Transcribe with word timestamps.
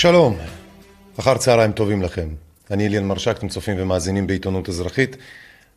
שלום, 0.00 0.36
אחר 1.20 1.38
צהריים 1.38 1.72
טובים 1.72 2.02
לכם. 2.02 2.28
אני 2.70 2.86
אליאן 2.86 3.04
מרשק, 3.04 3.36
אתם 3.38 3.48
צופים 3.48 3.76
ומאזינים 3.78 4.26
בעיתונות 4.26 4.68
אזרחית. 4.68 5.16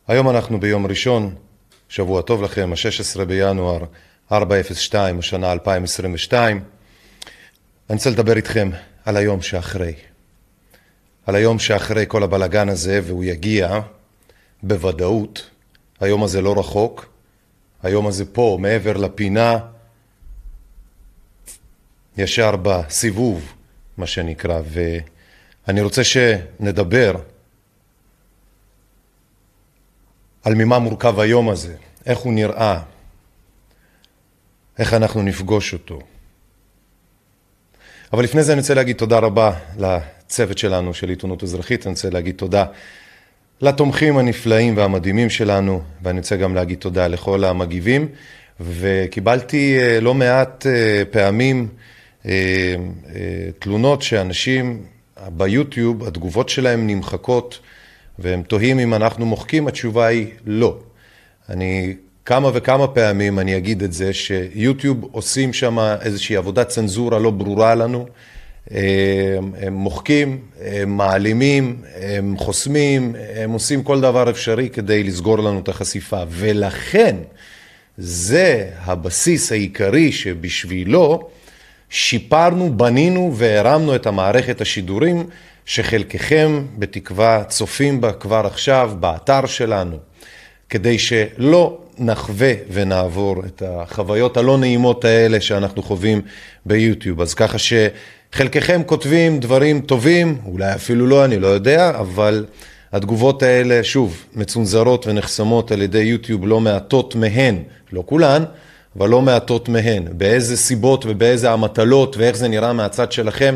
היום 0.08 0.30
אנחנו 0.30 0.60
ביום 0.60 0.86
ראשון, 0.86 1.34
שבוע 1.88 2.22
טוב 2.22 2.42
לכם, 2.42 2.72
ה-16 2.72 3.24
בינואר 3.24 3.84
402, 4.32 5.18
השנה 5.18 5.52
2022. 5.52 6.64
אני 7.90 7.96
רוצה 7.96 8.10
לדבר 8.10 8.36
איתכם 8.36 8.70
על 9.04 9.16
היום 9.16 9.42
שאחרי. 9.42 9.94
על 11.26 11.34
היום 11.34 11.58
שאחרי 11.58 12.04
כל 12.08 12.22
הבלגן 12.22 12.68
הזה, 12.68 13.00
והוא 13.04 13.24
יגיע 13.24 13.80
בוודאות. 14.62 15.50
היום 16.00 16.24
הזה 16.24 16.40
לא 16.40 16.58
רחוק, 16.58 17.06
היום 17.82 18.06
הזה 18.06 18.24
פה, 18.24 18.58
מעבר 18.60 18.96
לפינה, 18.96 19.58
ישר 22.16 22.56
בסיבוב, 22.62 23.54
מה 23.96 24.06
שנקרא, 24.06 24.60
ואני 25.66 25.80
רוצה 25.80 26.04
שנדבר 26.04 27.14
על 30.42 30.54
ממה 30.54 30.78
מורכב 30.78 31.20
היום 31.20 31.50
הזה, 31.50 31.74
איך 32.06 32.18
הוא 32.18 32.32
נראה, 32.32 32.80
איך 34.78 34.94
אנחנו 34.94 35.22
נפגוש 35.22 35.72
אותו. 35.72 35.98
אבל 38.12 38.24
לפני 38.24 38.42
זה 38.42 38.52
אני 38.52 38.60
רוצה 38.60 38.74
להגיד 38.74 38.96
תודה 38.96 39.18
רבה 39.18 39.52
לצוות 39.78 40.58
שלנו 40.58 40.94
של 40.94 41.08
עיתונות 41.08 41.42
אזרחית, 41.42 41.86
אני 41.86 41.92
רוצה 41.92 42.10
להגיד 42.10 42.34
תודה 42.36 42.64
לתומכים 43.60 44.18
הנפלאים 44.18 44.76
והמדהימים 44.76 45.30
שלנו, 45.30 45.82
ואני 46.02 46.18
רוצה 46.18 46.36
גם 46.36 46.54
להגיד 46.54 46.78
תודה 46.78 47.08
לכל 47.08 47.44
המגיבים, 47.44 48.08
וקיבלתי 48.60 49.78
אה, 49.80 50.00
לא 50.00 50.14
מעט 50.14 50.66
אה, 50.66 51.02
פעמים 51.10 51.68
תלונות 53.58 54.02
שאנשים 54.02 54.82
ביוטיוב, 55.28 56.04
התגובות 56.04 56.48
שלהם 56.48 56.86
נמחקות, 56.86 57.58
והם 58.18 58.42
תוהים 58.42 58.78
אם 58.78 58.94
אנחנו 58.94 59.26
מוחקים, 59.26 59.68
התשובה 59.68 60.06
היא 60.06 60.26
לא. 60.46 60.78
אני 61.48 61.94
כמה 62.24 62.50
וכמה 62.54 62.86
פעמים 62.86 63.38
אני 63.38 63.56
אגיד 63.56 63.82
את 63.82 63.92
זה, 63.92 64.12
שיוטיוב 64.12 65.08
עושים 65.12 65.52
שם 65.52 65.78
איזושהי 65.78 66.36
עבודת 66.36 66.68
צנזורה 66.68 67.18
לא 67.18 67.30
ברורה 67.30 67.74
לנו. 67.74 68.06
הם, 68.70 69.52
הם 69.60 69.74
מוחקים, 69.74 70.40
הם 70.60 70.96
מעלימים, 70.96 71.82
הם 71.94 72.36
חוסמים, 72.38 73.14
הם 73.34 73.50
עושים 73.50 73.82
כל 73.82 74.00
דבר 74.00 74.30
אפשרי 74.30 74.68
כדי 74.68 75.02
לסגור 75.02 75.38
לנו 75.38 75.58
את 75.58 75.68
החשיפה. 75.68 76.22
ולכן, 76.28 77.16
זה 77.98 78.70
הבסיס 78.78 79.52
העיקרי 79.52 80.12
שבשבילו 80.12 81.28
שיפרנו, 81.94 82.76
בנינו 82.76 83.32
והרמנו 83.34 83.94
את 83.94 84.06
המערכת 84.06 84.60
השידורים 84.60 85.26
שחלקכם 85.66 86.64
בתקווה 86.78 87.44
צופים 87.44 88.00
בה 88.00 88.12
כבר 88.12 88.46
עכשיו 88.46 88.92
באתר 89.00 89.46
שלנו, 89.46 89.96
כדי 90.68 90.98
שלא 90.98 91.78
נחווה 91.98 92.52
ונעבור 92.70 93.42
את 93.46 93.62
החוויות 93.66 94.36
הלא 94.36 94.58
נעימות 94.58 95.04
האלה 95.04 95.40
שאנחנו 95.40 95.82
חווים 95.82 96.20
ביוטיוב. 96.66 97.20
אז 97.20 97.34
ככה 97.34 97.56
שחלקכם 97.58 98.82
כותבים 98.86 99.40
דברים 99.40 99.80
טובים, 99.80 100.38
אולי 100.46 100.74
אפילו 100.74 101.06
לא, 101.06 101.24
אני 101.24 101.38
לא 101.38 101.46
יודע, 101.46 101.90
אבל 101.90 102.46
התגובות 102.92 103.42
האלה, 103.42 103.84
שוב, 103.84 104.24
מצונזרות 104.34 105.06
ונחסמות 105.06 105.72
על 105.72 105.82
ידי 105.82 105.98
יוטיוב 105.98 106.46
לא 106.46 106.60
מעטות 106.60 107.14
מהן, 107.14 107.62
לא 107.92 108.02
כולן, 108.06 108.44
אבל 108.98 109.08
לא 109.08 109.22
מעטות 109.22 109.68
מהן. 109.68 110.04
באיזה 110.10 110.56
סיבות 110.56 111.04
ובאיזה 111.08 111.50
המטלות 111.50 112.16
ואיך 112.16 112.36
זה 112.36 112.48
נראה 112.48 112.72
מהצד 112.72 113.12
שלכם, 113.12 113.54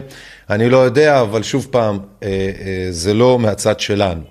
אני 0.51 0.69
לא 0.69 0.77
יודע, 0.77 1.21
אבל 1.21 1.43
שוב 1.43 1.67
פעם, 1.71 1.99
אה, 2.23 2.29
אה, 2.29 2.87
זה 2.91 3.15
לא 3.15 3.39
מהצד 3.39 3.81
שלנו, 3.81 4.23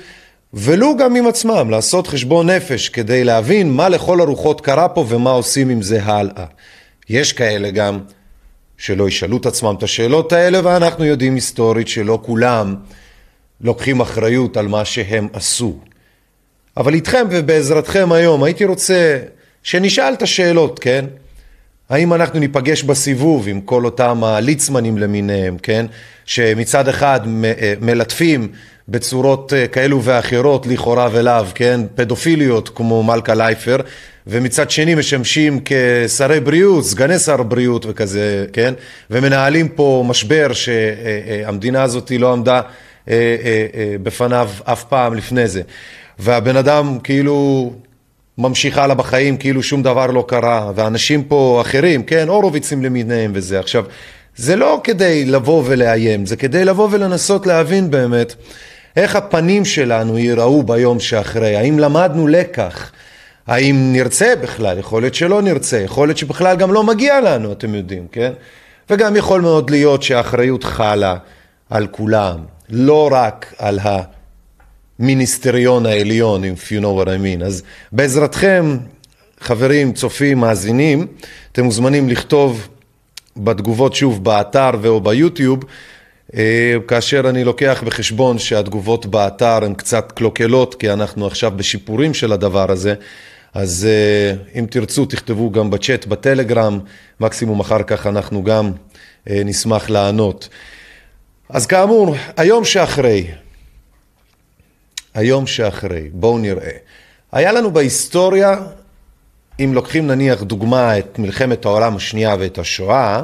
ולו 0.53 0.97
גם 0.97 1.15
עם 1.15 1.27
עצמם, 1.27 1.69
לעשות 1.69 2.07
חשבון 2.07 2.49
נפש 2.49 2.89
כדי 2.89 3.23
להבין 3.23 3.71
מה 3.71 3.89
לכל 3.89 4.21
הרוחות 4.21 4.61
קרה 4.61 4.89
פה 4.89 5.05
ומה 5.09 5.29
עושים 5.29 5.69
עם 5.69 5.81
זה 5.81 6.03
הלאה. 6.03 6.45
יש 7.09 7.33
כאלה 7.33 7.71
גם 7.71 7.99
שלא 8.77 9.07
ישאלו 9.07 9.37
את 9.37 9.45
עצמם 9.45 9.75
את 9.77 9.83
השאלות 9.83 10.33
האלה, 10.33 10.59
ואנחנו 10.63 11.05
יודעים 11.05 11.35
היסטורית 11.35 11.87
שלא 11.87 12.19
כולם 12.21 12.75
לוקחים 13.61 14.01
אחריות 14.01 14.57
על 14.57 14.67
מה 14.67 14.85
שהם 14.85 15.27
עשו. 15.33 15.77
אבל 16.77 16.93
איתכם 16.93 17.25
ובעזרתכם 17.29 18.11
היום 18.11 18.43
הייתי 18.43 18.65
רוצה 18.65 19.19
שנשאל 19.63 20.13
את 20.13 20.21
השאלות, 20.21 20.79
כן? 20.79 21.05
האם 21.89 22.13
אנחנו 22.13 22.39
ניפגש 22.39 22.83
בסיבוב 22.83 23.47
עם 23.47 23.61
כל 23.61 23.85
אותם 23.85 24.23
הליצמנים 24.23 24.97
למיניהם, 24.97 25.57
כן? 25.57 25.85
שמצד 26.25 26.87
אחד 26.87 27.19
מלטפים 27.81 28.47
בצורות 28.89 29.53
אה, 29.53 29.67
כאלו 29.67 30.03
ואחרות, 30.03 30.67
לכאורה 30.67 31.09
ולאו, 31.11 31.45
כן? 31.55 31.81
פדופיליות 31.95 32.69
כמו 32.69 33.03
מלכה 33.03 33.35
לייפר, 33.35 33.77
ומצד 34.27 34.69
שני 34.69 34.95
משמשים 34.95 35.59
כשרי 35.65 36.39
בריאות, 36.39 36.85
סגני 36.85 37.19
שר 37.19 37.43
בריאות 37.43 37.85
וכזה, 37.89 38.45
כן? 38.53 38.73
ומנהלים 39.11 39.67
פה 39.67 40.03
משבר 40.07 40.47
שהמדינה 40.53 41.83
הזאת 41.83 42.11
לא 42.19 42.33
עמדה 42.33 42.61
אה, 43.09 43.35
אה, 43.73 43.95
בפניו 44.03 44.49
אף 44.63 44.83
פעם 44.83 45.13
לפני 45.13 45.47
זה. 45.47 45.61
והבן 46.19 46.57
אדם 46.57 46.97
כאילו 47.03 47.71
ממשיך 48.37 48.77
הלאה 48.77 48.95
בחיים 48.95 49.37
כאילו 49.37 49.63
שום 49.63 49.83
דבר 49.83 50.07
לא 50.07 50.25
קרה, 50.27 50.71
ואנשים 50.75 51.23
פה 51.23 51.61
אחרים, 51.61 52.03
כן, 52.03 52.27
הורוביצים 52.27 52.83
למיניהם 52.83 53.31
וזה. 53.35 53.59
עכשיו, 53.59 53.85
זה 54.35 54.55
לא 54.55 54.81
כדי 54.83 55.25
לבוא 55.25 55.63
ולאיים, 55.65 56.25
זה 56.25 56.35
כדי 56.35 56.65
לבוא 56.65 56.87
ולנסות 56.91 57.47
להבין 57.47 57.91
באמת 57.91 58.35
איך 58.95 59.15
הפנים 59.15 59.65
שלנו 59.65 60.17
ייראו 60.17 60.63
ביום 60.63 60.99
שאחרי, 60.99 61.55
האם 61.55 61.79
למדנו 61.79 62.27
לקח, 62.27 62.91
האם 63.47 63.93
נרצה 63.93 64.33
בכלל, 64.41 64.79
יכול 64.79 65.01
להיות 65.01 65.15
שלא 65.15 65.41
נרצה, 65.41 65.79
יכול 65.79 66.07
להיות 66.07 66.17
שבכלל 66.17 66.55
גם 66.57 66.73
לא 66.73 66.83
מגיע 66.83 67.21
לנו, 67.21 67.51
אתם 67.51 67.75
יודעים, 67.75 68.07
כן? 68.11 68.31
וגם 68.89 69.15
יכול 69.15 69.41
מאוד 69.41 69.69
להיות 69.69 70.03
שהאחריות 70.03 70.63
חלה 70.63 71.15
על 71.69 71.87
כולם, 71.87 72.39
לא 72.69 73.09
רק 73.11 73.53
על 73.57 73.79
המיניסטריון 74.99 75.85
העליון, 75.85 76.43
if 76.43 76.67
you 76.69 76.81
know 76.81 77.03
what 77.03 77.07
I 77.07 77.41
mean. 77.41 77.45
אז 77.45 77.63
בעזרתכם, 77.91 78.77
חברים, 79.39 79.93
צופים, 79.93 80.37
מאזינים, 80.37 81.07
אתם 81.51 81.63
מוזמנים 81.63 82.09
לכתוב 82.09 82.67
בתגובות 83.37 83.95
שוב 83.95 84.23
באתר 84.23 84.69
ואו 84.81 85.01
ביוטיוב 85.01 85.59
כאשר 86.87 87.29
אני 87.29 87.43
לוקח 87.43 87.83
בחשבון 87.85 88.39
שהתגובות 88.39 89.05
באתר 89.05 89.63
הן 89.63 89.73
קצת 89.73 90.11
קלוקלות, 90.11 90.75
כי 90.75 90.93
אנחנו 90.93 91.27
עכשיו 91.27 91.51
בשיפורים 91.51 92.13
של 92.13 92.31
הדבר 92.31 92.71
הזה, 92.71 92.95
אז 93.53 93.87
uh, 93.87 94.59
אם 94.59 94.65
תרצו, 94.69 95.05
תכתבו 95.05 95.51
גם 95.51 95.69
בצ'אט 95.69 96.05
בטלגרם, 96.05 96.79
מקסימום 97.19 97.59
אחר 97.59 97.83
כך 97.83 98.07
אנחנו 98.07 98.43
גם 98.43 98.71
uh, 98.71 99.31
נשמח 99.45 99.89
לענות. 99.89 100.49
אז 101.49 101.65
כאמור, 101.65 102.15
היום 102.37 102.65
שאחרי, 102.65 103.27
היום 105.13 105.47
שאחרי, 105.47 106.09
בואו 106.13 106.37
נראה. 106.37 106.71
היה 107.31 107.51
לנו 107.51 107.71
בהיסטוריה, 107.71 108.55
אם 109.59 109.71
לוקחים 109.73 110.07
נניח 110.07 110.43
דוגמה 110.43 110.97
את 110.97 111.19
מלחמת 111.19 111.65
העולם 111.65 111.95
השנייה 111.95 112.35
ואת 112.39 112.57
השואה, 112.57 113.23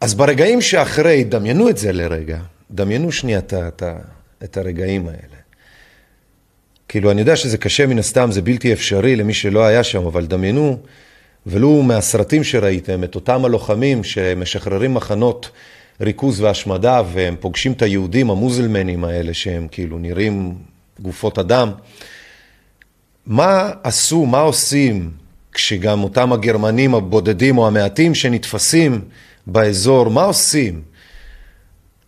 אז 0.00 0.14
ברגעים 0.14 0.60
שאחרי, 0.60 1.24
דמיינו 1.24 1.68
את 1.68 1.76
זה 1.76 1.92
לרגע, 1.92 2.38
דמיינו 2.70 3.12
שנייה 3.12 3.38
את, 3.38 3.54
את, 3.54 3.82
את 4.44 4.56
הרגעים 4.56 5.08
האלה. 5.08 5.40
כאילו, 6.88 7.10
אני 7.10 7.20
יודע 7.20 7.36
שזה 7.36 7.58
קשה 7.58 7.86
מן 7.86 7.98
הסתם, 7.98 8.30
זה 8.30 8.42
בלתי 8.42 8.72
אפשרי 8.72 9.16
למי 9.16 9.34
שלא 9.34 9.64
היה 9.64 9.82
שם, 9.82 10.06
אבל 10.06 10.26
דמיינו, 10.26 10.78
ולו 11.46 11.82
מהסרטים 11.82 12.44
שראיתם, 12.44 13.04
את 13.04 13.14
אותם 13.14 13.44
הלוחמים 13.44 14.04
שמשחררים 14.04 14.94
מחנות 14.94 15.50
ריכוז 16.00 16.40
והשמדה, 16.40 17.02
והם 17.12 17.36
פוגשים 17.40 17.72
את 17.72 17.82
היהודים 17.82 18.30
המוזלמנים 18.30 19.04
האלה, 19.04 19.34
שהם 19.34 19.68
כאילו 19.70 19.98
נראים 19.98 20.54
גופות 21.00 21.38
אדם. 21.38 21.70
מה 23.26 23.70
עשו, 23.82 24.26
מה 24.26 24.40
עושים, 24.40 25.10
כשגם 25.52 26.02
אותם 26.02 26.32
הגרמנים 26.32 26.94
הבודדים 26.94 27.58
או 27.58 27.66
המעטים 27.66 28.14
שנתפסים 28.14 29.00
באזור, 29.52 30.08
מה 30.08 30.22
עושים? 30.22 30.82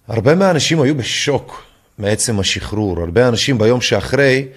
הרבה 0.08 0.34
מהאנשים 0.34 0.80
היו 0.80 0.94
בשוק 0.94 1.64
מעצם 1.98 2.40
השחרור. 2.40 3.00
הרבה 3.00 3.28
אנשים 3.28 3.58
ביום 3.58 3.80
שאחרי, 3.80 4.48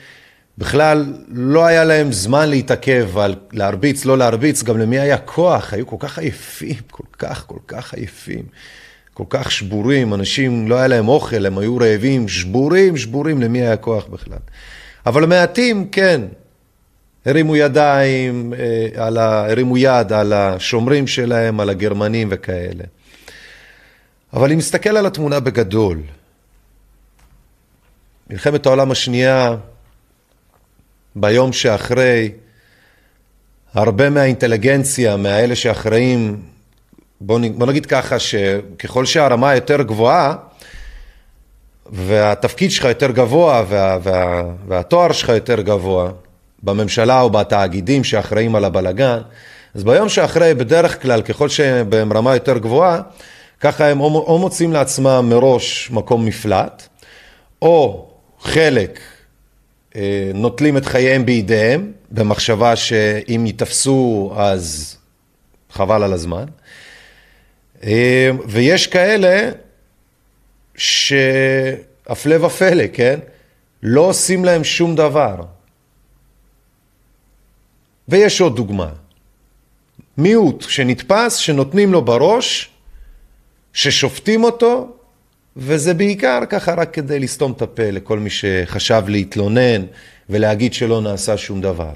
בכלל 0.57 1.13
לא 1.27 1.65
היה 1.65 1.83
להם 1.83 2.11
זמן 2.11 2.49
להתעכב 2.49 3.17
על 3.17 3.35
להרביץ, 3.51 4.05
לא 4.05 4.17
להרביץ, 4.17 4.63
גם 4.63 4.77
למי 4.77 4.99
היה 4.99 5.17
כוח, 5.17 5.73
היו 5.73 5.87
כל 5.87 5.95
כך 5.99 6.19
עייפים, 6.19 6.75
כל 6.91 7.03
כך, 7.19 7.43
כל 7.47 7.59
כך 7.67 7.93
עייפים, 7.93 8.43
כל 9.13 9.23
כך 9.29 9.51
שבורים, 9.51 10.13
אנשים 10.13 10.67
לא 10.67 10.75
היה 10.75 10.87
להם 10.87 11.07
אוכל, 11.07 11.45
הם 11.45 11.57
היו 11.57 11.77
רעבים, 11.77 12.27
שבורים, 12.27 12.97
שבורים, 12.97 13.41
למי 13.41 13.61
היה 13.61 13.77
כוח 13.77 14.05
בכלל. 14.05 14.37
אבל 15.05 15.25
מעטים, 15.25 15.87
כן, 15.91 16.21
הרימו 17.25 17.55
ידיים, 17.55 18.53
אה, 18.53 19.05
על 19.05 19.17
ה... 19.17 19.51
הרימו 19.51 19.77
יד 19.77 20.13
על 20.13 20.33
השומרים 20.33 21.07
שלהם, 21.07 21.59
על 21.59 21.69
הגרמנים 21.69 22.27
וכאלה. 22.31 22.83
אבל 24.33 24.51
אם 24.51 24.57
נסתכל 24.57 24.97
על 24.97 25.05
התמונה 25.05 25.39
בגדול, 25.39 26.01
מלחמת 28.29 28.65
העולם 28.65 28.91
השנייה, 28.91 29.55
ביום 31.15 31.53
שאחרי, 31.53 32.31
הרבה 33.73 34.09
מהאינטליגנציה, 34.09 35.17
מהאלה 35.17 35.55
שאחראים, 35.55 36.41
בוא, 37.21 37.39
נגיד 37.67 37.85
ככה, 37.85 38.19
שככל 38.19 39.05
שהרמה 39.05 39.55
יותר 39.55 39.81
גבוהה, 39.81 40.35
והתפקיד 41.85 42.71
שלך 42.71 42.85
יותר 42.85 43.11
גבוה, 43.11 43.63
וה, 43.69 43.97
וה, 44.03 44.43
והתואר 44.67 45.11
שלך 45.11 45.29
יותר 45.29 45.61
גבוה, 45.61 46.11
בממשלה 46.65 47.21
או 47.21 47.29
בתאגידים 47.29 48.03
שאחראים 48.03 48.55
על 48.55 48.65
הבלגן, 48.65 49.19
אז 49.75 49.83
ביום 49.83 50.09
שאחרי, 50.09 50.53
בדרך 50.53 51.01
כלל, 51.01 51.21
ככל 51.21 51.49
שהם 51.49 51.89
ברמה 51.89 52.33
יותר 52.33 52.57
גבוהה, 52.57 53.01
ככה 53.59 53.87
הם 53.87 53.99
או, 53.99 54.37
מוצאים 54.39 54.73
לעצמם 54.73 55.25
מראש 55.29 55.91
מקום 55.91 56.25
מפלט, 56.25 56.87
או 57.61 58.07
חלק 58.39 58.99
אה, 59.95 60.31
נוטלים 60.33 60.77
את 60.77 60.85
חייהם 60.85 61.25
בידיהם, 61.25 61.91
במחשבה 62.11 62.75
שאם 62.75 63.43
ייתפסו 63.45 64.33
אז 64.37 64.95
חבל 65.71 66.03
על 66.03 66.13
הזמן. 66.13 66.45
אה, 67.83 68.29
ויש 68.47 68.87
כאלה 68.87 69.49
שהפלא 70.75 72.45
ופלא, 72.45 72.83
כן? 72.93 73.19
לא 73.83 74.01
עושים 74.01 74.45
להם 74.45 74.63
שום 74.63 74.95
דבר. 74.95 75.35
ויש 78.09 78.41
עוד 78.41 78.55
דוגמה. 78.55 78.89
מיעוט 80.17 80.61
שנתפס, 80.61 81.35
שנותנים 81.35 81.91
לו 81.91 82.01
בראש, 82.01 82.69
ששופטים 83.73 84.43
אותו, 84.43 84.95
וזה 85.57 85.93
בעיקר 85.93 86.39
ככה 86.49 86.73
רק 86.73 86.93
כדי 86.93 87.19
לסתום 87.19 87.51
את 87.51 87.61
הפה 87.61 87.91
לכל 87.91 88.19
מי 88.19 88.29
שחשב 88.29 89.03
להתלונן 89.07 89.85
ולהגיד 90.29 90.73
שלא 90.73 91.01
נעשה 91.01 91.37
שום 91.37 91.61
דבר. 91.61 91.93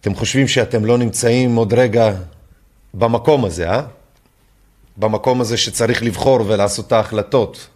אתם 0.00 0.14
חושבים 0.14 0.48
שאתם 0.48 0.84
לא 0.84 0.98
נמצאים 0.98 1.56
עוד 1.56 1.74
רגע 1.74 2.14
במקום 2.94 3.44
הזה, 3.44 3.70
אה? 3.70 3.82
במקום 4.96 5.40
הזה 5.40 5.56
שצריך 5.56 6.02
לבחור 6.02 6.40
ולעשות 6.46 6.86
את 6.86 6.92
ההחלטות. 6.92 7.68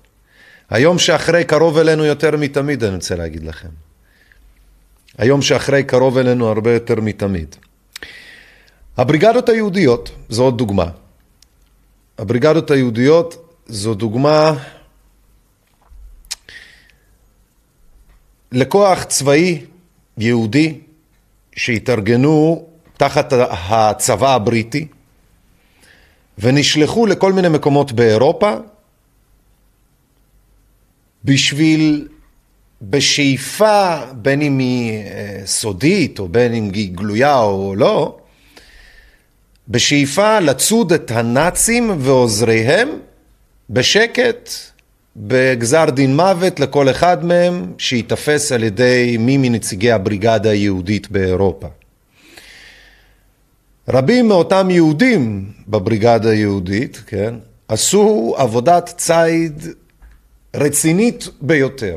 היום 0.70 0.98
שאחרי 0.98 1.44
קרוב 1.44 1.78
אלינו 1.78 2.04
יותר 2.04 2.36
מתמיד, 2.36 2.84
אני 2.84 2.94
רוצה 2.94 3.16
להגיד 3.16 3.42
לכם. 3.42 3.89
היום 5.18 5.42
שאחרי 5.42 5.84
קרוב 5.84 6.18
אלינו 6.18 6.48
הרבה 6.48 6.74
יותר 6.74 7.00
מתמיד. 7.00 7.56
הבריגדות 8.96 9.48
היהודיות, 9.48 10.10
זו 10.28 10.42
עוד 10.42 10.58
דוגמה. 10.58 10.90
הבריגדות 12.18 12.70
היהודיות 12.70 13.54
זו 13.66 13.94
דוגמה 13.94 14.52
לכוח 18.52 19.04
צבאי 19.04 19.64
יהודי 20.18 20.80
שהתארגנו 21.56 22.66
תחת 22.96 23.32
הצבא 23.48 24.34
הבריטי 24.34 24.86
ונשלחו 26.38 27.06
לכל 27.06 27.32
מיני 27.32 27.48
מקומות 27.48 27.92
באירופה 27.92 28.54
בשביל 31.24 32.08
בשאיפה, 32.82 33.96
בין 34.12 34.42
אם 34.42 34.58
היא 34.58 34.92
אה, 34.92 35.40
סודית 35.44 36.18
או 36.18 36.28
בין 36.28 36.54
אם 36.54 36.70
היא 36.74 36.92
גלויה 36.92 37.40
או 37.40 37.74
לא, 37.76 38.18
בשאיפה 39.68 40.40
לצוד 40.40 40.92
את 40.92 41.10
הנאצים 41.10 41.90
ועוזריהם 41.98 42.88
בשקט, 43.70 44.50
בגזר 45.16 45.90
דין 45.90 46.16
מוות 46.16 46.60
לכל 46.60 46.90
אחד 46.90 47.24
מהם 47.24 47.72
שייתפס 47.78 48.52
על 48.52 48.64
ידי 48.64 49.16
מי 49.18 49.36
מנציגי 49.36 49.92
הבריגדה 49.92 50.50
היהודית 50.50 51.10
באירופה. 51.10 51.66
רבים 53.88 54.28
מאותם 54.28 54.70
יהודים 54.70 55.52
בבריגדה 55.68 56.30
היהודית, 56.30 57.02
כן, 57.06 57.34
עשו 57.68 58.34
עבודת 58.38 58.94
ציד 58.96 59.66
רצינית 60.54 61.28
ביותר. 61.40 61.96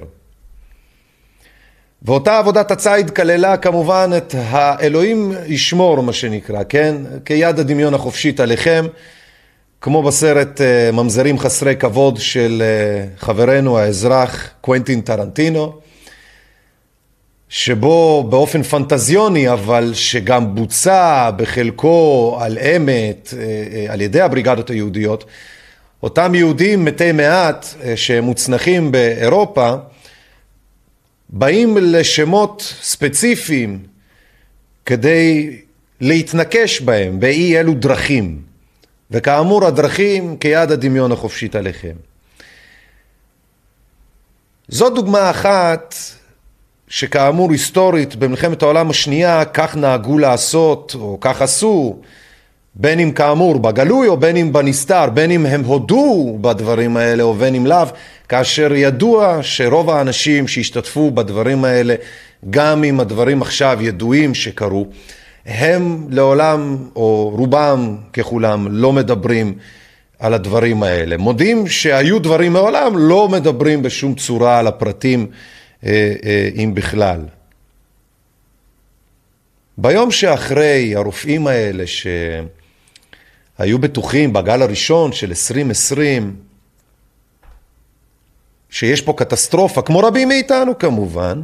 ואותה 2.06 2.38
עבודת 2.38 2.72
הציד 2.72 3.10
כללה 3.10 3.58
כמובן 3.58 4.12
את 4.18 4.36
האלוהים 4.38 5.34
ישמור, 5.48 6.02
מה 6.02 6.14
שנקרא, 6.14 6.64
כן? 6.70 6.96
כיד 7.26 7.60
הדמיון 7.60 7.94
החופשית 7.94 8.40
עליכם, 8.40 8.86
כמו 9.82 10.04
בסרט 10.04 10.62
אה, 10.62 10.92
ממזרים 10.92 11.40
חסרי 11.40 11.76
כבוד 11.76 12.18
של 12.18 12.64
אה, 12.66 13.06
חברנו 13.18 13.78
האזרח 13.78 14.50
קוונטין 14.62 15.02
טרנטינו, 15.02 15.74
שבו 17.50 18.28
באופן 18.30 18.64
פנטזיוני, 18.64 19.50
אבל 19.50 19.92
שגם 19.94 20.56
בוצע 20.56 21.32
בחלקו 21.36 22.38
על 22.42 22.58
אמת 22.58 23.34
אה, 23.38 23.94
על 23.94 24.02
ידי 24.02 24.22
הבריגדות 24.22 24.70
היהודיות, 24.70 25.26
אותם 26.04 26.36
יהודים 26.36 26.86
מתי 26.86 27.12
מעט 27.12 27.68
שמוצנחים 27.96 28.92
באירופה, 28.92 29.76
באים 31.36 31.78
לשמות 31.78 32.76
ספציפיים 32.82 33.80
כדי 34.86 35.58
להתנקש 36.02 36.82
בהם 36.82 37.20
באי 37.20 37.60
אלו 37.60 37.74
דרכים. 37.74 38.42
וכאמור 39.12 39.66
הדרכים 39.66 40.38
כיד 40.38 40.72
הדמיון 40.72 41.12
החופשית 41.12 41.56
עליכם. 41.56 41.94
זו 44.68 44.90
דוגמה 44.90 45.30
אחת 45.30 45.96
שכאמור 46.88 47.52
היסטורית 47.52 48.16
במלחמת 48.16 48.62
העולם 48.62 48.90
השנייה 48.90 49.46
כך 49.46 49.76
נהגו 49.76 50.18
לעשות 50.18 50.96
או 50.96 51.18
כך 51.22 51.42
עשו 51.42 52.02
בין 52.76 53.00
אם 53.00 53.12
כאמור 53.12 53.60
בגלוי 53.60 54.08
או 54.08 54.18
בין 54.18 54.38
אם 54.38 54.54
בנסתר, 54.54 55.10
בין 55.10 55.32
אם 55.32 55.46
הם 55.46 55.64
הודו 55.64 56.38
בדברים 56.42 56.98
האלה 56.98 57.24
או 57.24 57.34
בין 57.34 57.56
אם 57.56 57.66
לאו, 57.66 57.88
כאשר 58.30 58.74
ידוע 58.74 59.40
שרוב 59.42 59.90
האנשים 59.90 60.48
שהשתתפו 60.48 61.12
בדברים 61.12 61.66
האלה, 61.66 61.96
גם 62.50 62.84
אם 62.84 63.00
הדברים 63.00 63.42
עכשיו 63.42 63.78
ידועים 63.82 64.36
שקרו, 64.36 64.88
הם 65.46 66.08
לעולם, 66.10 66.78
או 66.96 67.34
רובם 67.38 67.98
ככולם, 68.14 68.68
לא 68.70 68.94
מדברים 68.94 69.54
על 70.20 70.34
הדברים 70.34 70.84
האלה. 70.84 71.18
מודים 71.18 71.68
שהיו 71.68 72.20
דברים 72.20 72.54
מעולם, 72.54 72.98
לא 72.98 73.30
מדברים 73.30 73.82
בשום 73.82 74.16
צורה 74.16 74.60
על 74.60 74.68
הפרטים 74.68 75.28
אם 76.56 76.72
בכלל. 76.74 77.20
ביום 79.78 80.12
שאחרי, 80.12 80.96
הרופאים 80.96 81.48
האלה 81.48 81.84
שהיו 83.64 83.80
בטוחים 83.80 84.34
בגל 84.34 84.62
הראשון 84.62 85.14
של 85.14 85.28
2020, 85.28 86.36
שיש 88.70 89.02
פה 89.02 89.14
קטסטרופה, 89.18 89.82
כמו 89.82 90.00
רבים 90.00 90.28
מאיתנו 90.28 90.80
כמובן, 90.80 91.42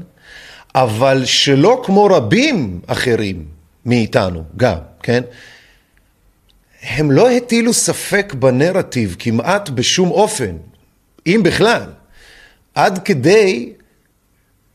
אבל 0.75 1.25
שלא 1.25 1.81
כמו 1.85 2.05
רבים 2.05 2.81
אחרים 2.87 3.45
מאיתנו 3.85 4.43
גם, 4.57 4.77
כן? 5.03 5.23
הם 6.81 7.11
לא 7.11 7.31
הטילו 7.31 7.73
ספק 7.73 8.33
בנרטיב 8.39 9.15
כמעט 9.19 9.69
בשום 9.69 10.11
אופן, 10.11 10.57
אם 11.27 11.41
בכלל, 11.43 11.85
עד 12.75 12.99
כדי 13.05 13.73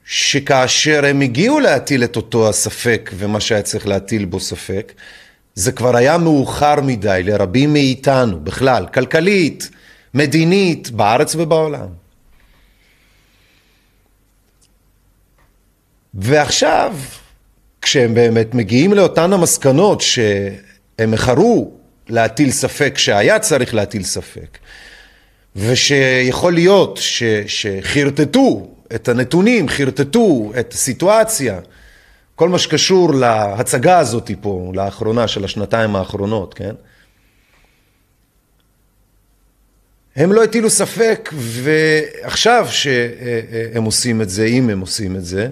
שכאשר 0.05 1.05
הם 1.05 1.21
הגיעו 1.21 1.61
להטיל 1.61 2.05
את 2.05 2.17
אותו 2.17 2.49
הספק 2.49 3.11
ומה 3.15 3.41
שהיה 3.41 3.63
צריך 3.63 3.87
להטיל 3.87 4.25
בו 4.25 4.41
ספק, 4.41 4.93
זה 5.55 5.73
כבר 5.73 5.97
היה 5.97 6.19
מאוחר 6.19 6.81
מדי 6.81 7.23
לרבים 7.25 7.73
מאיתנו, 7.73 8.41
בכלל, 8.41 8.87
כלכלית, 8.95 9.71
מדינית, 10.15 10.91
בארץ 10.91 11.35
ובעולם. 11.35 11.87
ועכשיו, 16.15 16.97
כשהם 17.83 18.15
באמת 18.15 18.55
מגיעים 18.55 18.93
לאותן 18.93 19.33
המסקנות 19.33 20.01
שהם 20.01 21.13
איחרו 21.13 21.73
להטיל 22.09 22.51
ספק 22.51 22.99
שהיה 22.99 23.39
צריך 23.39 23.75
להטיל 23.75 24.05
ספק, 24.05 24.59
ושיכול 25.57 26.53
להיות 26.55 26.99
ש, 27.03 27.23
שחרטטו 27.47 28.69
את 28.95 29.09
הנתונים, 29.09 29.69
חרטטו 29.69 30.53
את 30.61 30.73
הסיטואציה, 30.73 31.59
כל 32.37 32.49
מה 32.49 32.59
שקשור 32.59 33.15
להצגה 33.15 33.99
הזאת 33.99 34.31
פה, 34.41 34.73
לאחרונה, 34.75 35.29
של 35.29 35.45
השנתיים 35.45 35.97
האחרונות, 35.97 36.55
כן? 36.55 36.75
הם 40.17 40.33
לא 40.33 40.45
הטילו 40.45 40.71
ספק, 40.71 41.31
ועכשיו 41.33 42.67
שהם 42.71 43.85
עושים 43.85 44.23
את 44.23 44.31
זה, 44.31 44.45
אם 44.45 44.71
הם 44.71 44.81
עושים 44.81 45.17
את 45.17 45.25
זה, 45.25 45.49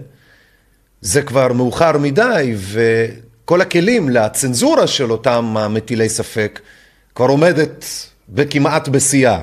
זה 1.00 1.22
כבר 1.22 1.52
מאוחר 1.52 1.98
מדי, 1.98 2.54
וכל 2.56 3.60
הכלים 3.60 4.08
לצנזורה 4.08 4.86
של 4.86 5.12
אותם 5.12 5.56
המטילי 5.56 6.08
ספק 6.08 6.60
כבר 7.14 7.26
עומדת 7.26 7.84
בכמעט 8.28 8.88
בשיאה. 8.88 9.42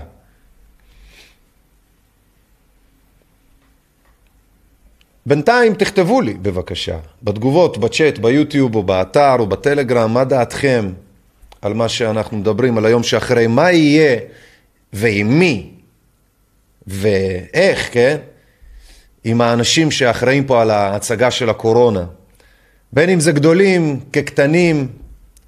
בינתיים 5.30 5.74
תכתבו 5.74 6.22
לי 6.22 6.34
בבקשה, 6.34 6.98
בתגובות, 7.24 7.78
בצ'אט, 7.78 8.18
ביוטיוב 8.18 8.76
או 8.76 8.84
באתר 8.84 9.36
או 9.40 9.48
בטלגרם, 9.48 10.14
מה 10.14 10.24
דעתכם 10.24 10.92
על 11.62 11.74
מה 11.74 11.90
שאנחנו 11.90 12.38
מדברים, 12.38 12.78
על 12.78 12.86
היום 12.86 13.04
שאחרי, 13.04 13.48
מה 13.48 13.72
יהיה 13.72 14.20
ועם 14.94 15.40
מי 15.40 15.70
ואיך, 16.88 17.90
כן? 17.92 18.18
עם 19.24 19.42
האנשים 19.42 19.92
שאחראים 19.92 20.44
פה 20.44 20.62
על 20.62 20.72
ההצגה 20.72 21.32
של 21.32 21.50
הקורונה. 21.50 22.06
בין 22.94 23.10
אם 23.10 23.20
זה 23.20 23.32
גדולים 23.32 24.00
כקטנים, 24.14 24.88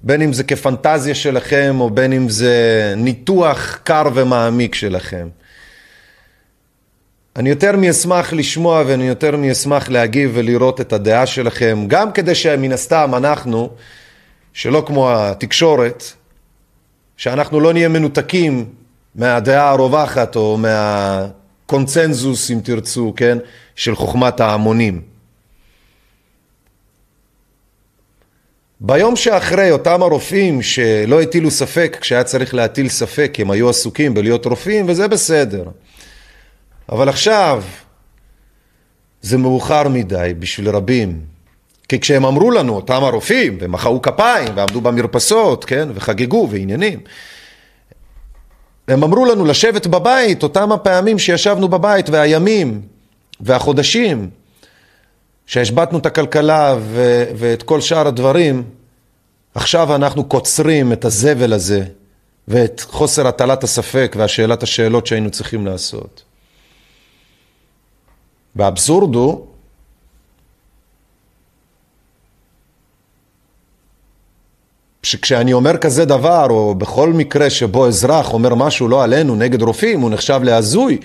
בין 0.02 0.22
אם 0.22 0.32
זה 0.32 0.44
כפנטזיה 0.44 1.14
שלכם, 1.14 1.76
או 1.80 1.90
בין 1.90 2.12
אם 2.12 2.28
זה 2.28 2.94
ניתוח 2.96 3.78
קר 3.84 4.04
ומעמיק 4.14 4.74
שלכם. 4.74 5.28
אני 7.36 7.50
יותר 7.50 7.76
מאשמח 7.76 8.32
לשמוע 8.32 8.82
ואני 8.86 9.08
יותר 9.08 9.36
מאשמח 9.36 9.88
להגיב 9.88 10.30
ולראות 10.34 10.80
את 10.80 10.92
הדעה 10.92 11.26
שלכם, 11.26 11.84
גם 11.86 12.12
כדי 12.12 12.34
שמן 12.34 12.72
הסתם 12.72 13.10
אנחנו, 13.16 13.70
שלא 14.52 14.84
כמו 14.86 15.12
התקשורת, 15.12 16.04
שאנחנו 17.16 17.60
לא 17.60 17.72
נהיה 17.72 17.88
מנותקים 17.88 18.64
מהדעה 19.14 19.70
הרווחת 19.70 20.36
או 20.36 20.58
מהקונצנזוס, 20.58 22.50
אם 22.50 22.60
תרצו, 22.64 23.12
כן, 23.16 23.38
של 23.76 23.94
חוכמת 23.94 24.40
ההמונים. 24.40 25.02
ביום 28.80 29.16
שאחרי, 29.16 29.70
אותם 29.70 30.02
הרופאים 30.02 30.62
שלא 30.62 31.22
הטילו 31.22 31.50
ספק 31.50 31.98
כשהיה 32.00 32.24
צריך 32.24 32.54
להטיל 32.54 32.88
ספק, 32.88 33.34
הם 33.38 33.50
היו 33.50 33.68
עסוקים 33.68 34.14
בלהיות 34.14 34.46
רופאים, 34.46 34.88
וזה 34.88 35.08
בסדר. 35.08 35.64
אבל 36.92 37.08
עכשיו 37.08 37.62
זה 39.22 39.38
מאוחר 39.38 39.88
מדי 39.88 40.32
בשביל 40.38 40.68
רבים. 40.68 41.20
כי 41.88 42.00
כשהם 42.00 42.24
אמרו 42.24 42.50
לנו, 42.50 42.76
אותם 42.76 43.04
הרופאים, 43.04 43.58
ומחאו 43.60 44.02
כפיים, 44.02 44.48
ועמדו 44.54 44.80
במרפסות, 44.80 45.64
כן, 45.64 45.88
וחגגו, 45.94 46.48
ועניינים, 46.50 47.00
הם 48.88 49.04
אמרו 49.04 49.24
לנו 49.24 49.44
לשבת 49.44 49.86
בבית, 49.86 50.42
אותם 50.42 50.72
הפעמים 50.72 51.18
שישבנו 51.18 51.68
בבית, 51.68 52.10
והימים, 52.10 52.82
והחודשים, 53.40 54.30
שהשבתנו 55.46 55.98
את 55.98 56.06
הכלכלה 56.06 56.76
ו- 56.80 57.24
ואת 57.36 57.62
כל 57.62 57.80
שאר 57.80 58.08
הדברים, 58.08 58.62
עכשיו 59.54 59.94
אנחנו 59.94 60.24
קוצרים 60.24 60.92
את 60.92 61.04
הזבל 61.04 61.52
הזה 61.52 61.84
ואת 62.48 62.80
חוסר 62.80 63.26
הטלת 63.26 63.64
הספק 63.64 64.14
והשאלת 64.18 64.62
השאלות 64.62 65.06
שהיינו 65.06 65.30
צריכים 65.30 65.66
לעשות. 65.66 66.31
והאבסורד 68.56 69.14
הוא 69.14 69.46
שכשאני 75.02 75.52
אומר 75.52 75.76
כזה 75.76 76.04
דבר, 76.04 76.46
או 76.50 76.74
בכל 76.74 77.12
מקרה 77.12 77.50
שבו 77.50 77.88
אזרח 77.88 78.32
אומר 78.32 78.54
משהו 78.54 78.88
לא 78.88 79.04
עלינו 79.04 79.36
נגד 79.36 79.62
רופאים, 79.62 80.00
הוא 80.00 80.10
נחשב 80.10 80.40
להזוי, 80.42 80.98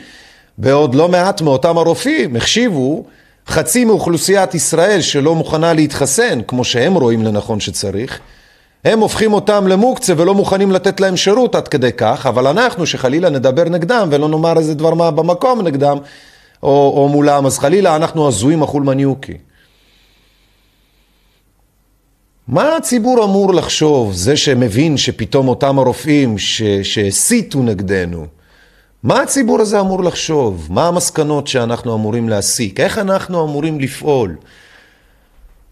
בעוד 0.58 0.96
לא 0.96 1.08
מעט 1.08 1.42
מאותם 1.42 1.78
הרופאים 1.78 2.36
החשיבו 2.36 3.04
חצי 3.48 3.86
מאוכלוסיית 3.86 4.56
ישראל 4.56 5.02
שלא 5.02 5.36
מוכנה 5.36 5.74
להתחסן, 5.74 6.40
כמו 6.48 6.64
שהם 6.64 6.94
רואים 6.94 7.24
לנכון 7.24 7.60
שצריך, 7.60 8.20
הם 8.86 9.00
הופכים 9.00 9.34
אותם 9.34 9.68
למוקצה 9.68 10.14
ולא 10.18 10.34
מוכנים 10.34 10.72
לתת 10.72 11.00
להם 11.00 11.18
שירות 11.18 11.56
עד 11.56 11.68
כדי 11.68 11.92
כך, 11.98 12.26
אבל 12.26 12.48
אנחנו 12.48 12.86
שחלילה 12.86 13.30
נדבר 13.30 13.64
נגדם 13.64 14.08
ולא 14.12 14.30
נאמר 14.30 14.58
איזה 14.58 14.74
דבר 14.74 14.94
מה 14.94 15.12
במקום 15.12 15.62
נגדם, 15.62 15.98
או, 16.64 16.94
או 16.98 17.10
מולם, 17.10 17.46
אז 17.46 17.60
חלילה 17.60 17.96
אנחנו 17.96 18.28
הזויים 18.28 18.64
אכול 18.64 18.84
מניוקי. 18.84 19.38
מה 22.48 22.76
הציבור 22.76 23.24
אמור 23.24 23.54
לחשוב, 23.54 24.14
זה 24.14 24.38
שמבין 24.38 24.98
שפתאום 24.98 25.48
אותם 25.48 25.80
הרופאים 25.80 26.36
שהסיתו 26.84 27.64
נגדנו, 27.64 28.26
מה 29.04 29.22
הציבור 29.22 29.62
הזה 29.62 29.80
אמור 29.80 30.04
לחשוב? 30.04 30.68
מה 30.70 30.88
המסקנות 30.88 31.48
שאנחנו 31.48 31.96
אמורים 31.96 32.30
להסיק? 32.30 32.80
איך 32.80 32.98
אנחנו 32.98 33.46
אמורים 33.46 33.80
לפעול? 33.80 34.36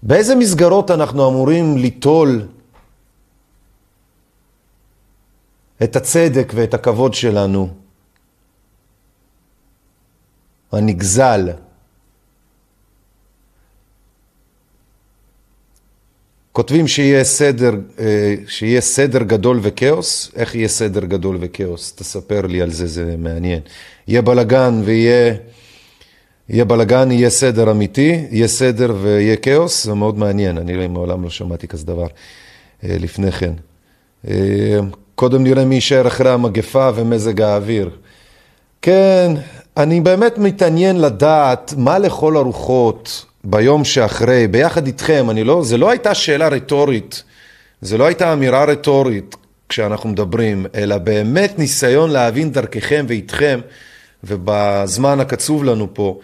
באיזה 0.04 0.36
מסגרות 0.36 0.92
אנחנו 0.92 1.30
אמורים 1.30 1.78
ליטול 1.78 2.48
את 5.84 5.96
הצדק 5.96 6.52
ואת 6.56 6.74
הכבוד 6.74 7.14
שלנו 7.14 7.70
הנגזל. 10.72 11.50
כותבים 16.52 16.88
שיהיה 16.88 17.24
סדר, 17.24 17.74
אה, 18.00 18.36
שיהיה 18.48 18.82
סדר 18.82 19.24
גדול 19.24 19.60
וכאוס, 19.62 20.32
איך 20.36 20.56
יהיה 20.56 20.68
סדר 20.68 21.06
גדול 21.06 21.38
וכאוס? 21.40 21.96
תספר 21.96 22.42
לי 22.42 22.62
על 22.62 22.72
זה, 22.72 22.88
זה 22.88 23.16
מעניין. 23.18 23.60
יהיה 24.08 24.22
בלגן 24.22 24.82
ויהיה... 24.86 25.36
יהיה 26.50 26.66
בלגן, 26.66 27.12
יהיה 27.12 27.30
סדר 27.30 27.72
אמיתי, 27.72 28.26
יהיה 28.32 28.48
סדר 28.48 28.96
ויהיה 29.02 29.36
כאוס, 29.36 29.84
זה 29.84 29.94
מאוד 29.94 30.18
מעניין, 30.18 30.58
אני 30.58 30.88
מעולם 30.88 31.24
לא 31.24 31.30
שמעתי 31.30 31.68
כזה 31.68 31.86
דבר 31.86 32.08
אה, 32.84 32.96
לפני 33.00 33.32
כן. 33.32 33.54
אה, 34.28 34.80
קודם 35.16 35.44
נראה 35.44 35.66
מי 35.66 35.76
יישאר 35.76 36.08
אחרי 36.08 36.32
המגפה 36.32 36.90
ומזג 36.96 37.42
האוויר. 37.42 37.90
כן, 38.82 39.32
אני 39.78 40.02
באמת 40.02 40.38
מתעניין 40.38 41.02
לדעת 41.02 41.74
מה 41.78 42.00
לכל 42.00 42.38
הרוחות 42.38 43.26
ביום 43.44 43.84
שאחרי, 43.84 44.48
ביחד 44.48 44.88
איתכם, 44.88 45.30
אני 45.30 45.44
לא, 45.44 45.64
זה 45.64 45.78
לא 45.78 45.90
הייתה 45.90 46.16
שאלה 46.16 46.48
רטורית, 46.48 47.24
זה 47.82 47.98
לא 47.98 48.06
הייתה 48.06 48.34
אמירה 48.34 48.64
רטורית 48.66 49.36
כשאנחנו 49.70 50.10
מדברים, 50.10 50.66
אלא 50.76 50.98
באמת 50.98 51.60
ניסיון 51.60 52.10
להבין 52.10 52.52
דרככם 52.52 53.06
ואיתכם, 53.08 53.60
ובזמן 54.24 55.20
הקצוב 55.20 55.64
לנו 55.64 55.94
פה, 55.94 56.20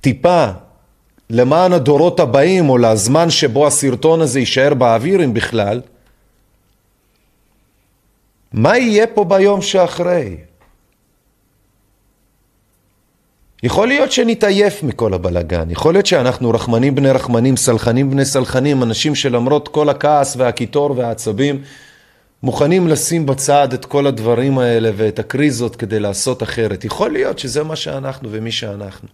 טיפה 0.00 0.46
למען 1.30 1.72
הדורות 1.72 2.20
הבאים, 2.20 2.68
או 2.68 2.78
לזמן 2.78 3.30
שבו 3.30 3.66
הסרטון 3.66 4.20
הזה 4.20 4.40
יישאר 4.40 4.74
באוויר, 4.74 5.24
אם 5.24 5.34
בכלל, 5.34 5.80
מה 8.52 8.78
יהיה 8.78 9.06
פה 9.06 9.24
ביום 9.24 9.62
שאחרי? 9.62 10.36
יכול 13.62 13.88
להיות 13.88 14.12
שנתעייף 14.12 14.82
מכל 14.82 15.14
הבלגן, 15.14 15.70
יכול 15.70 15.94
להיות 15.94 16.06
שאנחנו 16.06 16.50
רחמנים 16.50 16.94
בני 16.94 17.10
רחמנים, 17.10 17.56
סלחנים 17.56 18.10
בני 18.10 18.24
סלחנים, 18.24 18.82
אנשים 18.82 19.14
שלמרות 19.14 19.68
כל 19.68 19.88
הכעס 19.88 20.36
והקיטור 20.36 20.94
והעצבים, 20.96 21.62
מוכנים 22.42 22.88
לשים 22.88 23.26
בצד 23.26 23.72
את 23.72 23.84
כל 23.84 24.06
הדברים 24.06 24.58
האלה 24.58 24.90
ואת 24.96 25.18
הקריזות 25.18 25.76
כדי 25.76 26.00
לעשות 26.00 26.42
אחרת. 26.42 26.84
יכול 26.84 27.12
להיות 27.12 27.38
שזה 27.38 27.62
מה 27.62 27.76
שאנחנו 27.76 28.28
ומי 28.32 28.52
שאנחנו. 28.52 29.08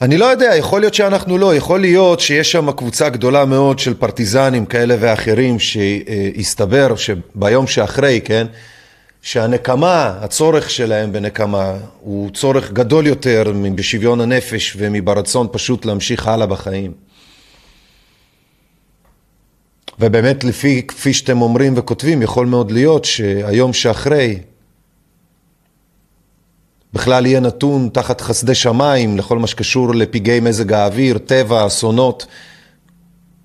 אני 0.00 0.16
לא 0.18 0.24
יודע, 0.24 0.56
יכול 0.56 0.80
להיות 0.80 0.94
שאנחנו 0.94 1.38
לא, 1.38 1.54
יכול 1.54 1.80
להיות 1.80 2.20
שיש 2.20 2.52
שם 2.52 2.72
קבוצה 2.72 3.08
גדולה 3.08 3.44
מאוד 3.44 3.78
של 3.78 3.94
פרטיזנים 3.94 4.66
כאלה 4.66 4.96
ואחרים 5.00 5.58
שהסתבר 5.58 6.94
שביום 6.96 7.66
שאחרי, 7.66 8.20
כן, 8.24 8.46
שהנקמה, 9.24 10.14
הצורך 10.20 10.70
שלהם 10.70 11.12
בנקמה 11.12 11.72
הוא 12.00 12.30
צורך 12.30 12.72
גדול 12.72 13.06
יותר 13.06 13.52
בשוויון 13.74 14.20
הנפש 14.20 14.76
ומברצון 14.78 15.48
פשוט 15.52 15.84
להמשיך 15.84 16.28
הלאה 16.28 16.46
בחיים. 16.46 16.92
ובאמת 20.00 20.44
לפי, 20.44 20.82
כפי 20.88 21.12
שאתם 21.12 21.42
אומרים 21.42 21.74
וכותבים, 21.76 22.22
יכול 22.22 22.46
מאוד 22.46 22.70
להיות 22.70 23.04
שהיום 23.04 23.72
שאחרי 23.72 24.38
בכלל 26.92 27.26
יהיה 27.26 27.40
נתון 27.40 27.88
תחת 27.92 28.20
חסדי 28.20 28.54
שמיים 28.54 29.16
לכל 29.16 29.38
מה 29.38 29.46
שקשור 29.46 29.94
לפגעי 29.94 30.40
מזג 30.40 30.72
האוויר, 30.72 31.18
טבע, 31.18 31.66
אסונות, 31.66 32.26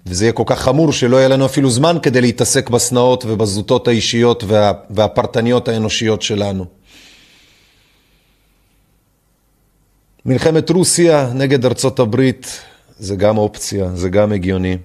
וזה 0.06 0.26
יהיה 0.26 0.34
כל 0.34 0.44
כך 0.46 0.60
חמור 0.62 0.92
שלא 0.92 1.18
יהיה 1.18 1.28
לנו 1.28 1.46
אפילו 1.46 1.70
זמן 1.70 1.98
כדי 2.02 2.22
להתעסק 2.22 2.70
בשנאות 2.70 3.26
ובזוטות 3.28 3.88
האישיות 3.88 4.44
וה, 4.48 4.72
והפרטניות 4.90 5.68
האנושיות 5.68 6.22
שלנו. 6.22 6.66
מלחמת 10.26 10.70
רוסיה 10.70 11.32
נגד 11.34 11.66
ארצות 11.66 12.00
הברית 12.00 12.62
זה 13.00 13.16
גם 13.16 13.38
אופציה, 13.38 13.90
זה 13.96 14.10
גם 14.10 14.32
הגיוני. 14.32 14.78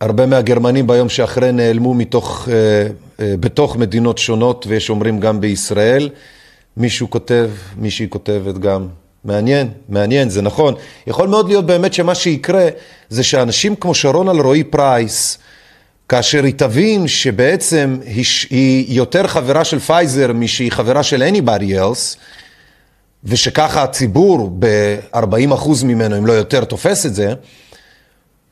הרבה 0.00 0.26
מהגרמנים 0.26 0.86
ביום 0.86 1.08
שאחרי 1.08 1.52
נעלמו 1.52 1.94
מתוך, 1.94 2.48
אה, 2.48 2.86
אה, 3.20 3.34
בתוך 3.40 3.76
מדינות 3.76 4.18
שונות, 4.18 4.66
ויש 4.68 4.90
אומרים 4.90 5.20
גם 5.20 5.40
בישראל. 5.40 6.10
מישהו 6.76 7.10
כותב, 7.10 7.50
מישהי 7.76 8.06
כותבת 8.10 8.58
גם. 8.58 8.88
מעניין, 9.24 9.68
מעניין, 9.88 10.28
זה 10.30 10.42
נכון. 10.42 10.74
יכול 11.06 11.28
מאוד 11.28 11.48
להיות 11.48 11.66
באמת 11.66 11.92
שמה 11.92 12.14
שיקרה 12.14 12.68
זה 13.08 13.22
שאנשים 13.22 13.76
כמו 13.76 13.94
שרון 13.94 14.28
אלרועי 14.28 14.64
פרייס, 14.64 15.38
כאשר 16.08 16.44
היא 16.44 16.54
תבין 16.56 17.08
שבעצם 17.08 17.98
היא, 18.04 18.24
היא 18.50 18.96
יותר 18.96 19.26
חברה 19.26 19.64
של 19.64 19.78
פייזר 19.78 20.32
משהיא 20.32 20.72
חברה 20.72 21.02
של 21.02 21.22
anybody 21.32 21.78
else, 21.78 22.16
ושככה 23.24 23.82
הציבור 23.82 24.50
ב-40% 24.58 25.84
ממנו, 25.84 26.18
אם 26.18 26.26
לא 26.26 26.32
יותר, 26.32 26.64
תופס 26.64 27.06
את 27.06 27.14
זה, 27.14 27.34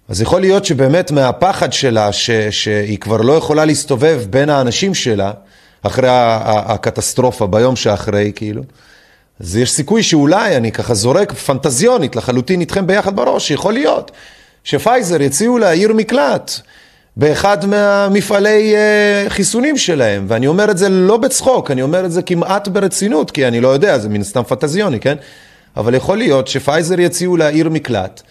אז 0.09 0.23
יכול 0.23 0.41
להיות 0.41 0.65
שבאמת 0.65 1.11
מהפחד 1.11 1.73
שלה, 1.73 2.13
ש, 2.13 2.31
שהיא 2.31 2.99
כבר 2.99 3.17
לא 3.17 3.33
יכולה 3.33 3.65
להסתובב 3.65 4.23
בין 4.31 4.51
האנשים 4.51 4.95
שלה, 4.95 5.33
אחרי 5.83 6.09
הקטסטרופה, 6.11 7.47
ביום 7.47 7.77
שאחרי, 7.77 8.33
כאילו, 8.35 8.63
אז 9.41 9.57
יש 9.57 9.73
סיכוי 9.73 10.03
שאולי, 10.03 10.57
אני 10.57 10.73
ככה 10.73 10.95
זורק 10.95 11.33
פנטזיונית 11.33 12.17
לחלוטין 12.17 12.61
איתכם 12.61 12.87
ביחד 12.87 13.17
בראש, 13.17 13.51
יכול 13.51 13.73
להיות 13.73 14.11
שפייזר 14.65 15.23
יציעו 15.23 15.59
לה 15.59 15.71
עיר 15.71 15.93
מקלט 15.93 16.51
באחד 17.17 17.67
מהמפעלי 17.67 18.75
uh, 18.75 19.31
חיסונים 19.31 19.77
שלהם, 19.77 20.25
ואני 20.29 20.47
אומר 20.47 20.71
את 20.71 20.79
זה 20.79 20.89
לא 20.89 21.17
בצחוק, 21.17 21.71
אני 21.71 21.83
אומר 21.83 22.05
את 22.05 22.13
זה 22.13 22.23
כמעט 22.23 22.69
ברצינות, 22.69 23.31
כי 23.31 23.47
אני 23.47 23.61
לא 23.61 23.69
יודע, 23.69 23.99
זה 23.99 24.09
מן 24.09 24.23
סתם 24.23 24.43
פנטזיוני, 24.43 25.01
כן? 25.01 25.17
אבל 25.77 25.95
יכול 25.95 26.19
להיות 26.19 26.49
שפייזר 26.49 27.01
יציעו 27.01 27.37
לה 27.37 27.49
עיר 27.49 27.69
מקלט. 27.69 28.23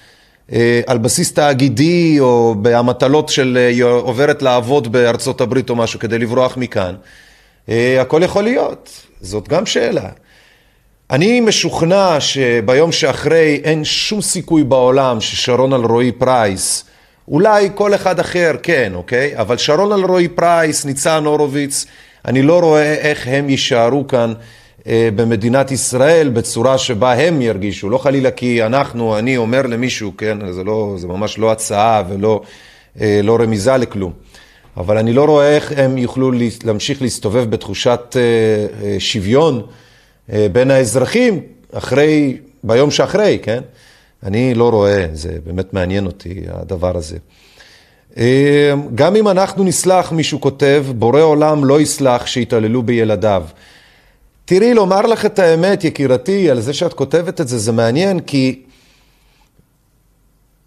אה, 0.54 0.82
על 0.88 0.98
בסיס 0.98 1.34
תאגידי 1.34 2.20
או 2.20 2.56
במטלות 2.62 3.30
של 3.30 3.58
אה, 3.62 3.84
עוברת 3.92 4.42
לעבוד 4.42 4.92
בארצות 4.92 5.42
הברית 5.42 5.70
או 5.70 5.76
משהו 5.76 6.00
כדי 6.00 6.20
לברוח 6.20 6.58
מכאן, 6.58 6.96
הכל 8.02 8.22
יכול 8.24 8.44
להיות, 8.44 8.90
זאת 9.22 9.48
גם 9.48 9.66
שאלה. 9.66 10.10
אני 11.12 11.40
משוכנע 11.40 12.20
שביום 12.20 12.92
שאחרי 12.92 13.62
אין 13.64 13.86
שום 13.86 14.22
סיכוי 14.22 14.64
בעולם 14.64 15.22
ששרון 15.22 15.74
אלרועי 15.74 16.12
פרייס, 16.12 16.86
אולי 17.28 17.70
כל 17.76 17.96
אחד 17.96 18.20
אחר 18.20 18.52
כן, 18.64 18.92
אוקיי? 18.96 19.38
אבל 19.38 19.58
שרון 19.58 19.92
אלרועי 19.92 20.28
פרייס, 20.28 20.86
ניצן 20.86 21.26
הורוביץ, 21.26 21.86
אני 22.26 22.42
לא 22.42 22.60
רואה 22.60 22.94
איך 22.94 23.28
הם 23.28 23.50
יישארו 23.50 24.08
כאן 24.08 24.34
אה, 24.88 25.10
במדינת 25.16 25.72
ישראל 25.72 26.30
בצורה 26.30 26.78
שבה 26.78 27.14
הם 27.14 27.42
ירגישו, 27.42 27.90
לא 27.90 27.98
חלילה 27.98 28.32
כי 28.32 28.64
אנחנו, 28.64 29.18
אני 29.18 29.38
אומר 29.38 29.62
למישהו, 29.62 30.12
כן, 30.18 30.52
זה, 30.52 30.64
לא, 30.64 30.94
זה 30.98 31.08
ממש 31.08 31.38
לא 31.38 31.52
הצעה 31.52 32.04
ולא 32.10 32.42
אה, 33.02 33.20
לא 33.24 33.38
רמיזה 33.42 33.78
לכלום, 33.78 34.12
אבל 34.78 34.98
אני 34.98 35.14
לא 35.14 35.26
רואה 35.26 35.56
איך 35.56 35.74
הם 35.78 35.98
יוכלו 35.98 36.32
להמשיך 36.64 37.02
להסתובב 37.02 37.50
בתחושת 37.50 38.16
אה, 38.16 38.96
שוויון 39.00 39.62
בין 40.52 40.72
האזרחים 40.72 41.42
אחרי, 41.74 42.38
ביום 42.64 42.92
שאחרי, 42.92 43.40
כן? 43.42 43.62
אני 44.24 44.54
לא 44.54 44.70
רואה, 44.70 45.08
זה 45.14 45.38
באמת 45.46 45.74
מעניין 45.74 46.06
אותי 46.06 46.42
הדבר 46.50 46.98
הזה. 46.98 47.18
גם 48.96 49.16
אם 49.16 49.28
אנחנו 49.28 49.64
נסלח, 49.64 50.12
מישהו 50.12 50.42
כותב, 50.42 50.86
בורא 50.96 51.22
עולם 51.22 51.66
לא 51.66 51.82
יסלח 51.82 52.26
שיתעללו 52.26 52.84
בילדיו. 52.84 53.44
תראי, 54.46 54.74
לומר 54.74 55.02
לך 55.02 55.26
את 55.26 55.40
האמת, 55.40 55.84
יקירתי, 55.84 56.50
על 56.50 56.60
זה 56.60 56.74
שאת 56.74 56.94
כותבת 56.94 57.42
את 57.42 57.48
זה, 57.48 57.58
זה 57.58 57.72
מעניין, 57.72 58.20
כי 58.20 58.62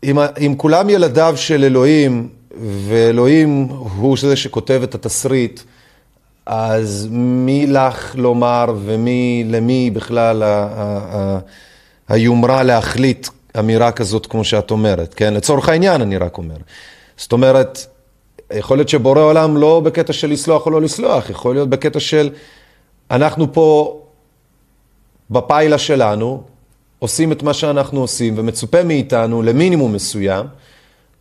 אם, 0.04 0.18
אם 0.18 0.54
כולם 0.56 0.90
ילדיו 0.90 1.34
של 1.36 1.64
אלוהים, 1.64 2.28
ואלוהים 2.60 3.68
הוא 3.96 4.16
זה 4.18 4.36
שכותב 4.36 4.80
את 4.82 4.94
התסריט, 4.94 5.60
אז 6.46 7.08
מי 7.10 7.66
לך 7.66 8.14
לומר 8.18 8.74
ומי, 8.84 9.44
למי 9.46 9.90
בכלל 9.90 10.42
ה, 10.42 10.46
ה, 10.46 10.98
ה, 11.16 11.38
היומרה 12.08 12.62
להחליט 12.62 13.28
אמירה 13.58 13.92
כזאת 13.92 14.26
כמו 14.26 14.44
שאת 14.44 14.70
אומרת, 14.70 15.14
כן? 15.14 15.34
לצורך 15.34 15.68
העניין 15.68 16.00
אני 16.00 16.16
רק 16.16 16.38
אומר. 16.38 16.56
זאת 17.16 17.32
אומרת, 17.32 17.86
יכול 18.54 18.78
להיות 18.78 18.88
שבורא 18.88 19.20
עולם 19.20 19.56
לא 19.56 19.80
בקטע 19.80 20.12
של 20.12 20.30
לסלוח 20.30 20.66
או 20.66 20.70
לא 20.70 20.82
לסלוח, 20.82 21.30
יכול 21.30 21.54
להיות 21.54 21.68
בקטע 21.68 22.00
של 22.00 22.30
אנחנו 23.10 23.52
פה 23.52 24.00
בפיילה 25.30 25.78
שלנו, 25.78 26.42
עושים 26.98 27.32
את 27.32 27.42
מה 27.42 27.54
שאנחנו 27.54 28.00
עושים 28.00 28.34
ומצופה 28.36 28.82
מאיתנו 28.82 29.42
למינימום 29.42 29.92
מסוים, 29.92 30.46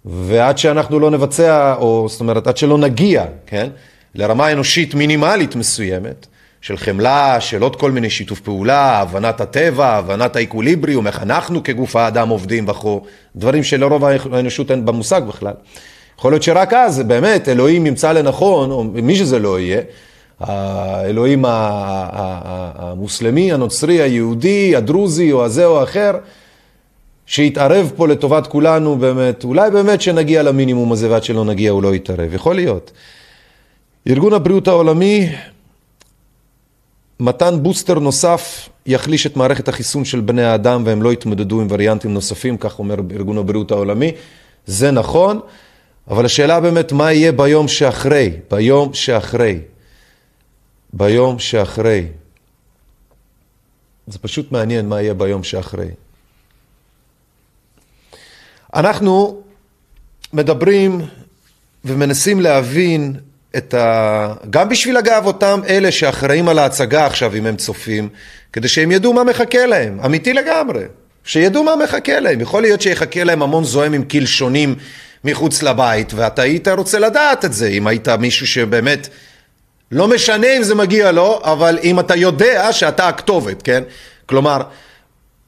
ועד 0.06 0.58
שאנחנו 0.58 1.00
לא 1.00 1.12
נבצע, 1.12 1.76
או 1.76 2.06
זאת 2.10 2.20
אומרת, 2.20 2.48
עד 2.48 2.58
שלא 2.58 2.78
נגיע, 2.78 3.26
כן, 3.46 3.70
לרמה 4.16 4.52
אנושית 4.52 4.96
מינימלית 4.96 5.56
מסוימת, 5.56 6.28
של 6.62 6.78
חמלה, 6.78 7.42
של 7.42 7.62
עוד 7.62 7.76
כל 7.76 7.92
מיני 7.92 8.10
שיתוף 8.10 8.40
פעולה, 8.40 9.00
הבנת 9.00 9.42
הטבע, 9.42 9.88
הבנת 9.88 10.36
האקוליבריום, 10.36 11.08
איך 11.08 11.24
אנחנו 11.24 11.64
כגוף 11.64 11.96
האדם 11.96 12.30
עובדים 12.30 12.70
וכו', 12.70 13.02
דברים 13.36 13.64
שלרוב 13.64 14.06
האנושות 14.06 14.72
אין 14.72 14.86
במושג 14.86 15.22
בכלל. 15.28 15.54
יכול 16.20 16.32
להיות 16.32 16.44
שרק 16.44 16.74
אז, 16.74 17.00
באמת, 17.00 17.50
אלוהים 17.50 17.86
ימצא 17.86 18.12
לנכון, 18.12 18.72
או 18.72 18.84
מי 18.84 19.16
שזה 19.16 19.40
לא 19.40 19.60
יהיה, 19.60 19.82
האלוהים 20.40 21.46
המוסלמי, 21.48 23.54
הנוצרי, 23.54 24.02
היהודי, 24.02 24.76
הדרוזי 24.76 25.32
או 25.32 25.46
הזה 25.46 25.66
או 25.66 25.80
האחר, 25.80 26.12
שיתערב 27.26 27.92
פה 27.96 28.08
לטובת 28.08 28.48
כולנו 28.48 28.98
באמת, 28.98 29.44
אולי 29.44 29.72
באמת 29.72 30.02
שנגיע 30.02 30.44
למינימום 30.44 30.92
הזה 30.92 31.12
ועד 31.12 31.24
שלא 31.24 31.46
נגיע 31.46 31.72
הוא 31.72 31.84
לא 31.84 31.96
יתערב, 31.96 32.34
יכול 32.34 32.56
להיות. 32.56 32.92
ארגון 34.08 34.34
הבריאות 34.34 34.68
העולמי, 34.68 35.30
מתן 37.20 37.64
בוסטר 37.64 38.00
נוסף 38.00 38.70
יחליש 38.86 39.28
את 39.28 39.38
מערכת 39.38 39.68
החיסון 39.68 40.06
של 40.06 40.22
בני 40.22 40.44
האדם 40.44 40.84
והם 40.86 41.02
לא 41.02 41.14
יתמודדו 41.14 41.62
עם 41.62 41.68
וריאנטים 41.70 42.14
נוספים, 42.14 42.58
כך 42.58 42.80
אומר 42.80 42.96
ארגון 43.12 43.38
הבריאות 43.38 43.72
העולמי. 43.72 44.12
זה 44.66 44.92
נכון, 44.92 45.40
אבל 46.08 46.26
השאלה 46.26 46.60
באמת 46.60 46.92
מה 46.92 47.12
יהיה 47.12 47.32
ביום 47.32 47.68
שאחרי, 47.68 48.32
ביום 48.52 48.94
שאחרי. 48.94 49.60
ביום 50.94 51.40
שאחרי. 51.40 52.08
זה 54.08 54.20
פשוט 54.20 54.52
מעניין 54.52 54.90
מה 54.90 55.02
יהיה 55.02 55.14
ביום 55.14 55.44
שאחרי. 55.44 55.90
אנחנו 58.76 59.42
מדברים 60.34 61.02
ומנסים 61.86 62.40
להבין 62.40 63.16
את 63.58 63.74
ה... 63.74 64.34
גם 64.50 64.70
בשביל 64.70 64.98
אגב 64.98 65.26
אותם 65.26 65.62
אלה 65.70 65.92
שאחראים 65.92 66.50
על 66.50 66.60
ההצגה 66.60 67.06
עכשיו 67.06 67.36
אם 67.36 67.46
הם 67.46 67.56
צופים, 67.56 68.10
כדי 68.54 68.68
שהם 68.68 68.92
ידעו 68.92 69.14
מה 69.14 69.24
מחכה 69.24 69.66
להם, 69.66 70.00
אמיתי 70.06 70.34
לגמרי, 70.34 70.84
שידעו 71.24 71.64
מה 71.64 71.76
מחכה 71.84 72.20
להם, 72.20 72.42
יכול 72.42 72.62
להיות 72.62 72.82
שיחכה 72.82 73.24
להם 73.24 73.42
המון 73.42 73.64
זוהם 73.64 73.94
עם 73.94 74.04
קלשונים 74.04 74.76
מחוץ 75.24 75.64
לבית 75.64 76.14
ואתה 76.14 76.42
היית 76.42 76.68
רוצה 76.68 77.00
לדעת 77.00 77.46
את 77.46 77.54
זה, 77.54 77.68
אם 77.68 77.88
היית 77.88 78.10
מישהו 78.10 78.48
שבאמת 78.48 79.10
לא 79.92 80.08
משנה 80.08 80.58
אם 80.58 80.64
זה 80.64 80.76
מגיע 80.76 81.12
לו, 81.12 81.40
אבל 81.44 81.80
אם 81.84 82.00
אתה 82.00 82.16
יודע 82.16 82.74
שאתה 82.74 83.08
הכתובת, 83.08 83.62
כן? 83.62 83.84
כלומר, 84.26 84.62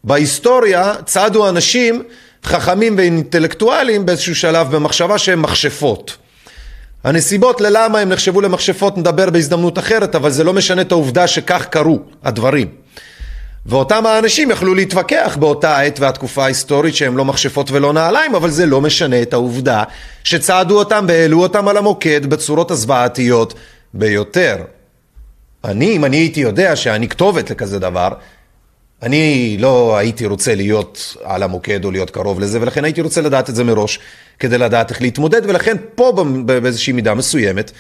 בהיסטוריה 0.03 0.93
צעדו 1.05 1.49
אנשים 1.49 2.03
חכמים 2.43 2.97
ואינטלקטואלים 2.97 4.05
באיזשהו 4.05 4.35
שלב 4.35 4.75
במחשבה 4.75 5.17
שהם 5.17 5.41
מכשפות. 5.41 6.17
הנסיבות 7.03 7.61
ללמה 7.61 7.99
הם 7.99 8.09
נחשבו 8.09 8.41
למכשפות 8.41 8.97
נדבר 8.97 9.29
בהזדמנות 9.29 9.79
אחרת, 9.79 10.15
אבל 10.15 10.29
זה 10.29 10.43
לא 10.43 10.53
משנה 10.53 10.81
את 10.81 10.91
העובדה 10.91 11.27
שכך 11.27 11.65
קרו 11.65 11.99
הדברים. 12.23 12.67
ואותם 13.65 14.05
האנשים 14.05 14.51
יכלו 14.51 14.73
להתווכח 14.73 15.37
באותה 15.39 15.79
עת 15.79 15.99
והתקופה 15.99 16.43
ההיסטורית 16.43 16.95
שהם 16.95 17.17
לא 17.17 17.25
מכשפות 17.25 17.71
ולא 17.71 17.93
נעליים, 17.93 18.35
אבל 18.35 18.49
זה 18.49 18.65
לא 18.65 18.81
משנה 18.81 19.21
את 19.21 19.33
העובדה 19.33 19.83
שצעדו 20.23 20.79
אותם 20.79 21.05
והעלו 21.07 21.41
אותם 21.41 21.67
על 21.67 21.77
המוקד 21.77 22.25
בצורות 22.25 22.71
הזוועתיות 22.71 23.53
ביותר. 23.93 24.57
אני, 25.63 25.95
אם 25.95 26.05
אני 26.05 26.17
הייתי 26.17 26.39
יודע 26.39 26.75
שאני 26.75 27.07
כתובת 27.07 27.49
לכזה 27.49 27.79
דבר, 27.79 28.09
אני 29.01 29.57
לא 29.59 29.97
הייתי 29.97 30.25
רוצה 30.25 30.55
להיות 30.55 31.17
על 31.23 31.43
המוקד 31.43 31.85
או 31.85 31.91
להיות 31.91 32.09
קרוב 32.09 32.39
לזה, 32.39 32.61
ולכן 32.61 32.83
הייתי 32.83 33.01
רוצה 33.01 33.21
לדעת 33.21 33.49
את 33.49 33.55
זה 33.55 33.63
מראש, 33.63 33.99
כדי 34.39 34.57
לדעת 34.57 34.89
איך 34.89 35.01
להתמודד, 35.01 35.41
ולכן 35.45 35.77
פה 35.95 36.25
באיזושהי 36.45 36.93
מידה 36.93 37.13
מסוימת, 37.13 37.71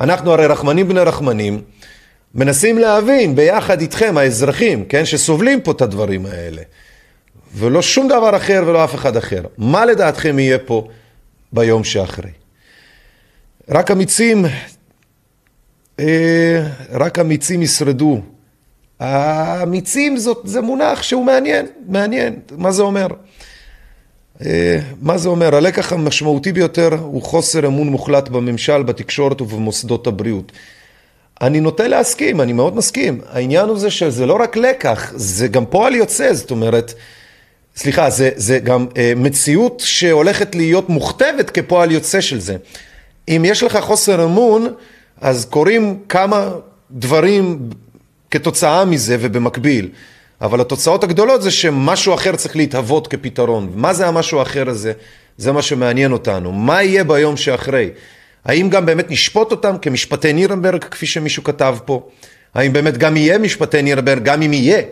אנחנו 0.00 0.32
הרי 0.32 0.46
רחמנים 0.46 0.88
בני 0.88 1.00
רחמנים, 1.00 1.62
מנסים 2.34 2.78
להבין 2.78 3.34
ביחד 3.34 3.80
איתכם, 3.80 4.18
האזרחים, 4.18 4.84
כן, 4.84 5.04
שסובלים 5.04 5.60
פה 5.60 5.70
את 5.70 5.82
הדברים 5.82 6.26
האלה, 6.26 6.62
ולא 7.54 7.82
שום 7.82 8.08
דבר 8.08 8.36
אחר 8.36 8.62
ולא 8.66 8.84
אף 8.84 8.94
אחד 8.94 9.16
אחר. 9.16 9.42
מה 9.58 9.84
לדעתכם 9.86 10.38
יהיה 10.38 10.58
פה 10.58 10.88
ביום 11.52 11.84
שאחרי? 11.84 12.30
רק 13.68 13.90
אמיצים, 13.90 14.44
אה, 16.00 16.66
רק 16.90 17.18
אמיצים 17.18 17.62
ישרדו. 17.62 18.22
האמיצים 19.00 20.16
זאת, 20.16 20.40
זה 20.44 20.60
מונח 20.60 21.02
שהוא 21.02 21.24
מעניין, 21.24 21.66
מעניין, 21.88 22.38
מה 22.56 22.72
זה 22.72 22.82
אומר? 22.82 23.06
אה, 24.46 24.78
מה 25.00 25.18
זה 25.18 25.28
אומר? 25.28 25.54
הלקח 25.54 25.92
המשמעותי 25.92 26.52
ביותר 26.52 26.94
הוא 27.00 27.22
חוסר 27.22 27.66
אמון 27.66 27.88
מוחלט 27.88 28.28
בממשל, 28.28 28.82
בתקשורת 28.82 29.40
ובמוסדות 29.40 30.06
הבריאות. 30.06 30.52
אני 31.40 31.60
נוטה 31.60 31.88
להסכים, 31.88 32.40
אני 32.40 32.52
מאוד 32.52 32.76
מסכים. 32.76 33.20
העניין 33.30 33.68
הוא 33.68 33.78
זה 33.78 33.90
שזה 33.90 34.26
לא 34.26 34.38
רק 34.40 34.56
לקח, 34.56 35.12
זה 35.16 35.48
גם 35.48 35.66
פועל 35.66 35.94
יוצא, 35.94 36.32
זאת 36.32 36.50
אומרת, 36.50 36.94
סליחה, 37.76 38.10
זה, 38.10 38.30
זה 38.36 38.58
גם 38.58 38.86
אה, 38.96 39.12
מציאות 39.16 39.82
שהולכת 39.84 40.54
להיות 40.54 40.88
מוכתבת 40.88 41.50
כפועל 41.50 41.90
יוצא 41.90 42.20
של 42.20 42.40
זה. 42.40 42.56
אם 43.28 43.42
יש 43.46 43.62
לך 43.62 43.76
חוסר 43.76 44.24
אמון, 44.24 44.74
אז 45.20 45.44
קורים 45.44 45.98
כמה 46.08 46.50
דברים 46.90 47.58
כתוצאה 48.34 48.84
מזה 48.84 49.16
ובמקביל. 49.20 49.88
אבל 50.40 50.60
התוצאות 50.60 51.04
הגדולות 51.04 51.42
זה 51.42 51.50
שמשהו 51.50 52.14
אחר 52.14 52.36
צריך 52.36 52.56
להתהוות 52.56 53.06
כפתרון. 53.06 53.72
מה 53.74 53.94
זה 53.94 54.06
המשהו 54.06 54.38
האחר 54.38 54.68
הזה? 54.68 54.92
זה 55.38 55.52
מה 55.52 55.62
שמעניין 55.62 56.12
אותנו. 56.12 56.52
מה 56.52 56.82
יהיה 56.82 57.04
ביום 57.04 57.36
שאחרי? 57.36 57.90
האם 58.44 58.68
גם 58.68 58.86
באמת 58.86 59.10
נשפוט 59.10 59.50
אותם 59.50 59.76
כמשפטי 59.82 60.32
נירנברג, 60.32 60.84
כפי 60.84 61.06
שמישהו 61.06 61.44
כתב 61.44 61.76
פה? 61.84 62.08
האם 62.54 62.72
באמת 62.72 62.98
גם 62.98 63.16
יהיה 63.16 63.38
משפטי 63.38 63.82
נירנברג, 63.82 64.22
גם 64.22 64.42
אם 64.42 64.52
יהיה, 64.52 64.82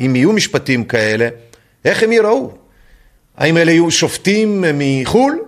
אם 0.00 0.16
יהיו 0.16 0.32
משפטים 0.32 0.84
כאלה, 0.84 1.28
איך 1.84 2.02
הם 2.02 2.12
ייראו? 2.12 2.50
האם 3.36 3.56
אלה 3.56 3.70
יהיו 3.70 3.90
שופטים 3.90 4.64
מחו"ל, 4.74 5.38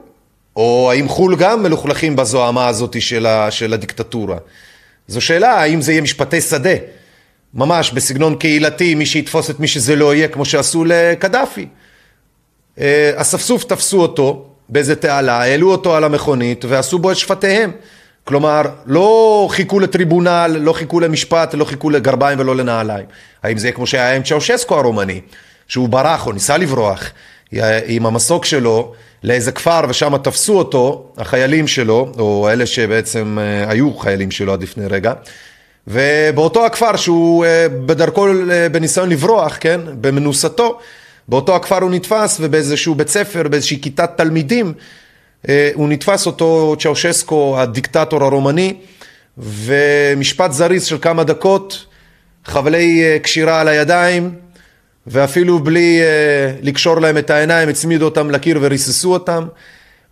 או 0.57 0.91
האם 0.91 1.09
חו"ל 1.09 1.37
גם 1.37 1.63
מלוכלכים 1.63 2.17
בזוהמה 2.17 2.69
הזאת 2.69 3.03
של, 3.03 3.27
ה, 3.27 3.51
של 3.51 3.73
הדיקטטורה? 3.73 4.37
זו 5.09 5.21
שאלה, 5.21 5.53
האם 5.53 5.81
זה 5.81 5.93
יהיה 5.93 6.03
משפטי 6.03 6.41
שדה, 6.41 6.75
ממש 7.55 7.93
בסגנון 7.93 8.35
קהילתי, 8.35 8.95
מי 8.95 9.07
שיתפוס 9.07 9.51
את 9.51 9.61
מי 9.61 9.69
שזה 9.69 9.97
לא 9.97 10.15
יהיה, 10.15 10.29
כמו 10.29 10.45
שעשו 10.45 10.85
לקדאפי. 10.85 11.67
אה, 12.81 13.13
אספסוף 13.15 13.65
תפסו 13.65 14.01
אותו, 14.01 14.47
באיזה 14.69 14.97
תעלה, 14.97 15.43
העלו 15.43 15.71
אותו 15.71 15.97
על 15.97 16.05
המכונית 16.05 16.65
ועשו 16.69 16.99
בו 16.99 17.11
את 17.11 17.17
שפתיהם. 17.17 17.71
כלומר, 18.25 18.63
לא 18.87 19.49
חיכו 19.51 19.81
לטריבונל, 19.81 20.57
לא 20.61 20.73
חיכו 20.73 21.01
למשפט, 21.01 21.55
לא 21.55 21.65
חיכו 21.65 21.91
לגרביים 21.91 22.41
ולא 22.41 22.57
לנעליים. 22.57 23.07
האם 23.43 23.59
זה 23.59 23.73
כמו 23.73 23.87
שהיה 23.87 24.17
עם 24.17 24.23
צ'אושסקו 24.23 24.79
הרומני, 24.79 25.21
שהוא 25.69 25.89
ברח 25.89 26.27
או 26.27 26.33
ניסה 26.33 26.57
לברוח 26.57 27.11
עם 27.87 28.07
המסוק 28.07 28.45
שלו 28.45 28.93
לאיזה 29.23 29.53
כפר 29.53 29.81
ושם 29.89 30.17
תפסו 30.23 30.59
אותו, 30.59 31.13
החיילים 31.19 31.67
שלו, 31.67 32.13
או 32.19 32.49
אלה 32.53 32.67
שבעצם 32.67 33.39
אה, 33.41 33.71
היו 33.71 33.97
חיילים 33.97 34.31
שלו 34.31 34.53
עד 34.53 34.63
לפני 34.63 34.87
רגע, 34.87 35.13
ובאותו 35.87 36.67
הכפר 36.67 36.97
שהוא 36.97 37.45
אה, 37.45 37.67
בדרכו 37.69 38.29
אה, 38.29 38.69
בניסיון 38.69 39.09
לברוח, 39.09 39.57
כן, 39.61 39.81
במנוסתו, 40.01 40.79
באותו 41.29 41.57
הכפר 41.57 41.83
הוא 41.83 41.91
נתפס 41.91 42.39
ובאיזשהו 42.41 42.95
בית 42.95 43.09
ספר, 43.09 43.49
באיזושהי 43.49 43.81
כיתת 43.83 44.11
תלמידים, 44.17 44.73
אה, 45.49 45.71
הוא 45.75 45.89
נתפס 45.89 46.27
אותו 46.27 46.77
צ'אושסקו, 46.79 47.61
הדיקטטור 47.61 48.25
הרומני, 48.25 48.75
ומשפט 49.39 50.53
זריז 50.53 50.85
של 50.85 50.99
כמה 50.99 51.25
דקות, 51.25 51.87
חבלי 52.45 53.19
קשירה 53.23 53.61
על 53.61 53.69
הידיים, 53.69 54.35
ואפילו 55.07 55.59
בלי 55.59 56.01
לקשור 56.63 57.01
להם 57.01 57.19
את 57.19 57.31
העיניים, 57.31 57.69
הצמידו 57.69 58.05
אותם 58.05 58.31
לקיר 58.31 58.59
וריססו 58.63 59.13
אותם. 59.13 59.47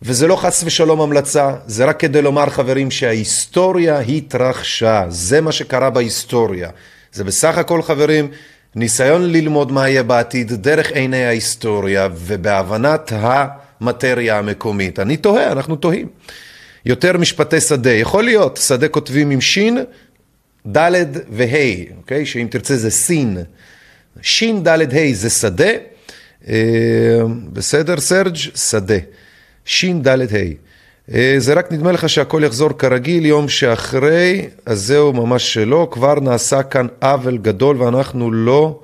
וזה 0.01 0.27
לא 0.27 0.35
חס 0.35 0.63
ושלום 0.65 1.01
המלצה, 1.01 1.53
זה 1.65 1.85
רק 1.85 1.99
כדי 1.99 2.21
לומר 2.21 2.49
חברים 2.49 2.91
שההיסטוריה 2.91 3.99
התרחשה, 3.99 5.05
זה 5.09 5.41
מה 5.41 5.51
שקרה 5.51 5.89
בהיסטוריה. 5.89 6.69
זה 7.13 7.23
בסך 7.23 7.57
הכל 7.57 7.81
חברים 7.81 8.27
ניסיון 8.75 9.31
ללמוד 9.31 9.71
מה 9.71 9.89
יהיה 9.89 10.03
בעתיד 10.03 10.53
דרך 10.53 10.91
עיני 10.91 11.25
ההיסטוריה 11.25 12.07
ובהבנת 12.15 13.11
המטריה 13.15 14.37
המקומית. 14.37 14.99
אני 14.99 15.17
תוהה, 15.17 15.51
אנחנו 15.51 15.75
תוהים. 15.75 16.07
יותר 16.85 17.17
משפטי 17.17 17.61
שדה, 17.61 17.91
יכול 17.91 18.23
להיות, 18.23 18.57
שדה 18.57 18.87
כותבים 18.87 19.29
עם 19.29 19.41
שין, 19.41 19.77
ד' 20.77 21.05
וה', 21.29 21.97
אוקיי? 21.97 22.25
שאם 22.25 22.47
תרצה 22.51 22.77
זה 22.77 22.91
סין. 22.91 23.37
שין, 24.21 24.63
ד', 24.63 24.95
ה' 24.95 25.13
זה 25.13 25.29
שדה, 25.29 25.71
אה, 26.47 27.19
בסדר 27.53 27.99
סרג'? 27.99 28.35
שדה. 28.55 28.97
שין, 29.69 30.01
ד', 30.01 30.07
ה'. 30.07 30.37
אה, 31.13 31.35
זה 31.37 31.53
רק 31.53 31.71
נדמה 31.71 31.91
לך 31.91 32.09
שהכל 32.09 32.41
יחזור 32.45 32.69
כרגיל 32.77 33.25
יום 33.25 33.49
שאחרי, 33.49 34.47
אז 34.65 34.79
זהו 34.81 35.13
ממש 35.13 35.53
שלא, 35.53 35.87
כבר 35.91 36.19
נעשה 36.19 36.63
כאן 36.63 36.87
עוול 37.01 37.37
גדול 37.37 37.81
ואנחנו 37.81 38.31
לא... 38.31 38.79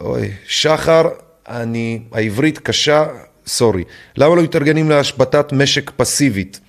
אוי, 0.00 0.30
שחר, 0.46 1.02
אני, 1.48 2.00
העברית 2.12 2.58
קשה, 2.58 3.06
סורי. 3.46 3.84
למה 4.16 4.34
לא 4.34 4.42
מתארגנים 4.42 4.90
להשבתת 4.90 5.52
משק 5.52 5.90
פסיבית? 5.96 6.60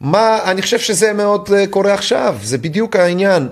מה, 0.00 0.38
אני 0.44 0.62
חושב 0.62 0.78
שזה 0.78 1.12
מאוד 1.12 1.48
אה, 1.56 1.66
קורה 1.66 1.94
עכשיו, 1.94 2.36
זה 2.42 2.58
בדיוק 2.58 2.96
העניין. 2.96 3.48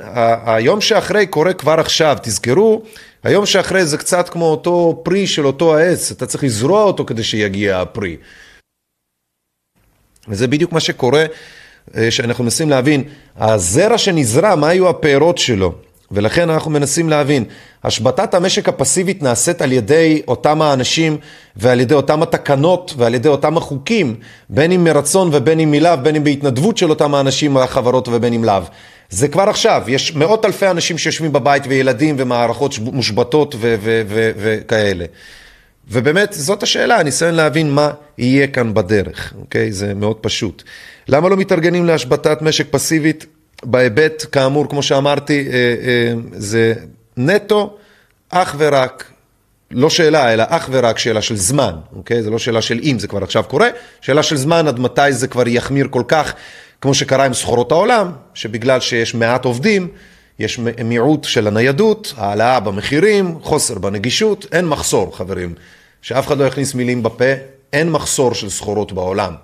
היום 0.46 0.80
שאחרי 0.80 1.26
קורה 1.26 1.52
כבר 1.52 1.80
עכשיו, 1.80 2.16
תזכרו, 2.22 2.82
היום 3.24 3.46
שאחרי 3.46 3.86
זה 3.86 3.98
קצת 3.98 4.28
כמו 4.28 4.44
אותו 4.44 5.00
פרי 5.04 5.26
של 5.26 5.46
אותו 5.46 5.76
העץ, 5.76 6.10
אתה 6.10 6.26
צריך 6.26 6.44
לזרוע 6.44 6.82
אותו 6.82 7.04
כדי 7.04 7.22
שיגיע 7.22 7.80
הפרי. 7.80 8.16
וזה 10.28 10.46
בדיוק 10.46 10.72
מה 10.72 10.80
שקורה, 10.80 11.24
אה, 11.96 12.10
שאנחנו 12.10 12.44
מנסים 12.44 12.70
להבין, 12.70 13.02
הזרע 13.38 13.98
שנזרע, 13.98 14.54
מה 14.54 14.68
היו 14.68 14.88
הפירות 14.88 15.38
שלו? 15.38 15.72
ולכן 16.10 16.50
אנחנו 16.50 16.70
מנסים 16.70 17.10
להבין, 17.10 17.44
השבתת 17.84 18.34
המשק 18.34 18.68
הפסיבית 18.68 19.22
נעשית 19.22 19.62
על 19.62 19.72
ידי 19.72 20.22
אותם 20.28 20.62
האנשים 20.62 21.16
ועל 21.56 21.80
ידי 21.80 21.94
אותם 21.94 22.22
התקנות 22.22 22.94
ועל 22.96 23.14
ידי 23.14 23.28
אותם 23.28 23.56
החוקים, 23.56 24.14
בין 24.50 24.72
אם 24.72 24.84
מרצון 24.84 25.30
ובין 25.32 25.60
אם 25.60 25.70
מלאו, 25.70 25.98
בין 26.02 26.16
אם 26.16 26.24
בהתנדבות 26.24 26.76
של 26.76 26.90
אותם 26.90 27.14
האנשים 27.14 27.56
והחברות 27.56 28.08
ובין 28.08 28.32
אם 28.32 28.44
לאו. 28.44 28.62
זה 29.10 29.28
כבר 29.28 29.42
עכשיו, 29.42 29.82
יש 29.88 30.14
מאות 30.14 30.44
אלפי 30.44 30.66
אנשים 30.70 30.98
שיושבים 30.98 31.32
בבית 31.32 31.62
וילדים 31.68 32.16
ומערכות 32.18 32.78
מושבתות 32.78 33.54
וכאלה. 34.38 35.04
ובאמת, 35.88 36.32
זאת 36.32 36.62
השאלה, 36.62 37.00
הניסיון 37.00 37.34
להבין 37.34 37.70
מה 37.70 37.90
יהיה 38.18 38.46
כאן 38.46 38.74
בדרך, 38.74 39.32
אוקיי? 39.38 39.72
זה 39.72 39.94
מאוד 39.94 40.16
פשוט. 40.16 40.62
למה 41.08 41.28
לא 41.28 41.36
מתארגנים 41.36 41.84
להשבתת 41.84 42.42
משק 42.42 42.66
פסיבית? 42.70 43.26
בהיבט, 43.64 44.26
כאמור, 44.32 44.68
כמו 44.68 44.82
שאמרתי, 44.82 45.48
אה, 45.48 45.54
אה, 45.54 46.12
זה 46.32 46.74
נטו, 47.16 47.76
אך 48.30 48.54
ורק, 48.58 49.04
לא 49.70 49.90
שאלה, 49.90 50.32
אלא 50.32 50.44
אך 50.48 50.68
ורק 50.72 50.98
שאלה 50.98 51.22
של 51.22 51.36
זמן, 51.36 51.72
אוקיי? 51.96 52.22
זה 52.22 52.30
לא 52.30 52.38
שאלה 52.38 52.62
של 52.62 52.80
אם 52.82 52.98
זה 52.98 53.08
כבר 53.08 53.22
עכשיו 53.22 53.44
קורה, 53.44 53.68
שאלה 54.00 54.22
של 54.22 54.36
זמן 54.36 54.68
עד 54.68 54.78
מתי 54.80 55.12
זה 55.12 55.28
כבר 55.28 55.48
יחמיר 55.48 55.86
כל 55.90 56.02
כך, 56.08 56.34
כמו 56.80 56.94
שקרה 56.94 57.24
עם 57.24 57.34
סחורות 57.34 57.72
העולם, 57.72 58.12
שבגלל 58.34 58.80
שיש 58.80 59.14
מעט 59.14 59.44
עובדים, 59.44 59.88
יש 60.38 60.58
מיעוט 60.84 61.24
של 61.24 61.46
הניידות, 61.46 62.14
העלאה 62.16 62.60
במחירים, 62.60 63.38
חוסר 63.42 63.78
בנגישות, 63.78 64.46
אין 64.52 64.66
מחסור, 64.66 65.16
חברים. 65.16 65.54
שאף 66.06 66.26
אחד 66.26 66.38
לא 66.38 66.44
יכניס 66.44 66.74
מילים 66.74 67.02
בפה, 67.02 67.24
אין 67.72 67.90
מחסור 67.90 68.34
של 68.34 68.50
סחורות 68.50 68.92
בעולם. 68.92 69.34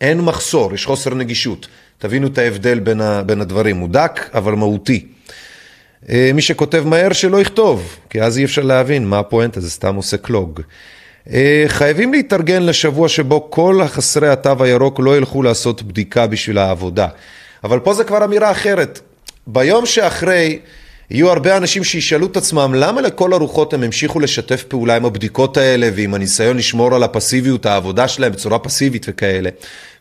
אין 0.00 0.20
מחסור, 0.20 0.74
יש 0.74 0.86
חוסר 0.86 1.14
נגישות. 1.14 1.68
תבינו 1.98 2.26
את 2.26 2.38
ההבדל 2.38 2.78
בין, 2.78 3.00
ה, 3.00 3.22
בין 3.22 3.40
הדברים, 3.40 3.76
הוא 3.76 3.88
דק 3.88 4.30
אבל 4.34 4.52
מהותי. 4.52 5.06
אה, 6.08 6.30
מי 6.34 6.42
שכותב 6.42 6.82
מהר 6.86 7.12
שלא 7.12 7.40
יכתוב, 7.40 7.96
כי 8.10 8.22
אז 8.22 8.38
אי 8.38 8.44
אפשר 8.44 8.62
להבין 8.62 9.06
מה 9.06 9.18
הפואנטה, 9.18 9.60
זה 9.60 9.70
סתם 9.70 9.94
עושה 9.94 10.16
קלוג. 10.16 10.60
אה, 11.32 11.64
חייבים 11.66 12.12
להתארגן 12.12 12.62
לשבוע 12.62 13.08
שבו 13.08 13.50
כל 13.50 13.80
החסרי 13.82 14.28
התו 14.28 14.64
הירוק 14.64 15.00
לא 15.00 15.16
ילכו 15.16 15.42
לעשות 15.42 15.82
בדיקה 15.82 16.26
בשביל 16.26 16.58
העבודה. 16.58 17.08
אבל 17.64 17.78
פה 17.78 17.94
זה 17.94 18.04
כבר 18.04 18.24
אמירה 18.24 18.50
אחרת. 18.50 19.00
ביום 19.46 19.86
שאחרי 19.86 20.58
יהיו 21.10 21.30
הרבה 21.30 21.56
אנשים 21.56 21.84
שישאלו 21.84 22.26
את 22.26 22.36
עצמם 22.36 22.74
למה 22.74 23.00
לכל 23.00 23.32
הרוחות 23.32 23.74
הם 23.74 23.82
המשיכו 23.82 24.20
לשתף 24.20 24.62
פעולה 24.62 24.96
עם 24.96 25.04
הבדיקות 25.04 25.56
האלה 25.56 25.88
ועם 25.94 26.14
הניסיון 26.14 26.56
לשמור 26.56 26.94
על 26.94 27.02
הפסיביות, 27.02 27.66
העבודה 27.66 28.08
שלהם 28.08 28.32
בצורה 28.32 28.58
פסיבית 28.58 29.06
וכאלה. 29.08 29.50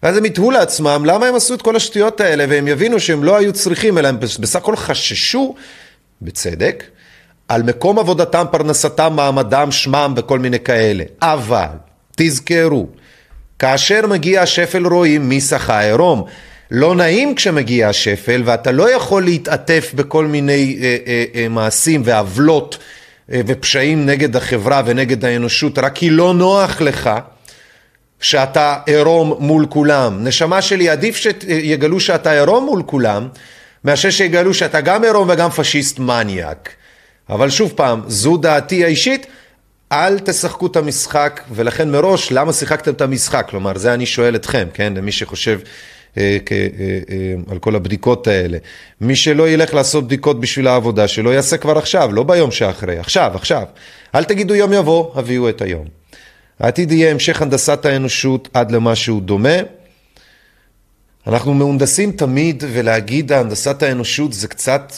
ואז 0.04 0.18
הם 0.18 0.26
יתהו 0.26 0.52
לעצמם 0.52 1.04
למה 1.06 1.26
הם 1.26 1.36
עשו 1.36 1.54
את 1.54 1.62
כל 1.62 1.76
השטויות 1.76 2.22
האלה 2.22 2.46
והם 2.50 2.68
יבינו 2.68 3.00
שהם 3.00 3.24
לא 3.24 3.38
היו 3.38 3.54
צריכים 3.54 3.98
אלא 3.98 4.08
הם 4.08 4.20
בסך 4.20 4.56
הכל 4.56 4.76
חששו, 4.76 5.56
בצדק, 6.22 6.84
על 7.48 7.64
מקום 7.64 8.00
עבודתם, 8.00 8.46
פרנסתם, 8.52 9.14
מעמדם, 9.16 9.72
שמם 9.72 10.14
וכל 10.18 10.40
מיני 10.40 10.60
כאלה. 10.60 11.04
אבל 11.22 11.68
תזכרו, 12.16 12.88
כאשר 13.60 14.08
מגיע 14.08 14.42
השפל 14.42 14.88
רואים 14.88 15.30
מי 15.30 15.42
שחה 15.42 15.80
עירום. 15.80 16.26
לא 16.72 16.96
נעים 16.96 17.36
כשמגיע 17.36 17.90
השפל 17.90 18.42
ואתה 18.46 18.72
לא 18.72 18.96
יכול 18.96 19.24
להתעטף 19.24 19.92
בכל 19.96 20.26
מיני 20.26 20.80
אה, 20.82 20.98
אה, 21.08 21.26
אה, 21.36 21.48
מעשים 21.50 22.02
ועוולות 22.06 22.78
אה, 23.32 23.42
ופשעים 23.48 24.06
נגד 24.06 24.36
החברה 24.36 24.82
ונגד 24.86 25.26
האנושות 25.26 25.80
רק 25.80 25.96
כי 25.96 26.10
לא 26.10 26.34
נוח 26.34 26.82
לך 26.82 27.10
שאתה 28.22 28.78
עירום 28.86 29.34
מול 29.40 29.66
כולם. 29.70 30.24
נשמה 30.24 30.62
שלי, 30.62 30.90
עדיף 30.90 31.16
שיגלו 31.18 32.00
שאתה 32.00 32.32
עירום 32.32 32.66
מול 32.66 32.84
כולם 32.86 33.28
מאשר 33.84 34.10
שיגלו 34.10 34.54
שאתה 34.54 34.82
גם 34.82 35.04
עירום 35.04 35.30
וגם 35.30 35.50
פשיסט 35.50 36.00
מניאק. 36.00 36.70
אבל 37.30 37.50
שוב 37.50 37.74
פעם, 37.76 38.02
זו 38.08 38.38
דעתי 38.38 38.86
האישית, 38.86 39.26
אל 39.92 40.20
תשחקו 40.20 40.68
את 40.68 40.76
המשחק, 40.76 41.42
ולכן 41.52 41.92
מראש, 41.92 42.32
למה 42.32 42.54
שיחקתם 42.54 42.92
את 42.92 43.02
המשחק? 43.02 43.48
כלומר, 43.50 43.78
זה 43.78 43.94
אני 43.94 44.06
שואל 44.06 44.36
אתכם, 44.36 44.68
כן? 44.74 44.94
למי 44.96 45.12
שחושב 45.12 45.60
על 47.52 47.60
כל 47.60 47.76
הבדיקות 47.76 48.28
האלה. 48.28 48.58
מי 49.02 49.16
שלא 49.16 49.50
ילך 49.50 49.74
לעשות 49.74 50.06
בדיקות 50.06 50.40
בשביל 50.40 50.68
העבודה 50.68 51.08
שלו, 51.08 51.32
יעשה 51.32 51.58
כבר 51.58 51.78
עכשיו, 51.78 52.14
לא 52.14 52.24
ביום 52.24 52.52
שאחרי, 52.52 52.98
עכשיו, 52.98 53.32
עכשיו. 53.36 53.64
אל 54.16 54.24
תגידו 54.24 54.56
יום 54.56 54.74
יבוא, 54.74 55.12
הביאו 55.16 55.50
את 55.50 55.62
היום. 55.62 55.86
העתיד 56.60 56.92
יהיה 56.92 57.12
המשך 57.12 57.42
הנדסת 57.42 57.86
האנושות 57.86 58.50
עד 58.54 58.72
למשהו 58.72 59.20
דומה. 59.20 59.58
אנחנו 61.28 61.54
מהונדסים 61.54 62.12
תמיד, 62.12 62.64
ולהגיד 62.68 63.32
הנדסת 63.32 63.84
האנושות 63.84 64.34
זה 64.34 64.48
קצת 64.48 64.94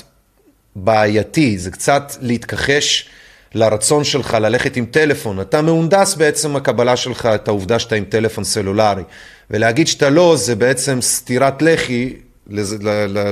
בעייתי, 0.75 1.57
זה 1.57 1.71
קצת 1.71 2.15
להתכחש 2.21 3.09
לרצון 3.55 4.03
שלך 4.03 4.37
ללכת 4.41 4.77
עם 4.77 4.85
טלפון. 4.85 5.41
אתה 5.41 5.61
מהונדס 5.61 6.15
בעצם 6.15 6.55
הקבלה 6.55 6.95
שלך, 6.95 7.25
את 7.25 7.47
העובדה 7.47 7.79
שאתה 7.79 7.95
עם 7.95 8.03
טלפון 8.03 8.43
סלולרי. 8.43 9.03
ולהגיד 9.51 9.87
שאתה 9.87 10.09
לא, 10.09 10.35
זה 10.37 10.55
בעצם 10.55 11.01
סטירת 11.01 11.61
לחי 11.61 12.13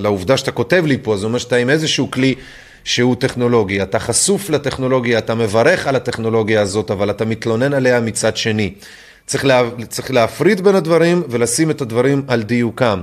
לעובדה 0.02 0.38
שאתה 0.38 0.52
כותב 0.52 0.84
לי 0.86 0.98
פה, 1.02 1.18
זה 1.18 1.26
אומר 1.26 1.40
שאתה 1.40 1.56
עם 1.56 1.70
איזשהו 1.70 2.12
כלי 2.12 2.36
שהוא 2.84 3.16
טכנולוגי. 3.20 3.82
אתה 3.82 4.00
חשוף 4.00 4.50
לטכנולוגיה, 4.50 5.18
אתה 5.18 5.36
מברך 5.36 5.88
על 5.88 5.96
הטכנולוגיה 5.96 6.62
הזאת, 6.62 6.92
אבל 6.92 7.10
אתה 7.10 7.26
מתלונן 7.26 7.74
עליה 7.74 8.00
מצד 8.00 8.38
שני. 8.38 8.74
צריך, 9.26 9.46
לה, 9.46 9.64
צריך 9.88 10.12
להפריד 10.12 10.62
בין 10.62 10.76
הדברים 10.76 11.24
ולשים 11.30 11.72
את 11.72 11.82
הדברים 11.82 12.24
על 12.28 12.44
דיוקם. 12.44 13.02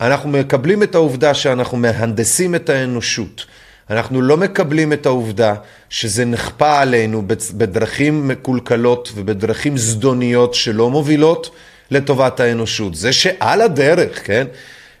אנחנו 0.00 0.28
מקבלים 0.28 0.82
את 0.82 0.94
העובדה 0.94 1.34
שאנחנו 1.34 1.78
מהנדסים 1.78 2.54
את 2.54 2.68
האנושות. 2.68 3.46
אנחנו 3.90 4.22
לא 4.22 4.36
מקבלים 4.36 4.92
את 4.92 5.06
העובדה 5.06 5.54
שזה 5.90 6.24
נכפה 6.24 6.80
עלינו 6.80 7.22
בדרכים 7.56 8.28
מקולקלות 8.28 9.12
ובדרכים 9.14 9.76
זדוניות 9.76 10.54
שלא 10.54 10.90
מובילות 10.90 11.50
לטובת 11.90 12.40
האנושות. 12.40 12.94
זה 12.94 13.12
שעל 13.12 13.60
הדרך, 13.60 14.26
כן, 14.26 14.46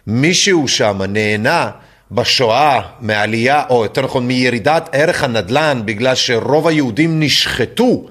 מישהו 0.06 0.68
שם 0.68 1.00
נהנה 1.08 1.70
בשואה 2.10 2.80
מעלייה, 3.00 3.62
או 3.70 3.82
יותר 3.82 4.02
נכון 4.02 4.26
מירידת 4.26 4.88
ערך 4.92 5.24
הנדל"ן 5.24 5.82
בגלל 5.84 6.14
שרוב 6.14 6.68
היהודים 6.68 7.20
נשחטו, 7.20 8.06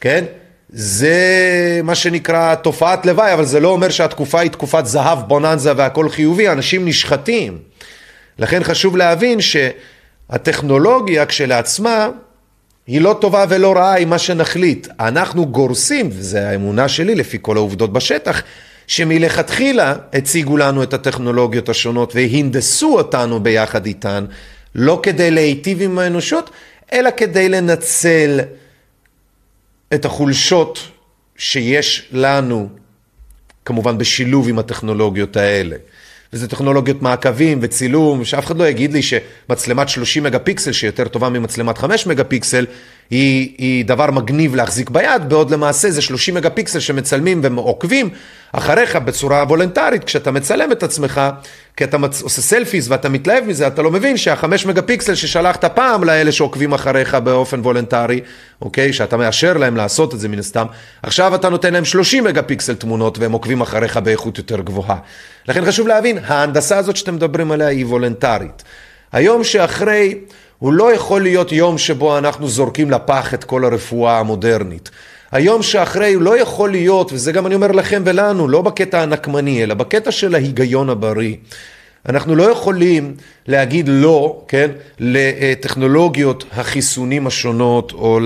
כן? 0.00 0.24
זה 0.68 1.80
מה 1.84 1.94
שנקרא 1.94 2.54
תופעת 2.54 3.06
לוואי, 3.06 3.34
אבל 3.34 3.44
זה 3.44 3.60
לא 3.60 3.68
אומר 3.68 3.88
שהתקופה 3.88 4.40
היא 4.40 4.50
תקופת 4.50 4.86
זהב, 4.86 5.18
בוננזה 5.28 5.72
והכל 5.76 6.08
חיובי, 6.08 6.48
אנשים 6.48 6.88
נשחטים. 6.88 7.58
לכן 8.38 8.64
חשוב 8.64 8.96
להבין 8.96 9.40
שהטכנולוגיה 10.32 11.26
כשלעצמה 11.26 12.08
היא 12.86 13.00
לא 13.00 13.18
טובה 13.20 13.44
ולא 13.48 13.72
רעה 13.72 13.92
היא 13.92 14.06
מה 14.06 14.18
שנחליט. 14.18 14.88
אנחנו 15.00 15.46
גורסים, 15.46 16.08
וזו 16.12 16.38
האמונה 16.38 16.88
שלי 16.88 17.14
לפי 17.14 17.38
כל 17.42 17.56
העובדות 17.56 17.92
בשטח, 17.92 18.42
שמלכתחילה 18.86 19.94
הציגו 20.12 20.56
לנו 20.56 20.82
את 20.82 20.94
הטכנולוגיות 20.94 21.68
השונות 21.68 22.12
והנדסו 22.14 22.98
אותנו 22.98 23.40
ביחד 23.40 23.86
איתן, 23.86 24.24
לא 24.74 25.00
כדי 25.02 25.30
להיטיב 25.30 25.82
עם 25.82 25.98
האנושות, 25.98 26.50
אלא 26.92 27.10
כדי 27.16 27.48
לנצל 27.48 28.40
את 29.94 30.04
החולשות 30.04 30.78
שיש 31.36 32.08
לנו, 32.12 32.68
כמובן 33.64 33.98
בשילוב 33.98 34.48
עם 34.48 34.58
הטכנולוגיות 34.58 35.36
האלה. 35.36 35.76
וזה 36.32 36.48
טכנולוגיות 36.48 37.02
מעקבים 37.02 37.58
וצילום, 37.62 38.24
שאף 38.24 38.46
אחד 38.46 38.58
לא 38.58 38.68
יגיד 38.68 38.92
לי 38.92 39.02
שמצלמת 39.02 39.88
30 39.88 40.22
מגה 40.22 40.38
פיקסל, 40.38 40.72
שהיא 40.72 40.88
יותר 40.88 41.08
טובה 41.08 41.28
ממצלמת 41.28 41.78
5 41.78 42.06
מגה 42.06 42.24
פיקסל, 42.24 42.66
היא, 43.10 43.54
היא 43.58 43.84
דבר 43.84 44.10
מגניב 44.10 44.54
להחזיק 44.54 44.90
ביד, 44.90 45.28
בעוד 45.28 45.50
למעשה 45.50 45.90
זה 45.90 46.02
30 46.02 46.34
מגה 46.34 46.50
פיקסל 46.50 46.80
שמצלמים 46.80 47.40
ועוקבים 47.42 48.10
אחריך 48.52 48.96
בצורה 48.96 49.42
וולנטרית, 49.42 50.04
כשאתה 50.04 50.30
מצלם 50.30 50.72
את 50.72 50.82
עצמך, 50.82 51.20
כי 51.76 51.84
אתה 51.84 51.98
מצ... 51.98 52.22
עושה 52.22 52.42
סלפיס 52.42 52.88
ואתה 52.88 53.08
מתלהב 53.08 53.44
מזה, 53.44 53.66
אתה 53.66 53.82
לא 53.82 53.90
מבין 53.90 54.16
שהחמש 54.16 54.66
מגה 54.66 54.82
פיקסל 54.82 55.14
ששלחת 55.14 55.64
פעם 55.64 56.04
לאלה 56.04 56.32
שעוקבים 56.32 56.72
אחריך 56.72 57.14
באופן 57.14 57.60
וולנטרי, 57.60 58.20
אוקיי? 58.62 58.92
שאתה 58.92 59.16
מאשר 59.16 59.56
להם 59.56 59.76
לעשות 59.76 60.14
את 60.14 60.20
זה 60.20 60.28
מן 60.28 60.38
הסתם, 60.38 60.66
עכשיו 61.02 61.34
אתה 61.34 61.48
נותן 61.48 61.72
להם 61.72 61.84
30 61.84 62.24
מגה 62.24 62.42
פיקסל 62.42 62.74
תמונות 62.74 63.18
והם 63.18 63.32
עוקבים 63.32 63.60
אחריך 63.60 63.96
באיכות 63.96 64.38
יותר 64.38 64.60
גבוהה. 64.60 64.96
לכן 65.48 65.64
חשוב 65.64 65.88
להבין, 65.88 66.18
ההנדסה 66.26 66.78
הזאת 66.78 66.96
שאתם 66.96 67.14
מדברים 67.14 67.52
עליה 67.52 67.68
היא 67.68 67.86
וולנטרית. 67.86 68.62
היום 69.12 69.44
שאחרי, 69.44 70.18
הוא 70.58 70.72
לא 70.72 70.94
יכול 70.94 71.22
להיות 71.22 71.52
יום 71.52 71.78
שבו 71.78 72.18
אנחנו 72.18 72.48
זורקים 72.48 72.90
לפח 72.90 73.34
את 73.34 73.44
כל 73.44 73.64
הרפואה 73.64 74.18
המודרנית. 74.18 74.90
היום 75.32 75.62
שאחרי 75.62 76.16
לא 76.20 76.38
יכול 76.38 76.70
להיות, 76.70 77.12
וזה 77.12 77.32
גם 77.32 77.46
אני 77.46 77.54
אומר 77.54 77.72
לכם 77.72 78.02
ולנו, 78.06 78.48
לא 78.48 78.62
בקטע 78.62 79.02
הנקמני, 79.02 79.62
אלא 79.62 79.74
בקטע 79.74 80.10
של 80.10 80.34
ההיגיון 80.34 80.90
הבריא. 80.90 81.36
אנחנו 82.08 82.36
לא 82.36 82.50
יכולים 82.50 83.14
להגיד 83.46 83.88
לא, 83.88 84.42
כן, 84.48 84.70
לטכנולוגיות 84.98 86.44
החיסונים 86.52 87.26
השונות 87.26 87.92
או 87.92 88.20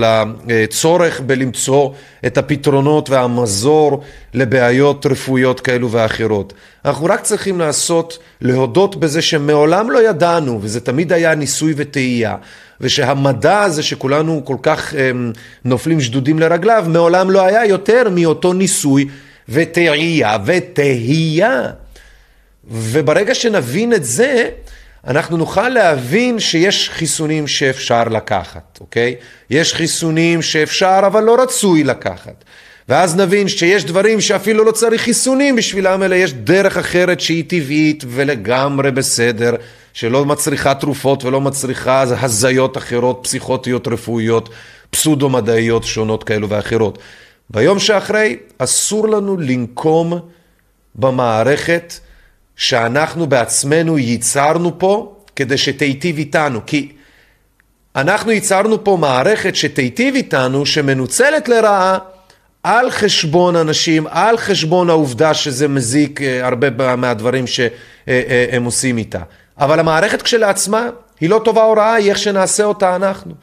לצורך 0.47 1.21
בלמצוא 1.21 1.89
את 2.25 2.37
הפתרונות 2.37 3.09
והמזור 3.09 4.01
לבעיות 4.33 5.05
רפואיות 5.05 5.59
כאלו 5.59 5.91
ואחרות. 5.91 6.53
אנחנו 6.85 7.05
רק 7.05 7.21
צריכים 7.21 7.59
לעשות, 7.59 8.17
להודות 8.41 8.95
בזה 8.95 9.21
שמעולם 9.21 9.91
לא 9.91 10.09
ידענו, 10.09 10.59
וזה 10.61 10.79
תמיד 10.79 11.13
היה 11.13 11.35
ניסוי 11.35 11.73
וטעייה, 11.77 12.35
ושהמדע 12.81 13.59
הזה 13.59 13.83
שכולנו 13.83 14.41
כל 14.45 14.57
כך 14.61 14.93
הם, 14.97 15.33
נופלים 15.65 16.01
שדודים 16.01 16.39
לרגליו, 16.39 16.85
מעולם 16.87 17.29
לא 17.29 17.41
היה 17.45 17.65
יותר 17.65 18.09
מאותו 18.11 18.53
ניסוי 18.53 19.07
וטעייה 19.49 20.37
ותהייה. 20.45 21.61
וברגע 22.71 23.35
שנבין 23.35 23.93
את 23.93 24.03
זה, 24.03 24.49
אנחנו 25.07 25.37
נוכל 25.37 25.69
להבין 25.69 26.39
שיש 26.39 26.89
חיסונים 26.89 27.47
שאפשר 27.47 28.03
לקחת, 28.03 28.77
אוקיי? 28.81 29.15
יש 29.49 29.73
חיסונים 29.73 30.41
שאפשר 30.41 30.99
אבל 31.07 31.23
לא 31.23 31.41
רצוי 31.41 31.83
לקחת. 31.83 32.43
ואז 32.89 33.15
נבין 33.15 33.47
שיש 33.47 33.85
דברים 33.85 34.21
שאפילו 34.21 34.63
לא 34.63 34.71
צריך 34.71 35.01
חיסונים 35.01 35.55
בשבילם, 35.55 36.03
אלא 36.03 36.15
יש 36.15 36.33
דרך 36.33 36.77
אחרת 36.77 37.19
שהיא 37.19 37.43
טבעית 37.47 38.03
ולגמרי 38.07 38.91
בסדר, 38.91 39.55
שלא 39.93 40.25
מצריכה 40.25 40.73
תרופות 40.73 41.23
ולא 41.23 41.41
מצריכה 41.41 42.01
הזיות 42.01 42.77
אחרות, 42.77 43.19
פסיכוטיות 43.23 43.87
רפואיות, 43.87 44.49
פסודו-מדעיות 44.89 45.83
שונות 45.83 46.23
כאלו 46.23 46.49
ואחרות. 46.49 46.97
ביום 47.49 47.79
שאחרי 47.79 48.37
אסור 48.57 49.07
לנו 49.07 49.37
לנקום 49.37 50.19
במערכת 50.95 51.93
שאנחנו 52.57 53.27
בעצמנו 53.27 53.97
ייצרנו 53.97 54.79
פה 54.79 55.15
כדי 55.35 55.57
שתיטיב 55.57 56.17
איתנו, 56.17 56.59
כי 56.65 56.91
אנחנו 57.95 58.31
ייצרנו 58.31 58.83
פה 58.83 58.97
מערכת 59.01 59.55
שתיטיב 59.55 60.15
איתנו, 60.15 60.65
שמנוצלת 60.65 61.47
לרעה, 61.49 61.97
על 62.63 62.91
חשבון 62.91 63.55
אנשים, 63.55 64.07
על 64.09 64.37
חשבון 64.37 64.89
העובדה 64.89 65.33
שזה 65.33 65.67
מזיק 65.67 66.21
אה, 66.21 66.45
הרבה 66.47 66.95
מהדברים 66.95 67.47
שהם 67.47 68.63
עושים 68.63 68.97
איתה. 68.97 69.21
אבל 69.57 69.79
המערכת 69.79 70.21
כשלעצמה 70.21 70.89
היא 71.19 71.29
לא 71.29 71.41
טובה 71.45 71.63
או 71.63 71.73
רעה, 71.73 71.93
היא 71.93 72.09
איך 72.09 72.17
שנעשה 72.17 72.63
אותה 72.63 72.95
אנחנו. 72.95 73.33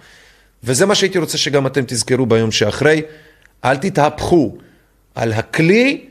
וזה 0.64 0.86
מה 0.86 0.94
שהייתי 0.94 1.18
רוצה 1.18 1.38
שגם 1.38 1.66
אתם 1.66 1.80
תזכרו 1.86 2.26
ביום 2.26 2.50
שאחרי. 2.50 3.02
אל 3.64 3.76
תתהפכו 3.76 4.56
על 5.14 5.32
הכלי, 5.32 6.04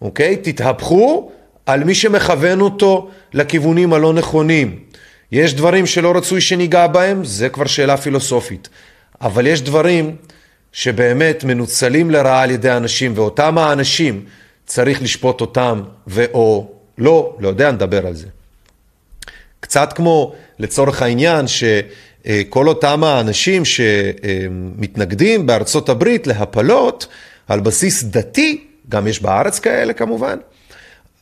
אוקיי? 0.00 0.36
תתהפכו 0.36 1.32
על 1.70 1.84
מי 1.84 1.94
שמכוון 1.94 2.60
אותו 2.60 3.08
לכיוונים 3.32 3.92
הלא 3.92 4.12
נכונים. 4.12 4.78
יש 5.32 5.54
דברים 5.54 5.86
שלא 5.86 6.12
רצוי 6.16 6.40
שניגע 6.40 6.86
בהם, 6.86 7.24
זה 7.24 7.48
כבר 7.48 7.66
שאלה 7.66 7.96
פילוסופית. 7.96 8.68
אבל 9.20 9.46
יש 9.46 9.62
דברים 9.62 10.16
שבאמת 10.72 11.44
מנוצלים 11.44 12.10
לרעה 12.10 12.42
על 12.42 12.50
ידי 12.50 12.70
אנשים, 12.70 13.12
ואותם 13.16 13.58
האנשים 13.58 14.24
צריך 14.66 15.02
לשפוט 15.02 15.40
אותם, 15.40 15.82
ואו 16.06 16.70
לא, 16.98 17.36
לא 17.40 17.48
יודע, 17.48 17.70
נדבר 17.70 18.06
על 18.06 18.14
זה. 18.14 18.26
קצת 19.60 19.92
כמו 19.92 20.34
לצורך 20.58 21.02
העניין 21.02 21.44
שכל 21.46 22.68
אותם 22.68 23.04
האנשים 23.04 23.62
שמתנגדים 23.64 25.46
בארצות 25.46 25.88
הברית 25.88 26.26
להפלות 26.26 27.06
על 27.48 27.60
בסיס 27.60 28.02
דתי, 28.04 28.64
גם 28.88 29.06
יש 29.06 29.22
בארץ 29.22 29.58
כאלה 29.58 29.92
כמובן, 29.92 30.38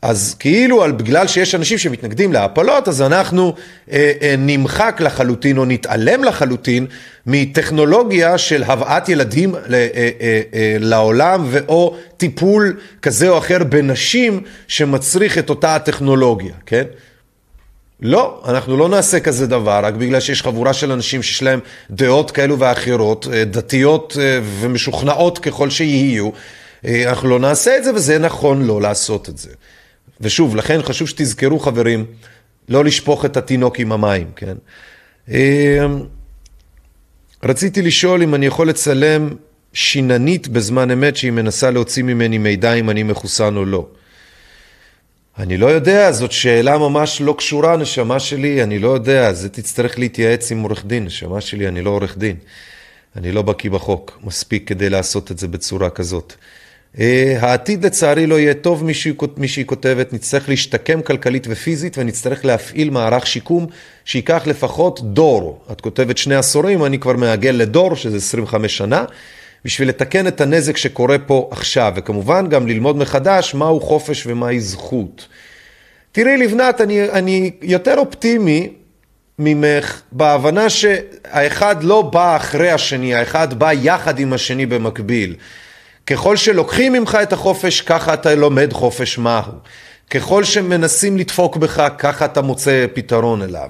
אז 0.03 0.37
כאילו 0.39 0.83
על, 0.83 0.93
בגלל 0.93 1.27
שיש 1.27 1.55
אנשים 1.55 1.79
שמתנגדים 1.79 2.33
להפלות, 2.33 2.89
אז 2.89 3.03
אנחנו 3.03 3.55
אה, 3.93 4.13
אה, 4.23 4.35
נמחק 4.39 5.01
לחלוטין 5.01 5.59
או 5.59 5.65
נתעלם 5.65 6.25
לחלוטין 6.25 6.87
מטכנולוגיה 7.27 8.39
של 8.39 8.63
הבאת 8.63 9.09
ילדים 9.09 9.55
ל, 9.55 9.75
אה, 9.75 9.89
אה, 9.95 10.41
אה, 10.55 10.77
לעולם 10.81 11.47
ואו 11.51 11.97
טיפול 12.17 12.77
כזה 13.03 13.29
או 13.29 13.39
אחר 13.39 13.65
בנשים 13.65 14.43
שמצריך 14.69 15.39
את 15.39 15.51
אותה 15.51 15.77
הטכנולוגיה, 15.77 16.55
כן? 16.67 16.85
לא, 18.01 18.43
אנחנו 18.49 18.77
לא 18.77 18.89
נעשה 18.89 19.21
כזה 19.21 19.47
דבר 19.47 19.81
רק 19.83 19.95
בגלל 19.95 20.21
שיש 20.21 20.43
חבורה 20.43 20.73
של 20.73 20.93
אנשים 20.93 21.23
שיש 21.23 21.43
להם 21.43 21.61
דעות 21.91 22.31
כאלו 22.31 22.59
ואחרות, 22.59 23.27
אה, 23.33 23.45
דתיות 23.45 24.17
אה, 24.21 24.41
ומשוכנעות 24.61 25.39
ככל 25.39 25.71
שיהיו. 25.71 26.31
אה, 26.85 27.05
אנחנו 27.09 27.29
לא 27.29 27.39
נעשה 27.39 27.77
את 27.77 27.85
זה 27.85 27.95
וזה 27.95 28.19
נכון 28.19 28.63
לא 28.63 28.83
לעשות 28.83 29.29
את 29.29 29.39
זה. 29.39 29.51
ושוב, 30.21 30.57
לכן 30.57 30.83
חשוב 30.83 31.09
שתזכרו 31.09 31.59
חברים, 31.59 32.05
לא 32.69 32.85
לשפוך 32.85 33.25
את 33.25 33.37
התינוק 33.37 33.79
עם 33.79 33.93
המים, 33.93 34.31
כן? 34.37 34.57
רציתי 37.45 37.83
לשאול 37.83 38.23
אם 38.23 38.35
אני 38.35 38.47
יכול 38.47 38.69
לצלם 38.69 39.29
שיננית 39.73 40.49
בזמן 40.49 40.91
אמת 40.91 41.17
שהיא 41.17 41.31
מנסה 41.31 41.71
להוציא 41.71 42.03
ממני 42.03 42.39
מידע 42.39 42.75
אם 42.75 42.91
אני 42.91 43.03
מחוסן 43.03 43.57
או 43.57 43.65
לא. 43.65 43.87
אני 45.39 45.57
לא 45.57 45.67
יודע, 45.67 46.13
זאת 46.13 46.33
שאלה 46.33 46.79
ממש 46.79 47.21
לא 47.21 47.35
קשורה, 47.39 47.77
נשמה 47.77 48.21
שלי, 48.21 48.63
אני 48.63 48.79
לא 48.79 48.89
יודע, 48.89 49.33
זה 49.33 49.49
תצטרך 49.49 49.99
להתייעץ 49.99 50.53
עם 50.53 50.63
עורך 50.63 50.85
דין, 50.87 51.05
נשמה 51.05 51.41
שלי, 51.41 51.69
אני 51.69 51.83
לא 51.83 51.91
עורך 51.91 52.19
דין. 52.19 52.37
אני 53.17 53.33
לא 53.33 53.43
בקיא 53.43 53.71
בחוק 53.71 54.19
מספיק 54.25 54.69
כדי 54.69 54.91
לעשות 54.91 55.31
את 55.31 55.39
זה 55.39 55.49
בצורה 55.49 55.91
כזאת. 55.91 56.35
Uh, 56.97 57.01
העתיד 57.41 57.87
לצערי 57.87 58.27
לא 58.27 58.39
יהיה 58.39 58.55
טוב, 58.55 58.85
מי 59.37 59.49
שהיא 59.49 59.65
כותבת, 59.67 60.13
נצטרך 60.13 60.49
להשתקם 60.49 61.03
כלכלית 61.03 61.47
ופיזית 61.51 61.99
ונצטרך 61.99 62.45
להפעיל 62.45 62.91
מערך 62.91 63.27
שיקום 63.27 63.67
שייקח 64.05 64.43
לפחות 64.47 65.01
דור. 65.15 65.65
את 65.73 65.81
כותבת 65.81 66.19
שני 66.19 66.35
עשורים, 66.35 66.85
אני 66.85 66.99
כבר 66.99 67.13
מעגל 67.13 67.51
לדור, 67.51 67.97
שזה 67.97 68.17
25 68.17 68.77
שנה. 68.77 69.05
בשביל 69.65 69.89
לתקן 69.89 70.27
את 70.27 70.41
הנזק 70.41 70.77
שקורה 70.77 71.19
פה 71.19 71.49
עכשיו, 71.51 71.93
וכמובן 71.97 72.49
גם 72.49 72.67
ללמוד 72.67 72.97
מחדש 72.97 73.55
מהו 73.55 73.81
חופש 73.81 74.27
ומהי 74.27 74.61
זכות. 74.61 75.27
תראי 76.13 76.37
לבנת, 76.37 76.81
אני, 76.81 77.11
אני 77.11 77.51
יותר 77.63 77.99
אופטימי 77.99 78.69
ממך 79.39 80.03
בהבנה 80.13 80.71
שהאחד 80.71 81.83
לא 81.83 82.03
בא 82.03 82.37
אחרי 82.37 82.71
השני, 82.71 83.15
האחד 83.15 83.59
בא 83.59 83.73
יחד 83.73 84.19
עם 84.19 84.33
השני 84.33 84.67
במקביל. 84.67 85.37
ככל 86.11 86.37
שלוקחים 86.37 86.93
ממך 86.93 87.19
את 87.23 87.33
החופש, 87.33 87.81
ככה 87.81 88.15
אתה 88.15 88.35
לומד 88.35 88.73
חופש 88.73 89.19
מהו. 89.19 89.53
ככל 90.11 90.45
שמנסים 90.45 91.19
לדפוק 91.19 91.57
בך, 91.57 91.89
ככה 91.99 92.25
אתה 92.25 92.43
מוצא 92.43 92.87
פתרון 92.95 93.43
אליו. 93.43 93.69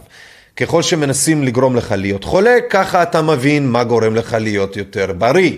ככל 0.57 0.83
שמנסים 0.83 1.43
לגרום 1.43 1.77
לך 1.77 1.95
להיות 1.97 2.25
חולה, 2.25 2.55
ככה 2.71 3.03
אתה 3.03 3.23
מבין 3.23 3.69
מה 3.69 3.85
גורם 3.85 4.15
לך 4.15 4.37
להיות 4.41 4.77
יותר 4.77 5.13
בריא. 5.19 5.53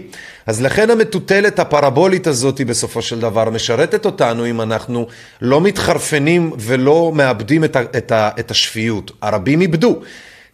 אז 0.46 0.62
לכן 0.62 0.90
המטוטלת 0.90 1.58
הפרבולית 1.58 2.26
הזאת 2.26 2.58
היא 2.58 2.66
בסופו 2.66 3.02
של 3.02 3.20
דבר 3.20 3.50
משרתת 3.50 4.06
אותנו 4.06 4.46
אם 4.46 4.60
אנחנו 4.60 5.06
לא 5.40 5.60
מתחרפנים 5.60 6.52
ולא 6.58 7.12
מאבדים 7.14 7.64
את, 7.64 7.76
ה, 7.76 7.82
את, 7.82 8.12
ה, 8.12 8.30
את 8.38 8.50
השפיות. 8.50 9.12
הרבים 9.22 9.60
איבדו. 9.60 10.00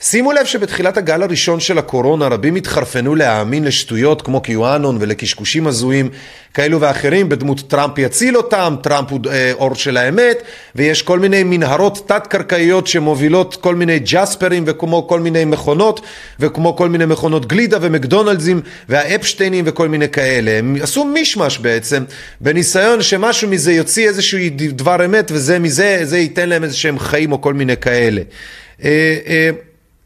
שימו 0.00 0.32
לב 0.32 0.44
שבתחילת 0.44 0.96
הגל 0.96 1.22
הראשון 1.22 1.60
של 1.60 1.78
הקורונה 1.78 2.28
רבים 2.28 2.54
התחרפנו 2.54 3.14
להאמין 3.14 3.64
לשטויות 3.64 4.22
כמו 4.22 4.40
קיואנון 4.40 4.96
ולקשקושים 5.00 5.66
הזויים 5.66 6.08
כאלו 6.54 6.80
ואחרים 6.80 7.28
בדמות 7.28 7.60
טראמפ 7.68 7.98
יציל 7.98 8.36
אותם, 8.36 8.76
טראמפ 8.82 9.10
הוא 9.10 9.20
אה, 9.30 9.52
אור 9.52 9.74
של 9.74 9.96
האמת 9.96 10.42
ויש 10.74 11.02
כל 11.02 11.18
מיני 11.18 11.42
מנהרות 11.42 12.08
תת-קרקעיות 12.08 12.86
שמובילות 12.86 13.56
כל 13.56 13.74
מיני 13.74 13.98
ג'ספרים 13.98 14.64
וכמו 14.66 15.08
כל 15.08 15.20
מיני 15.20 15.44
מכונות 15.44 16.00
וכמו 16.40 16.76
כל 16.76 16.88
מיני 16.88 17.06
מכונות 17.06 17.46
גלידה 17.46 17.78
ומקדונלדסים 17.80 18.60
והאפשטיינים 18.88 19.64
וכל 19.68 19.88
מיני 19.88 20.08
כאלה. 20.08 20.58
הם 20.58 20.76
עשו 20.82 21.04
מישמש 21.04 21.58
בעצם 21.58 22.04
בניסיון 22.40 23.02
שמשהו 23.02 23.48
מזה 23.48 23.72
יוציא 23.72 24.08
איזשהו 24.08 24.38
דבר 24.70 25.04
אמת 25.04 25.30
וזה 25.34 25.58
מזה, 25.58 26.00
זה 26.02 26.18
ייתן 26.18 26.48
להם 26.48 26.64
איזה 26.64 26.76
שהם 26.76 26.98
חיים 26.98 27.32
או 27.32 27.40
כל 27.40 27.54
מיני 27.54 27.76
כאלה. 27.76 28.22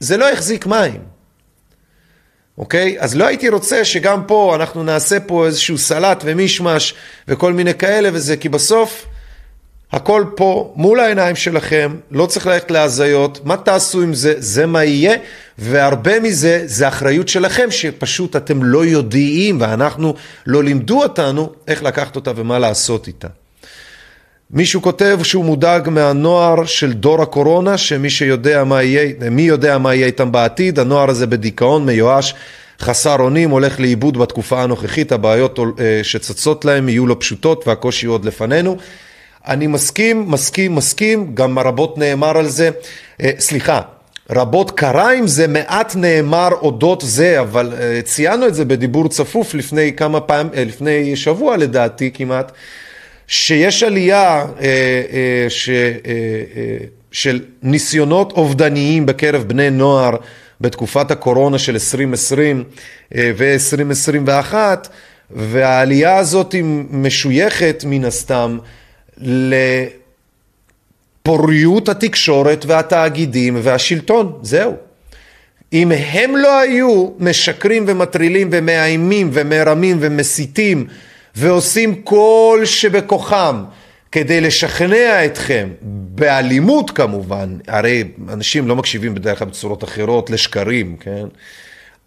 זה 0.00 0.16
לא 0.16 0.32
החזיק 0.32 0.66
מים, 0.66 1.00
אוקיי? 2.58 2.96
אז 3.00 3.16
לא 3.16 3.26
הייתי 3.26 3.48
רוצה 3.48 3.84
שגם 3.84 4.24
פה 4.26 4.54
אנחנו 4.54 4.82
נעשה 4.82 5.20
פה 5.20 5.46
איזשהו 5.46 5.78
סלט 5.78 6.22
ומישמש 6.26 6.94
וכל 7.28 7.52
מיני 7.52 7.74
כאלה 7.74 8.08
וזה, 8.12 8.36
כי 8.36 8.48
בסוף 8.48 9.06
הכל 9.92 10.24
פה 10.36 10.72
מול 10.76 11.00
העיניים 11.00 11.36
שלכם, 11.36 11.96
לא 12.10 12.26
צריך 12.26 12.46
ללכת 12.46 12.70
להזיות, 12.70 13.40
מה 13.44 13.56
תעשו 13.56 14.02
עם 14.02 14.14
זה, 14.14 14.34
זה 14.38 14.66
מה 14.66 14.84
יהיה, 14.84 15.16
והרבה 15.58 16.20
מזה 16.20 16.62
זה 16.64 16.88
אחריות 16.88 17.28
שלכם 17.28 17.70
שפשוט 17.70 18.36
אתם 18.36 18.62
לא 18.62 18.84
יודעים 18.84 19.60
ואנחנו 19.60 20.14
לא 20.46 20.64
לימדו 20.64 21.02
אותנו 21.02 21.52
איך 21.68 21.82
לקחת 21.82 22.16
אותה 22.16 22.32
ומה 22.36 22.58
לעשות 22.58 23.06
איתה. 23.06 23.28
מישהו 24.52 24.82
כותב 24.82 25.18
שהוא 25.22 25.44
מודאג 25.44 25.88
מהנוער 25.88 26.64
של 26.64 26.92
דור 26.92 27.22
הקורונה, 27.22 27.78
שמי 27.78 28.10
שיודע 28.10 28.64
מה 28.64 28.82
יהיה, 28.82 29.12
מי 29.30 29.42
יודע 29.42 29.78
מה 29.78 29.94
יהיה 29.94 30.06
איתם 30.06 30.32
בעתיד, 30.32 30.78
הנוער 30.78 31.10
הזה 31.10 31.26
בדיכאון, 31.26 31.86
מיואש, 31.86 32.34
חסר 32.80 33.16
אונים, 33.20 33.50
הולך 33.50 33.80
לאיבוד 33.80 34.18
בתקופה 34.18 34.62
הנוכחית, 34.62 35.12
הבעיות 35.12 35.58
אה, 35.58 36.00
שצצות 36.02 36.64
להם 36.64 36.88
יהיו 36.88 37.06
לא 37.06 37.16
פשוטות 37.18 37.68
והקושי 37.68 38.06
עוד 38.06 38.24
לפנינו. 38.24 38.76
אני 39.46 39.66
מסכים, 39.66 40.30
מסכים, 40.30 40.74
מסכים, 40.74 41.34
גם 41.34 41.58
רבות 41.58 41.98
נאמר 41.98 42.38
על 42.38 42.46
זה, 42.46 42.70
אה, 43.22 43.30
סליחה, 43.38 43.80
רבות 44.30 44.70
קרה 44.70 45.12
עם 45.12 45.26
זה, 45.26 45.46
מעט 45.46 45.96
נאמר 45.96 46.48
אודות 46.52 47.02
זה, 47.06 47.40
אבל 47.40 47.72
אה, 47.80 48.02
ציינו 48.02 48.46
את 48.46 48.54
זה 48.54 48.64
בדיבור 48.64 49.08
צפוף 49.08 49.54
לפני 49.54 49.96
כמה 49.96 50.20
פעמים, 50.20 50.52
לפני 50.56 51.16
שבוע 51.16 51.56
לדעתי 51.56 52.10
כמעט. 52.14 52.52
שיש 53.30 53.82
עלייה 53.82 54.46
אה, 54.60 54.64
אה, 55.12 55.46
ש, 55.48 55.68
אה, 55.68 55.92
אה, 56.06 56.76
של 57.12 57.40
ניסיונות 57.62 58.32
אובדניים 58.32 59.06
בקרב 59.06 59.42
בני 59.42 59.70
נוער 59.70 60.16
בתקופת 60.60 61.10
הקורונה 61.10 61.58
של 61.58 61.72
2020 61.72 62.64
אה, 63.14 63.30
ו-2021, 63.36 64.54
והעלייה 65.30 66.16
הזאת 66.16 66.52
היא 66.52 66.64
משויכת 66.90 67.84
מן 67.86 68.04
הסתם 68.04 68.58
לפוריות 71.24 71.88
התקשורת 71.88 72.64
והתאגידים 72.66 73.56
והשלטון, 73.62 74.38
זהו. 74.42 74.74
אם 75.72 75.92
הם 75.92 76.36
לא 76.36 76.60
היו 76.60 77.10
משקרים 77.18 77.84
ומטרילים 77.88 78.48
ומאיימים 78.52 79.30
ומרמים 79.32 79.96
ומסיתים 80.00 80.86
ועושים 81.34 81.94
כל 81.94 82.62
שבכוחם 82.64 83.64
כדי 84.12 84.40
לשכנע 84.40 85.24
אתכם, 85.24 85.68
באלימות 85.82 86.90
כמובן, 86.90 87.56
הרי 87.68 88.04
אנשים 88.28 88.68
לא 88.68 88.76
מקשיבים 88.76 89.14
בדרך 89.14 89.38
כלל 89.38 89.48
בצורות 89.48 89.84
אחרות 89.84 90.30
לשקרים, 90.30 90.96
כן? 91.00 91.26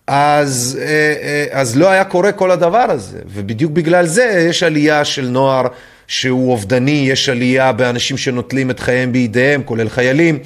אז, 0.08 0.80
אה, 0.82 0.88
אה, 1.22 1.46
אז 1.52 1.78
לא 1.78 1.90
היה 1.90 2.04
קורה 2.04 2.32
כל 2.32 2.52
הדבר 2.52 2.86
הזה, 2.90 3.20
ובדיוק 3.34 3.72
בגלל 3.72 4.06
זה 4.06 4.46
יש 4.50 4.64
עלייה 4.64 5.06
של 5.06 5.26
נוער 5.26 5.68
שהוא 6.08 6.52
אובדני, 6.52 7.06
יש 7.10 7.30
עלייה 7.30 7.72
באנשים 7.72 8.18
שנוטלים 8.18 8.72
את 8.72 8.80
חייהם 8.80 9.12
בידיהם, 9.12 9.64
כולל 9.64 9.90
חיילים. 9.90 10.40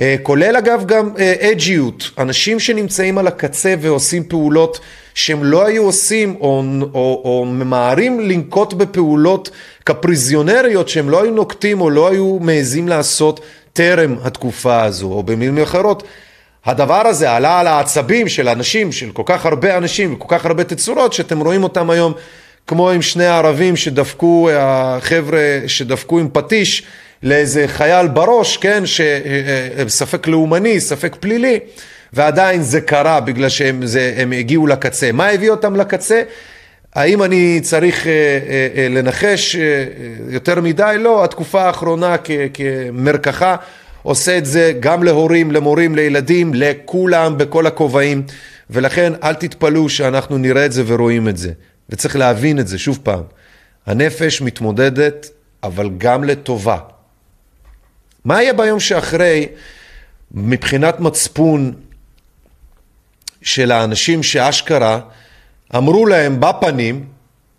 אה, 0.00 0.16
כולל 0.22 0.56
אגב 0.56 0.84
גם 0.86 1.10
אג'יות, 1.40 2.10
אנשים 2.18 2.60
שנמצאים 2.60 3.18
על 3.18 3.26
הקצה 3.26 3.74
ועושים 3.80 4.24
פעולות 4.24 4.80
שהם 5.14 5.44
לא 5.44 5.66
היו 5.66 5.84
עושים 5.84 6.36
או, 6.40 6.62
או, 6.94 7.22
או 7.24 7.44
ממהרים 7.44 8.20
לנקוט 8.20 8.72
בפעולות 8.72 9.50
קפריזיונריות 9.84 10.88
שהם 10.88 11.10
לא 11.10 11.22
היו 11.22 11.30
נוקטים 11.30 11.80
או 11.80 11.90
לא 11.90 12.08
היו 12.08 12.38
מעזים 12.40 12.88
לעשות 12.88 13.40
טרם 13.72 14.16
התקופה 14.22 14.82
הזו, 14.82 15.06
או 15.06 15.22
במילים 15.22 15.58
אחרות, 15.58 16.02
הדבר 16.64 17.06
הזה 17.06 17.30
עלה 17.30 17.60
על 17.60 17.66
העצבים 17.66 18.28
של 18.28 18.48
אנשים, 18.48 18.92
של 18.92 19.10
כל 19.12 19.22
כך 19.26 19.46
הרבה 19.46 19.76
אנשים 19.76 20.14
וכל 20.14 20.38
כך 20.38 20.46
הרבה 20.46 20.64
תצורות 20.64 21.12
שאתם 21.12 21.40
רואים 21.40 21.62
אותם 21.62 21.90
היום 21.90 22.12
כמו 22.66 22.90
עם 22.90 23.02
שני 23.02 23.26
הערבים 23.26 23.76
שדפקו, 23.76 24.48
החבר'ה 24.56 25.60
שדפקו 25.66 26.18
עם 26.18 26.28
פטיש 26.32 26.82
לאיזה 27.22 27.64
חייל 27.68 28.08
בראש, 28.08 28.56
כן, 28.56 28.82
שספק 28.86 30.26
לאומני, 30.26 30.80
ספק 30.80 31.16
פלילי, 31.20 31.58
ועדיין 32.14 32.62
זה 32.62 32.80
קרה 32.80 33.20
בגלל 33.20 33.48
שהם 33.48 33.86
זה, 33.86 34.24
הגיעו 34.38 34.66
לקצה. 34.66 35.12
מה 35.12 35.26
הביא 35.26 35.50
אותם 35.50 35.76
לקצה? 35.76 36.22
האם 36.94 37.22
אני 37.22 37.60
צריך 37.62 38.06
אה, 38.06 38.12
אה, 38.12 38.68
אה, 38.76 38.88
לנחש 38.88 39.56
יותר 40.28 40.60
מדי? 40.60 40.96
לא, 40.98 41.24
התקופה 41.24 41.62
האחרונה 41.62 42.16
כמרקחה 42.54 43.56
עושה 44.02 44.38
את 44.38 44.46
זה 44.46 44.72
גם 44.80 45.02
להורים, 45.02 45.52
למורים, 45.52 45.94
לילדים, 45.94 46.54
לכולם, 46.54 47.38
בכל 47.38 47.66
הכובעים, 47.66 48.22
ולכן 48.70 49.12
אל 49.22 49.34
תתפלאו 49.34 49.88
שאנחנו 49.88 50.38
נראה 50.38 50.66
את 50.66 50.72
זה 50.72 50.82
ורואים 50.86 51.28
את 51.28 51.36
זה. 51.36 51.52
וצריך 51.90 52.16
להבין 52.16 52.58
את 52.58 52.68
זה, 52.68 52.78
שוב 52.78 52.98
פעם, 53.02 53.22
הנפש 53.86 54.42
מתמודדת, 54.42 55.30
אבל 55.62 55.90
גם 55.98 56.24
לטובה. 56.24 56.78
מה 58.24 58.42
יהיה 58.42 58.52
ביום 58.52 58.80
שאחרי, 58.80 59.48
מבחינת 60.34 61.00
מצפון 61.00 61.72
של 63.44 63.72
האנשים 63.72 64.22
שאשכרה 64.22 65.00
אמרו 65.76 66.06
להם 66.06 66.40
בפנים, 66.40 67.04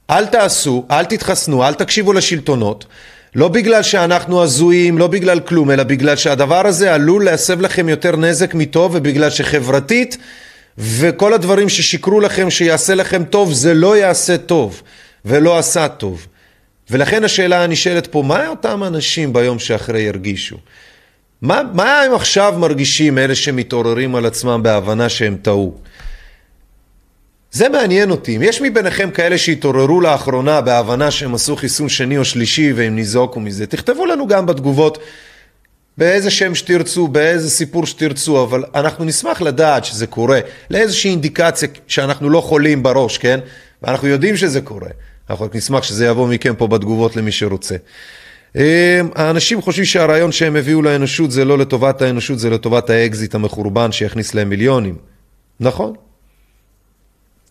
אל 0.09 0.25
תעשו, 0.25 0.85
אל 0.91 1.05
תתחסנו, 1.05 1.67
אל 1.67 1.73
תקשיבו 1.73 2.13
לשלטונות, 2.13 2.85
לא 3.35 3.47
בגלל 3.47 3.83
שאנחנו 3.83 4.43
הזויים, 4.43 4.97
לא 4.97 5.07
בגלל 5.07 5.39
כלום, 5.39 5.71
אלא 5.71 5.83
בגלל 5.83 6.15
שהדבר 6.15 6.67
הזה 6.67 6.93
עלול 6.93 7.25
להסב 7.25 7.61
לכם 7.61 7.89
יותר 7.89 8.15
נזק 8.15 8.53
מטוב, 8.53 8.91
ובגלל 8.95 9.29
שחברתית 9.29 10.17
וכל 10.77 11.33
הדברים 11.33 11.69
ששיקרו 11.69 12.19
לכם 12.19 12.49
שיעשה 12.49 12.95
לכם 12.95 13.23
טוב, 13.23 13.53
זה 13.53 13.73
לא 13.73 13.97
יעשה 13.97 14.37
טוב, 14.37 14.81
ולא 15.25 15.57
עשה 15.57 15.87
טוב. 15.87 16.27
ולכן 16.89 17.23
השאלה 17.23 17.63
הנשאלת 17.63 18.07
פה, 18.07 18.21
מה 18.21 18.47
אותם 18.47 18.83
אנשים 18.83 19.33
ביום 19.33 19.59
שאחרי 19.59 20.01
ירגישו? 20.01 20.57
מה, 21.45 21.61
מה 21.73 22.01
הם 22.01 22.13
עכשיו 22.13 22.53
מרגישים, 22.57 23.17
אלה 23.17 23.35
שמתעוררים 23.35 24.15
על 24.15 24.25
עצמם 24.25 24.59
בהבנה 24.63 25.09
שהם 25.09 25.37
טעו? 25.41 25.75
זה 27.51 27.69
מעניין 27.69 28.11
אותי. 28.11 28.35
אם 28.35 28.43
יש 28.43 28.61
מביניכם 28.61 29.11
כאלה 29.11 29.37
שהתעוררו 29.37 30.01
לאחרונה 30.01 30.61
בהבנה 30.61 31.11
שהם 31.11 31.35
עשו 31.35 31.55
חיסון 31.55 31.89
שני 31.89 32.17
או 32.17 32.25
שלישי 32.25 32.73
והם 32.73 32.95
ניזוקו 32.95 33.39
מזה, 33.39 33.67
תכתבו 33.67 34.05
לנו 34.05 34.27
גם 34.27 34.45
בתגובות 34.45 34.97
באיזה 35.97 36.31
שם 36.31 36.55
שתרצו, 36.55 37.07
באיזה 37.07 37.49
סיפור 37.49 37.85
שתרצו, 37.85 38.43
אבל 38.43 38.63
אנחנו 38.75 39.05
נשמח 39.05 39.41
לדעת 39.41 39.85
שזה 39.85 40.07
קורה, 40.07 40.39
לאיזושהי 40.69 41.11
אינדיקציה 41.11 41.69
שאנחנו 41.87 42.29
לא 42.29 42.41
חולים 42.41 42.83
בראש, 42.83 43.17
כן? 43.17 43.39
ואנחנו 43.81 44.07
יודעים 44.07 44.37
שזה 44.37 44.61
קורה. 44.61 44.89
אנחנו 45.29 45.45
רק 45.45 45.55
נשמח 45.55 45.83
שזה 45.83 46.05
יבוא 46.05 46.27
מכם 46.27 46.55
פה 46.57 46.67
בתגובות 46.67 47.15
למי 47.15 47.31
שרוצה. 47.31 47.75
אמ, 48.55 48.61
האנשים 49.15 49.61
חושבים 49.61 49.85
שהרעיון 49.85 50.31
שהם 50.31 50.55
הביאו 50.55 50.81
לאנושות 50.81 51.31
זה 51.31 51.45
לא 51.45 51.57
לטובת 51.57 52.01
האנושות, 52.01 52.39
זה 52.39 52.49
לטובת 52.49 52.89
האקזיט 52.89 53.35
המחורבן 53.35 53.91
שיכניס 53.91 54.33
להם 54.33 54.49
מיליונים. 54.49 54.95
נכון, 55.59 55.93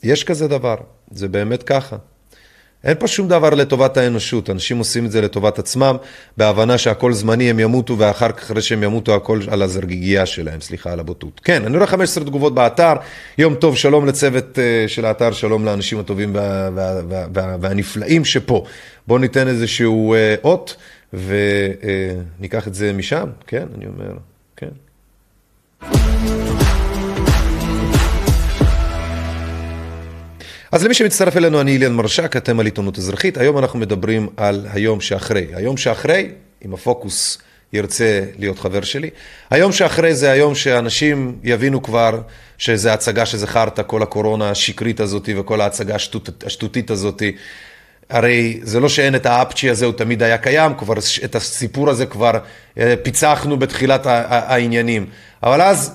יש 0.03 0.25
כזה 0.25 0.49
דבר, 0.49 0.77
זה 1.11 1.29
באמת 1.29 1.63
ככה. 1.63 1.97
אין 2.85 2.97
פה 2.99 3.09
שום 3.09 3.29
דבר 3.29 3.51
לטובת 3.51 3.97
האנושות, 3.97 4.51
אנשים 4.51 4.79
עושים 4.79 5.07
את 5.07 5.11
זה 5.11 5.21
לטובת 5.21 5.59
עצמם, 5.59 5.97
בהבנה 6.37 6.79
שהכל 6.79 7.13
זמני, 7.13 7.51
הם 7.51 7.61
ימותו, 7.61 7.99
ואחר 7.99 8.33
כך, 8.33 8.43
אחרי 8.43 8.63
שהם 8.63 8.83
ימותו, 8.83 9.15
הכל 9.15 9.41
על 9.49 9.63
הזרגיגייה 9.63 10.27
שלהם, 10.27 10.61
סליחה 10.61 10.93
על 10.93 11.01
הבוטות. 11.01 11.41
כן, 11.45 11.65
אני 11.65 11.77
רואה 11.77 11.87
15 11.87 12.25
תגובות 12.25 12.55
באתר, 12.55 12.93
יום 13.39 13.55
טוב, 13.55 13.77
שלום 13.77 14.07
לצוות 14.07 14.59
uh, 14.59 14.89
של 14.89 15.05
האתר, 15.05 15.33
שלום 15.33 15.65
לאנשים 15.65 15.99
הטובים 15.99 16.35
וה, 16.35 16.71
וה, 16.75 17.01
וה, 17.09 17.27
וה, 17.35 17.57
והנפלאים 17.61 18.25
שפה. 18.25 18.65
בואו 19.07 19.19
ניתן 19.19 19.49
איזשהו 19.49 20.15
uh, 20.15 20.45
אות, 20.45 20.77
וניקח 21.15 22.69
את 22.69 22.75
זה 22.75 22.93
משם, 22.93 23.29
כן, 23.47 23.67
אני 23.75 23.87
אומר, 23.87 24.13
כן. 24.57 24.69
אז 30.73 30.85
למי 30.85 30.95
שמצטרף 30.95 31.37
אלינו, 31.37 31.61
אני 31.61 31.77
אליאן 31.77 31.93
מרשק, 31.93 32.37
אתם 32.37 32.61
על 32.61 32.67
עיתונות 32.67 32.99
אזרחית. 32.99 33.39
היום 33.39 33.59
אנחנו 33.59 33.79
מדברים 33.79 34.29
על 34.37 34.67
היום 34.73 35.01
שאחרי. 35.01 35.47
היום 35.53 35.77
שאחרי, 35.77 36.31
אם 36.65 36.75
הפוקוס 36.75 37.39
ירצה 37.73 38.25
להיות 38.39 38.59
חבר 38.59 38.83
שלי, 38.83 39.11
היום 39.51 39.73
שאחרי 39.73 40.15
זה 40.15 40.31
היום 40.31 40.55
שאנשים 40.55 41.39
יבינו 41.43 41.83
כבר 41.83 42.21
שזה 42.59 42.93
הצגה 42.93 43.25
חרטא, 43.47 43.83
כל 43.87 44.03
הקורונה 44.03 44.51
השקרית 44.51 45.01
הזאת 45.01 45.29
וכל 45.37 45.61
ההצגה 45.61 45.95
השטות, 45.95 46.45
השטותית 46.47 46.91
הזאת. 46.91 47.23
הרי 48.11 48.61
זה 48.63 48.81
לא 48.81 48.89
שאין 48.89 49.15
את 49.15 49.27
האפצ'י 49.27 49.71
הזה, 49.71 49.87
הוא 49.87 49.95
תמיד 49.95 50.23
היה 50.23 50.39
קיים, 50.39 50.75
כבר 50.75 50.95
את 51.25 51.35
הסיפור 51.35 51.91
הזה 51.91 52.07
כבר 52.07 52.33
אה, 52.79 52.95
פיצחנו 53.03 53.57
בתחילת 53.57 54.07
העניינים. 54.07 55.07
אבל 55.43 55.63
אז 55.63 55.95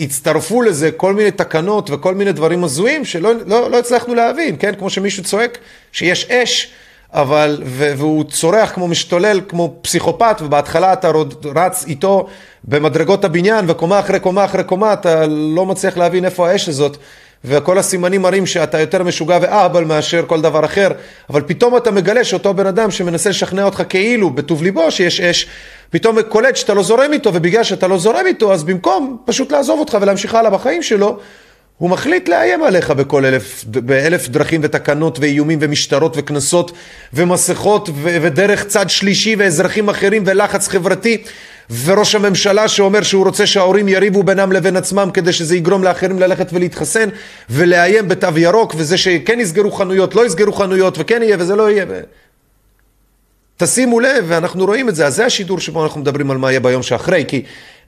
הצטרפו 0.00 0.62
לזה 0.62 0.90
כל 0.90 1.14
מיני 1.14 1.30
תקנות 1.30 1.90
וכל 1.90 2.14
מיני 2.14 2.32
דברים 2.32 2.64
הזויים 2.64 3.04
שלא 3.04 3.32
לא, 3.46 3.70
לא 3.70 3.78
הצלחנו 3.78 4.14
להבין, 4.14 4.56
כן? 4.58 4.74
כמו 4.78 4.90
שמישהו 4.90 5.24
צועק 5.24 5.58
שיש 5.92 6.30
אש, 6.30 6.72
אבל, 7.12 7.62
והוא 7.64 8.24
צורח 8.24 8.70
כמו 8.74 8.88
משתולל, 8.88 9.40
כמו 9.48 9.74
פסיכופת, 9.82 10.36
ובהתחלה 10.40 10.92
אתה 10.92 11.10
רץ 11.54 11.84
איתו 11.86 12.28
במדרגות 12.64 13.24
הבניין, 13.24 13.64
וקומה 13.68 14.00
אחרי 14.00 14.20
קומה 14.20 14.44
אחרי 14.44 14.64
קומה, 14.64 14.92
אתה 14.92 15.26
לא 15.26 15.66
מצליח 15.66 15.96
להבין 15.96 16.24
איפה 16.24 16.50
האש 16.50 16.68
הזאת. 16.68 16.96
וכל 17.44 17.78
הסימנים 17.78 18.22
מראים 18.22 18.46
שאתה 18.46 18.80
יותר 18.80 19.02
משוגע 19.02 19.38
ואהבל 19.42 19.84
מאשר 19.84 20.24
כל 20.26 20.40
דבר 20.40 20.64
אחר, 20.64 20.88
אבל 21.30 21.42
פתאום 21.46 21.76
אתה 21.76 21.90
מגלה 21.90 22.24
שאותו 22.24 22.54
בן 22.54 22.66
אדם 22.66 22.90
שמנסה 22.90 23.30
לשכנע 23.30 23.64
אותך 23.64 23.82
כאילו 23.88 24.30
בטוב 24.30 24.62
ליבו 24.62 24.90
שיש 24.90 25.20
אש, 25.20 25.46
פתאום 25.90 26.22
קולט 26.22 26.56
שאתה 26.56 26.74
לא 26.74 26.82
זורם 26.82 27.12
איתו, 27.12 27.34
ובגלל 27.34 27.64
שאתה 27.64 27.88
לא 27.88 27.98
זורם 27.98 28.26
איתו, 28.26 28.52
אז 28.52 28.64
במקום 28.64 29.16
פשוט 29.24 29.52
לעזוב 29.52 29.80
אותך 29.80 29.98
ולהמשיך 30.00 30.34
הלאה 30.34 30.50
בחיים 30.50 30.82
שלו, 30.82 31.18
הוא 31.78 31.90
מחליט 31.90 32.28
לאיים 32.28 32.62
עליך 32.62 32.90
בכל 32.90 33.24
אלף, 33.24 33.64
באלף 33.64 34.28
דרכים 34.28 34.60
ותקנות 34.64 35.18
ואיומים 35.18 35.58
ומשטרות 35.62 36.16
וקנסות 36.16 36.72
ומסכות 37.12 37.88
ודרך 38.02 38.64
צד 38.64 38.90
שלישי 38.90 39.36
ואזרחים 39.38 39.88
אחרים 39.88 40.22
ולחץ 40.26 40.68
חברתי 40.68 41.22
וראש 41.84 42.14
הממשלה 42.14 42.68
שאומר 42.68 43.02
שהוא 43.02 43.24
רוצה 43.24 43.46
שההורים 43.46 43.88
יריבו 43.88 44.22
בינם 44.22 44.52
לבין 44.52 44.76
עצמם 44.76 45.10
כדי 45.14 45.32
שזה 45.32 45.56
יגרום 45.56 45.84
לאחרים 45.84 46.18
ללכת 46.18 46.46
ולהתחסן 46.52 47.08
ולאיים 47.50 48.08
בתו 48.08 48.28
ירוק 48.36 48.74
וזה 48.76 48.98
שכן 48.98 49.40
יסגרו 49.40 49.72
חנויות, 49.72 50.14
לא 50.14 50.26
יסגרו 50.26 50.52
חנויות 50.52 50.94
וכן 50.98 51.22
יהיה 51.22 51.36
וזה 51.40 51.56
לא 51.56 51.70
יהיה. 51.70 51.84
תשימו 53.56 54.00
לב, 54.00 54.24
ואנחנו 54.28 54.64
רואים 54.64 54.88
את 54.88 54.94
זה, 54.94 55.06
אז 55.06 55.14
זה 55.14 55.26
השידור 55.26 55.60
שבו 55.60 55.84
אנחנו 55.84 56.00
מדברים 56.00 56.30
על 56.30 56.38
מה 56.38 56.50
יהיה 56.50 56.60
ביום 56.60 56.82
שאחרי, 56.82 57.24
כי 57.28 57.42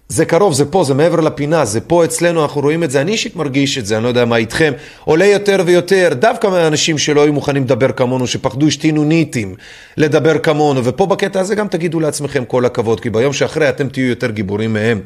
זה 0.09 0.25
קרוב, 0.25 0.53
זה 0.53 0.65
פה, 0.65 0.85
זה 0.85 0.95
מעבר 0.95 1.21
לפינה, 1.21 1.65
זה 1.65 1.81
פה 1.81 2.05
אצלנו, 2.05 2.43
אנחנו 2.43 2.61
רואים 2.61 2.85
את 2.85 2.91
זה, 2.91 3.01
אני 3.01 3.13
אישית 3.13 3.37
מרגיש 3.37 3.79
את 3.79 3.87
זה, 3.87 3.97
אני 3.97 4.05
לא 4.05 4.09
יודע 4.09 4.25
מה 4.25 4.37
איתכם, 4.37 4.73
עולה 5.05 5.25
יותר 5.25 5.63
ויותר, 5.67 6.09
דווקא 6.13 6.47
מהאנשים 6.47 6.99
שלא 6.99 7.23
היו 7.23 7.33
מוכנים 7.33 7.63
לדבר 7.65 7.93
כמונו, 7.93 8.27
שפחדו 8.27 8.71
שתהינו 8.71 9.05
ניטים 9.05 9.55
לדבר 9.97 10.39
כמונו, 10.39 10.85
ופה 10.85 11.07
בקטע 11.07 11.41
הזה 11.41 11.55
גם 11.55 11.69
תגידו 11.69 12.01
לעצמכם 12.01 12.45
כל 12.45 12.65
הכבוד, 12.65 13.01
כי 13.01 13.11
ביום 13.11 13.33
שאחרי 13.33 13.69
אתם 13.69 13.89
תהיו 13.89 14.07
יותר 14.07 14.31
גיבורים 14.31 14.73
מהם. 14.73 15.01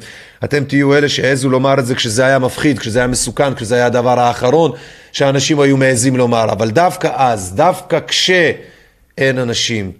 אתם 0.44 0.64
תהיו 0.64 0.94
אלה 0.94 1.08
שהעזו 1.08 1.50
לומר 1.50 1.78
את 1.78 1.86
זה 1.86 1.94
כשזה 1.94 2.26
היה 2.26 2.38
מפחיד, 2.38 2.78
כשזה 2.78 2.98
היה 2.98 3.08
מסוכן, 3.08 3.54
כשזה 3.54 3.74
היה 3.74 3.86
הדבר 3.86 4.20
האחרון 4.20 4.72
שאנשים 5.12 5.60
היו 5.60 5.76
מעזים 5.76 6.16
לומר, 6.16 6.52
אבל 6.52 6.70
דווקא 6.70 7.10
אז, 7.14 7.54
דווקא 7.54 7.98
כשאין 8.06 9.38
אנשים, 9.38 9.92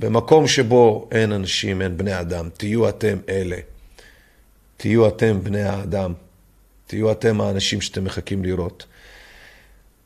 במקום 0.00 0.48
שבו 0.48 1.08
אין 1.12 1.32
אנשים, 1.32 1.82
אין 1.82 1.96
בני 1.96 2.20
אדם, 2.20 2.48
תהיו 2.56 2.88
אתם 2.88 3.16
אלה. 3.28 3.73
תהיו 4.84 5.08
אתם 5.08 5.38
בני 5.42 5.62
האדם. 5.62 6.12
תהיו 6.86 7.12
אתם 7.12 7.40
האנשים 7.40 7.80
שאתם 7.80 8.04
מחכים 8.04 8.44
לראות. 8.44 8.86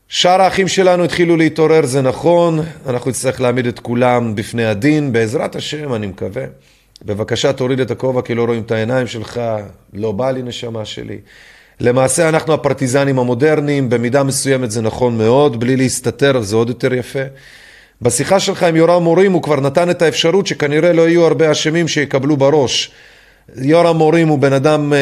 שאר 0.07 0.41
האחים 0.41 0.67
שלנו 0.67 1.03
התחילו 1.03 1.37
להתעורר, 1.37 1.85
זה 1.85 2.01
נכון, 2.01 2.59
אנחנו 2.85 3.09
נצטרך 3.09 3.41
להעמיד 3.41 3.67
את 3.67 3.79
כולם 3.79 4.35
בפני 4.35 4.65
הדין, 4.65 5.13
בעזרת 5.13 5.55
השם, 5.55 5.93
אני 5.93 6.07
מקווה. 6.07 6.43
בבקשה 7.05 7.53
תוריד 7.53 7.79
את 7.79 7.91
הכובע 7.91 8.21
כי 8.21 8.35
לא 8.35 8.43
רואים 8.43 8.61
את 8.61 8.71
העיניים 8.71 9.07
שלך, 9.07 9.41
לא 9.93 10.11
בא 10.11 10.31
לי 10.31 10.41
נשמה 10.41 10.85
שלי. 10.85 11.17
למעשה 11.79 12.29
אנחנו 12.29 12.53
הפרטיזנים 12.53 13.19
המודרניים, 13.19 13.89
במידה 13.89 14.23
מסוימת 14.23 14.71
זה 14.71 14.81
נכון 14.81 15.17
מאוד, 15.17 15.59
בלי 15.59 15.75
להסתתר 15.75 16.41
זה 16.41 16.55
עוד 16.55 16.69
יותר 16.69 16.93
יפה. 16.93 17.23
בשיחה 18.01 18.39
שלך 18.39 18.63
עם 18.63 18.75
יורם 18.75 19.03
מורים 19.03 19.31
הוא 19.31 19.43
כבר 19.43 19.59
נתן 19.59 19.89
את 19.89 20.01
האפשרות 20.01 20.47
שכנראה 20.47 20.93
לא 20.93 21.09
יהיו 21.09 21.25
הרבה 21.25 21.51
אשמים 21.51 21.87
שיקבלו 21.87 22.37
בראש. 22.37 22.91
יורם 23.55 23.97
מורים 23.97 24.27
הוא 24.27 24.39
בן 24.39 24.53
אדם 24.53 24.93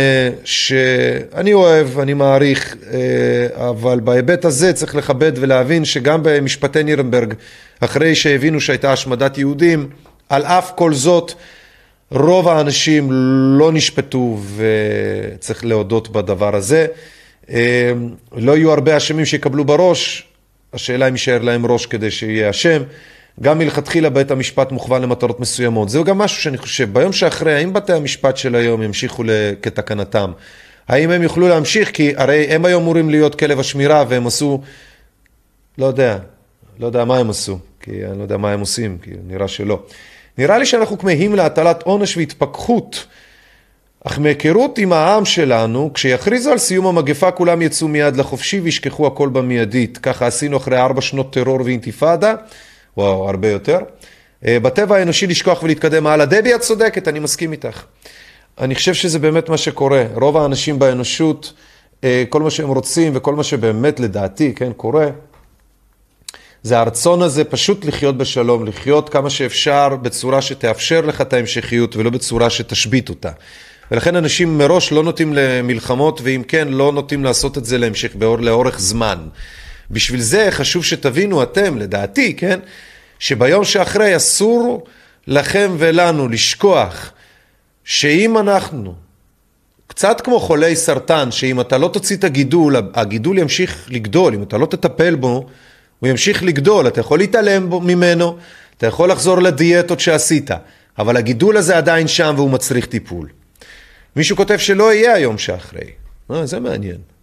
שאני 0.43 1.53
אוהב, 1.53 1.99
אני 1.99 2.13
מעריך, 2.13 2.75
אבל 3.55 3.99
בהיבט 3.99 4.45
הזה 4.45 4.73
צריך 4.73 4.95
לכבד 4.95 5.31
ולהבין 5.35 5.85
שגם 5.85 6.19
במשפטי 6.23 6.83
נירנברג, 6.83 7.33
אחרי 7.79 8.15
שהבינו 8.15 8.61
שהייתה 8.61 8.93
השמדת 8.93 9.37
יהודים, 9.37 9.89
על 10.29 10.43
אף 10.43 10.71
כל 10.75 10.93
זאת, 10.93 11.33
רוב 12.11 12.47
האנשים 12.47 13.07
לא 13.59 13.71
נשפטו 13.71 14.39
וצריך 14.55 15.65
להודות 15.65 16.09
בדבר 16.09 16.55
הזה. 16.55 16.87
לא 18.37 18.57
יהיו 18.57 18.71
הרבה 18.71 18.97
אשמים 18.97 19.25
שיקבלו 19.25 19.65
בראש, 19.65 20.27
השאלה 20.73 21.07
אם 21.07 21.13
יישאר 21.13 21.41
להם 21.41 21.65
ראש 21.65 21.85
כדי 21.85 22.11
שיהיה 22.11 22.49
אשם. 22.49 22.81
גם 23.41 23.57
מלכתחילה 23.57 24.09
בית 24.09 24.31
המשפט 24.31 24.71
מוכוון 24.71 25.01
למטרות 25.01 25.39
מסוימות. 25.39 25.89
זהו 25.89 26.03
גם 26.03 26.17
משהו 26.17 26.41
שאני 26.41 26.57
חושב, 26.57 26.93
ביום 26.93 27.13
שאחרי, 27.13 27.55
האם 27.55 27.73
בתי 27.73 27.93
המשפט 27.93 28.37
של 28.37 28.55
היום 28.55 28.83
ימשיכו 28.83 29.23
כתקנתם? 29.61 30.31
האם 30.87 31.11
הם 31.11 31.23
יוכלו 31.23 31.47
להמשיך? 31.47 31.91
כי 31.91 32.13
הרי 32.15 32.45
הם 32.49 32.65
היום 32.65 32.83
אמורים 32.83 33.09
להיות 33.09 33.35
כלב 33.35 33.59
השמירה 33.59 34.03
והם 34.09 34.27
עשו, 34.27 34.61
לא 35.77 35.85
יודע, 35.85 36.17
לא 36.79 36.85
יודע 36.85 37.05
מה 37.05 37.17
הם 37.17 37.29
עשו, 37.29 37.59
כי 37.79 38.05
אני 38.05 38.17
לא 38.17 38.23
יודע 38.23 38.37
מה 38.37 38.51
הם 38.51 38.59
עושים, 38.59 38.97
כי 39.01 39.11
נראה 39.27 39.47
שלא. 39.47 39.83
נראה 40.37 40.57
לי 40.57 40.65
שאנחנו 40.65 40.97
כמהים 40.97 41.35
להטלת 41.35 41.83
עונש 41.83 42.17
והתפכחות, 42.17 43.05
אך 44.05 44.19
מהיכרות 44.19 44.77
עם 44.77 44.93
העם 44.93 45.25
שלנו, 45.25 45.91
כשיכריזו 45.93 46.51
על 46.51 46.57
סיום 46.57 46.87
המגפה 46.87 47.31
כולם 47.31 47.61
יצאו 47.61 47.87
מיד 47.87 48.15
לחופשי 48.15 48.59
וישכחו 48.59 49.07
הכל 49.07 49.29
במיידית. 49.29 49.97
ככה 49.97 50.27
עשינו 50.27 50.57
אחרי 50.57 50.77
ארבע 50.77 51.01
שנות 51.01 51.33
טרור 51.33 51.61
ואינתיפאדה. 51.65 52.35
או 52.97 53.29
הרבה 53.29 53.51
יותר. 53.51 53.79
אה, 54.45 54.59
בטבע 54.59 54.95
האנושי 54.95 55.27
לשכוח 55.27 55.63
ולהתקדם 55.63 56.07
הלאה. 56.07 56.25
דבי, 56.25 56.55
את 56.55 56.61
צודקת, 56.61 57.07
אני 57.07 57.19
מסכים 57.19 57.51
איתך. 57.51 57.83
אני 58.59 58.75
חושב 58.75 58.93
שזה 58.93 59.19
באמת 59.19 59.49
מה 59.49 59.57
שקורה. 59.57 60.03
רוב 60.13 60.37
האנשים 60.37 60.79
באנושות, 60.79 61.53
אה, 62.03 62.23
כל 62.29 62.41
מה 62.41 62.49
שהם 62.49 62.69
רוצים 62.69 63.11
וכל 63.15 63.35
מה 63.35 63.43
שבאמת 63.43 63.99
לדעתי, 63.99 64.53
כן, 64.55 64.73
קורה, 64.73 65.07
זה 66.63 66.79
הרצון 66.79 67.21
הזה 67.21 67.43
פשוט 67.43 67.85
לחיות 67.85 68.17
בשלום, 68.17 68.65
לחיות 68.65 69.09
כמה 69.09 69.29
שאפשר 69.29 69.95
בצורה 69.95 70.41
שתאפשר 70.41 71.01
לך 71.01 71.21
את 71.21 71.33
ההמשכיות 71.33 71.95
ולא 71.95 72.09
בצורה 72.09 72.49
שתשבית 72.49 73.09
אותה. 73.09 73.31
ולכן 73.91 74.15
אנשים 74.15 74.57
מראש 74.57 74.91
לא 74.91 75.03
נוטים 75.03 75.33
למלחמות, 75.35 76.21
ואם 76.23 76.43
כן, 76.47 76.67
לא 76.67 76.91
נוטים 76.91 77.23
לעשות 77.23 77.57
את 77.57 77.65
זה 77.65 77.77
להמשך, 77.77 78.15
לאורך 78.39 78.79
זמן. 78.79 79.27
בשביל 79.91 80.21
זה 80.21 80.47
חשוב 80.51 80.85
שתבינו 80.85 81.43
אתם, 81.43 81.77
לדעתי, 81.77 82.33
כן, 82.33 82.59
שביום 83.19 83.63
שאחרי 83.63 84.15
אסור 84.15 84.83
לכם 85.27 85.75
ולנו 85.77 86.27
לשכוח 86.27 87.11
שאם 87.83 88.37
אנחנו, 88.37 88.93
קצת 89.87 90.21
כמו 90.21 90.39
חולי 90.39 90.75
סרטן, 90.75 91.31
שאם 91.31 91.61
אתה 91.61 91.77
לא 91.77 91.87
תוציא 91.87 92.17
את 92.17 92.23
הגידול, 92.23 92.75
הגידול 92.93 93.37
ימשיך 93.37 93.85
לגדול, 93.89 94.33
אם 94.33 94.43
אתה 94.43 94.57
לא 94.57 94.65
תטפל 94.65 95.15
בו, 95.15 95.47
הוא 95.99 96.09
ימשיך 96.09 96.43
לגדול, 96.43 96.87
אתה 96.87 96.99
יכול 96.99 97.19
להתעלם 97.19 97.69
בו, 97.69 97.81
ממנו, 97.81 98.37
אתה 98.77 98.87
יכול 98.87 99.11
לחזור 99.11 99.41
לדיאטות 99.41 99.99
שעשית, 99.99 100.51
אבל 100.99 101.17
הגידול 101.17 101.57
הזה 101.57 101.77
עדיין 101.77 102.07
שם 102.07 102.33
והוא 102.37 102.49
מצריך 102.51 102.85
טיפול. 102.85 103.29
מישהו 104.15 104.37
כותב 104.37 104.57
שלא 104.57 104.93
יהיה 104.93 105.13
היום 105.13 105.37
שאחרי. 105.37 105.91
אה, 106.31 106.45
זה 106.45 106.59
מעניין. 106.59 107.16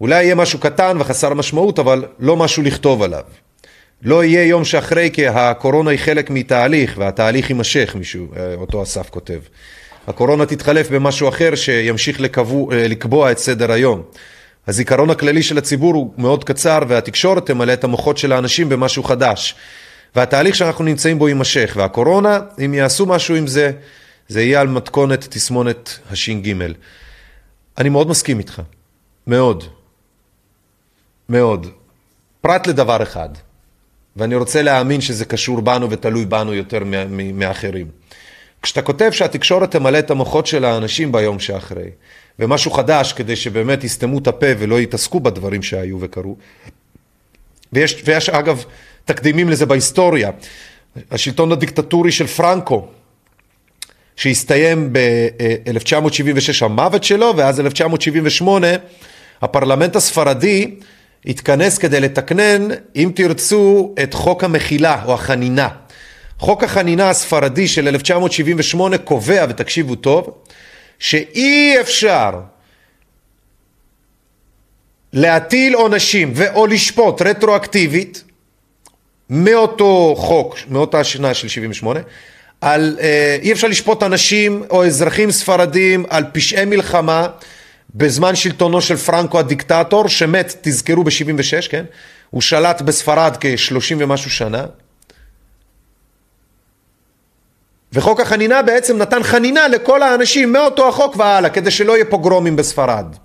אולי 0.00 0.24
יהיה 0.24 0.34
משהו 0.34 0.58
קטן 0.58 0.96
וחסר 1.00 1.34
משמעות, 1.34 1.78
אבל 1.78 2.04
לא 2.18 2.36
משהו 2.36 2.62
לכתוב 2.62 3.02
עליו. 3.02 3.22
לא 4.02 4.24
יהיה 4.24 4.44
יום 4.44 4.64
שאחרי 4.64 5.10
כי 5.12 5.26
הקורונה 5.26 5.90
היא 5.90 5.98
חלק 5.98 6.30
מתהליך 6.30 6.94
והתהליך 6.98 7.50
יימשך, 7.50 7.94
מישהו, 7.98 8.26
אה, 8.36 8.54
אותו 8.54 8.82
אסף 8.82 9.10
כותב. 9.10 9.40
הקורונה 10.06 10.46
תתחלף 10.46 10.90
במשהו 10.90 11.28
אחר 11.28 11.54
שימשיך 11.54 12.20
לקבוע, 12.20 12.74
אה, 12.74 12.88
לקבוע 12.88 13.30
את 13.30 13.38
סדר 13.38 13.72
היום. 13.72 14.02
הזיכרון 14.66 15.10
הכללי 15.10 15.42
של 15.42 15.58
הציבור 15.58 15.94
הוא 15.94 16.14
מאוד 16.18 16.44
קצר 16.44 16.78
והתקשורת 16.88 17.46
תמלא 17.46 17.72
את 17.72 17.84
המוחות 17.84 18.18
של 18.18 18.32
האנשים 18.32 18.68
במשהו 18.68 19.02
חדש. 19.02 19.54
והתהליך 20.16 20.54
שאנחנו 20.54 20.84
נמצאים 20.84 21.18
בו 21.18 21.28
יימשך, 21.28 21.74
והקורונה, 21.76 22.40
אם 22.64 22.74
יעשו 22.74 23.06
משהו 23.06 23.34
עם 23.34 23.46
זה, 23.46 23.70
זה 24.28 24.42
יהיה 24.42 24.60
על 24.60 24.68
מתכונת 24.68 25.26
תסמונת 25.30 25.98
הש"ג. 26.10 26.54
אני 27.78 27.88
מאוד 27.88 28.08
מסכים 28.08 28.38
איתך, 28.38 28.62
מאוד. 29.26 29.64
מאוד. 31.28 31.66
פרט 32.40 32.66
לדבר 32.66 33.02
אחד, 33.02 33.28
ואני 34.16 34.34
רוצה 34.34 34.62
להאמין 34.62 35.00
שזה 35.00 35.24
קשור 35.24 35.60
בנו 35.60 35.90
ותלוי 35.90 36.24
בנו 36.24 36.54
יותר 36.54 36.82
מאחרים. 37.34 37.86
כשאתה 38.62 38.82
כותב 38.82 39.10
שהתקשורת 39.10 39.70
תמלא 39.70 39.98
את 39.98 40.10
המוחות 40.10 40.46
של 40.46 40.64
האנשים 40.64 41.12
ביום 41.12 41.38
שאחרי, 41.38 41.90
ומשהו 42.38 42.70
חדש 42.70 43.12
כדי 43.12 43.36
שבאמת 43.36 43.84
יסתמו 43.84 44.18
את 44.18 44.26
הפה 44.26 44.46
ולא 44.58 44.80
יתעסקו 44.80 45.20
בדברים 45.20 45.62
שהיו 45.62 46.00
וקרו, 46.00 46.36
ויש, 47.72 48.02
ויש 48.04 48.28
אגב 48.28 48.64
תקדימים 49.04 49.48
לזה 49.48 49.66
בהיסטוריה, 49.66 50.30
השלטון 51.10 51.52
הדיקטטורי 51.52 52.12
של 52.12 52.26
פרנקו, 52.26 52.88
שהסתיים 54.16 54.92
ב-1976 54.92 56.64
המוות 56.64 57.04
שלו, 57.04 57.32
ואז 57.36 57.60
1978 57.60 58.66
הפרלמנט 59.42 59.96
הספרדי 59.96 60.74
התכנס 61.26 61.78
כדי 61.78 62.00
לתקנן, 62.00 62.68
אם 62.96 63.10
תרצו, 63.14 63.94
את 64.02 64.14
חוק 64.14 64.44
המחילה 64.44 65.02
או 65.04 65.14
החנינה. 65.14 65.68
חוק 66.38 66.64
החנינה 66.64 67.10
הספרדי 67.10 67.68
של 67.68 67.88
1978 67.88 68.98
קובע, 68.98 69.46
ותקשיבו 69.48 69.94
טוב, 69.94 70.30
שאי 70.98 71.76
אפשר 71.80 72.40
להטיל 75.12 75.74
עונשים 75.74 76.32
ואו 76.34 76.66
לשפוט 76.66 77.22
רטרואקטיבית 77.22 78.24
מאותו 79.30 80.14
חוק, 80.18 80.56
מאותה 80.68 81.04
שנה 81.04 81.34
של 81.34 81.48
78, 81.48 82.00
על, 82.60 82.96
אה, 83.00 83.36
אי 83.42 83.52
אפשר 83.52 83.68
לשפוט 83.68 84.02
אנשים 84.02 84.62
או 84.70 84.86
אזרחים 84.86 85.30
ספרדים 85.30 86.04
על 86.10 86.24
פשעי 86.32 86.64
מלחמה 86.64 87.28
בזמן 87.94 88.34
שלטונו 88.34 88.80
של 88.80 88.96
פרנקו 88.96 89.38
הדיקטטור, 89.38 90.08
שמת, 90.08 90.56
תזכרו, 90.60 91.04
ב-76, 91.04 91.68
כן? 91.70 91.84
הוא 92.30 92.42
שלט 92.42 92.82
בספרד 92.82 93.36
כ-30 93.40 93.94
ומשהו 93.98 94.30
שנה. 94.30 94.66
וחוק 97.92 98.20
החנינה 98.20 98.62
בעצם 98.62 98.98
נתן 98.98 99.22
חנינה 99.22 99.68
לכל 99.68 100.02
האנשים 100.02 100.52
מאותו 100.52 100.88
החוק 100.88 101.16
והלאה, 101.16 101.50
כדי 101.50 101.70
שלא 101.70 101.92
יהיה 101.92 102.04
פוגרומים 102.04 102.56
בספרד. 102.56 103.16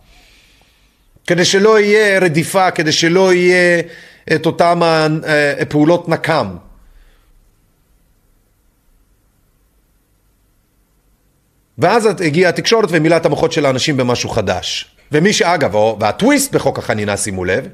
כדי 1.27 1.45
שלא 1.45 1.79
יהיה 1.79 2.19
רדיפה, 2.19 2.71
כדי 2.71 2.91
שלא 2.91 3.33
יהיה 3.33 3.81
את 4.35 4.45
אותם 4.45 4.81
אה, 4.83 5.65
פעולות 5.69 6.09
נקם. 6.09 6.47
ואז 11.79 12.05
הגיעה 12.05 12.49
התקשורת 12.49 12.89
ומילאה 12.91 13.17
את 13.17 13.25
המוחות 13.25 13.51
של 13.51 13.65
האנשים 13.65 13.97
במשהו 13.97 14.29
חדש. 14.29 14.85
ומי 15.11 15.33
שאגב, 15.33 15.75
והטוויסט 15.75 16.55
בחוק 16.55 16.79
החנינה, 16.79 17.17
שימו 17.17 17.45
לב, 17.45 17.67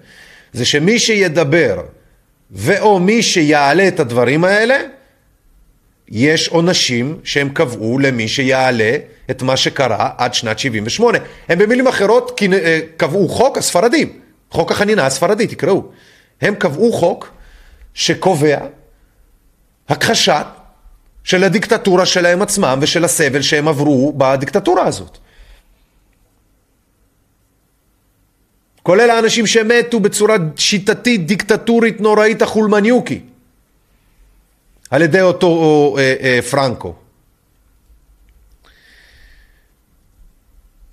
זה 0.53 0.65
שמי 0.65 0.99
שידבר 0.99 1.81
ואו 2.51 2.99
מי 2.99 3.23
שיעלה 3.23 3.87
את 3.87 3.99
הדברים 3.99 4.43
האלה, 4.43 4.77
יש 6.09 6.47
עונשים 6.47 7.19
שהם 7.23 7.49
קבעו 7.49 7.99
למי 7.99 8.27
שיעלה 8.27 8.97
את 9.31 9.41
מה 9.41 9.57
שקרה 9.57 10.09
עד 10.17 10.33
שנת 10.33 10.59
78. 10.59 11.17
הם 11.49 11.59
במילים 11.59 11.87
אחרות 11.87 12.41
אה, 12.53 12.79
קבעו 12.97 13.29
חוק 13.29 13.57
הספרדים, 13.57 14.19
חוק 14.51 14.71
החנינה 14.71 15.05
הספרדי, 15.05 15.47
תקראו. 15.47 15.83
הם 16.41 16.55
קבעו 16.55 16.93
חוק 16.93 17.31
שקובע 17.93 18.57
הכחשת 19.89 20.45
של 21.25 21.43
הדיקטטורה 21.43 22.05
שלהם 22.05 22.41
עצמם 22.41 22.79
ושל 22.81 23.05
הסבל 23.05 23.41
שהם 23.41 23.67
עברו 23.67 24.13
בדיקטטורה 24.17 24.87
הזאת. 24.87 25.17
כולל 28.83 29.09
האנשים 29.09 29.47
שמתו 29.47 29.99
בצורה 29.99 30.35
שיטתית, 30.55 31.27
דיקטטורית, 31.27 32.01
נוראית, 32.01 32.41
החולמניוקי, 32.41 33.19
על 34.89 35.01
ידי 35.01 35.21
אותו 35.21 35.47
או, 35.47 35.97
אה, 35.97 36.15
אה, 36.21 36.39
פרנקו. 36.41 36.95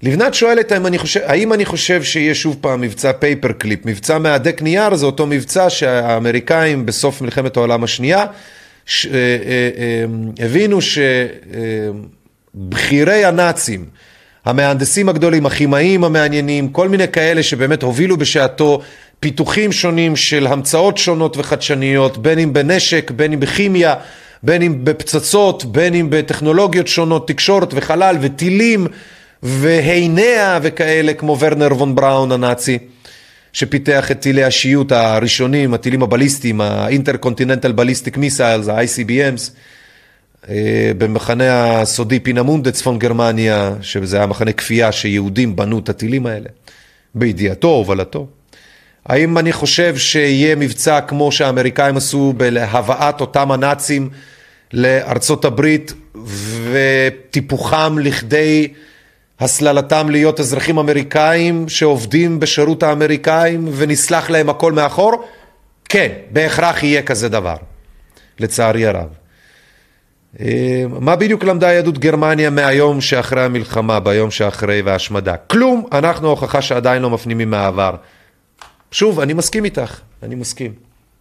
לבנת 0.03 0.35
שואלת 0.35 0.73
האם 0.73 0.87
אני, 0.87 0.99
חושב, 0.99 1.21
האם 1.25 1.53
אני 1.53 1.65
חושב 1.65 2.03
שיהיה 2.03 2.35
שוב 2.35 2.57
פעם 2.61 2.81
מבצע 2.81 3.13
paper 3.13 3.53
clip, 3.53 3.87
מבצע 3.87 4.19
מהדק 4.19 4.63
נייר 4.63 4.95
זה 4.95 5.07
אותו 5.07 5.27
מבצע 5.27 5.71
שהאמריקאים 5.71 6.87
בסוף 6.87 7.21
מלחמת 7.21 7.57
העולם 7.57 7.85
השנייה 7.85 8.27
ש, 8.87 9.07
אה, 9.07 9.13
אה, 9.13 9.17
אה, 9.79 10.05
הבינו 10.45 10.79
שבכירי 12.55 13.25
הנאצים, 13.25 13.85
המהנדסים 14.45 15.09
הגדולים, 15.09 15.47
הכימאים 15.47 16.05
המעניינים, 16.05 16.69
כל 16.69 16.89
מיני 16.89 17.09
כאלה 17.09 17.43
שבאמת 17.43 17.83
הובילו 17.83 18.17
בשעתו 18.17 18.81
פיתוחים 19.21 19.73
שונים 19.73 20.17
של 20.17 20.47
המצאות 20.47 20.99
שונות 20.99 21.37
וחדשניות, 21.37 22.19
בין 22.19 22.39
אם 22.39 22.53
בנשק, 22.53 23.11
בין 23.11 23.33
אם 23.33 23.41
בכימיה, 23.41 23.95
בין 24.43 24.63
אם 24.63 24.85
בפצצות, 24.85 25.65
בין 25.65 25.95
אם 25.95 26.07
בטכנולוגיות 26.11 26.89
שונות, 26.89 27.29
תקשורת 27.29 27.69
וחלל 27.75 28.17
וטילים 28.21 28.87
והינע 29.43 30.59
וכאלה, 30.63 31.15
כמו 31.15 31.39
ורנר 31.39 31.73
וון 31.73 31.95
בראון 31.95 32.33
הנאצי, 32.33 32.79
שפיתח 33.53 34.11
את 34.11 34.21
טילי 34.21 34.45
השיוט 34.45 34.93
הראשונים, 34.93 35.75
הטילים 35.75 36.03
הבליסטיים, 36.03 36.61
האינטרקונטיננטל 36.61 37.73
בליסטיק 37.73 38.17
מיסיילס, 38.17 38.69
ה-ICBMs. 38.69 39.51
אה, 40.49 40.93
במחנה 40.99 41.81
הסודי 41.81 42.21
פינמונדה, 42.21 42.71
צפון 42.71 42.99
גרמניה, 42.99 43.75
שזה 43.81 44.17
היה 44.17 44.27
מחנה 44.27 44.53
כפייה 44.53 44.93
שיהודים 44.93 45.57
בנו 45.57 45.79
את 45.79 45.89
הטילים 45.89 46.27
האלה, 46.27 46.49
בידיעתו, 47.15 47.69
הובלתו. 47.69 48.27
האם 49.07 49.39
אני 49.39 49.53
חושב 49.53 49.97
שיהיה 49.97 50.57
מבצע 50.57 51.01
כמו 51.01 51.33
שהאמריקאים 51.33 51.97
עשו 51.97 52.35
בהבאת 52.37 53.21
אותם 53.21 53.53
הנאצים 53.53 54.11
לארצות 54.73 55.45
הברית 55.45 55.93
וטיפוחם 56.73 57.97
לכדי 57.99 58.69
הסללתם 59.41 60.11
להיות 60.11 60.41
אזרחים 60.41 60.79
אמריקאים 60.79 61.69
שעובדים 61.69 62.41
בשירות 62.41 62.83
האמריקאים 62.83 63.69
ונסלח 63.73 64.31
להם 64.31 64.51
הכל 64.51 64.73
מאחור? 64.73 65.25
כן, 65.85 66.13
בהכרח 66.31 66.83
יהיה 66.83 67.03
כזה 67.03 67.29
דבר, 67.29 67.57
לצערי 68.39 68.87
הרב. 68.87 69.09
אה, 70.41 70.85
מה 71.01 71.17
בדיוק 71.17 71.45
למדה 71.45 71.73
יהדות 71.73 71.99
גרמניה 71.99 72.51
מהיום 72.51 73.01
שאחרי 73.01 73.43
המלחמה, 73.43 74.01
ביום 74.01 74.31
שאחרי 74.31 74.83
וההשמדה? 74.83 75.37
כלום, 75.37 75.87
אנחנו 75.93 76.29
הוכחה 76.29 76.63
שעדיין 76.63 77.03
לא 77.03 77.11
מפנימים 77.11 77.51
מהעבר. 77.51 77.95
שוב, 78.91 79.21
אני 79.21 79.33
מסכים 79.33 79.65
איתך, 79.65 80.01
אני 80.23 80.35
מסכים. 80.35 80.73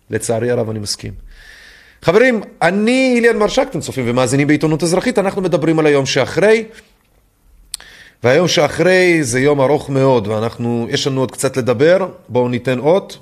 לצערי 0.09 0.51
הרב 0.51 0.70
אני 0.70 0.80
מסכים. 0.80 1.14
חברים, 2.01 2.41
אני 2.62 3.14
איליאן 3.16 3.38
מרשק, 3.38 3.68
אתם 3.70 3.80
צופים 3.80 4.05
ומאזינים 4.07 4.47
בעיתונות 4.47 4.84
אזרחית, 4.84 5.20
אנחנו 5.20 5.41
מדברים 5.41 5.80
על 5.80 5.86
היום 5.86 6.05
שאחרי, 6.05 6.66
והיום 8.24 8.48
שאחרי 8.48 9.24
זה 9.24 9.40
יום 9.40 9.62
ארוך 9.62 9.90
מאוד, 9.90 10.28
ואנחנו, 10.28 10.88
יש 10.90 11.08
לנו 11.08 11.22
עוד 11.22 11.32
קצת 11.32 11.58
לדבר, 11.58 12.08
בואו 12.30 12.50
ניתן 12.50 12.80
אות. 12.80 13.18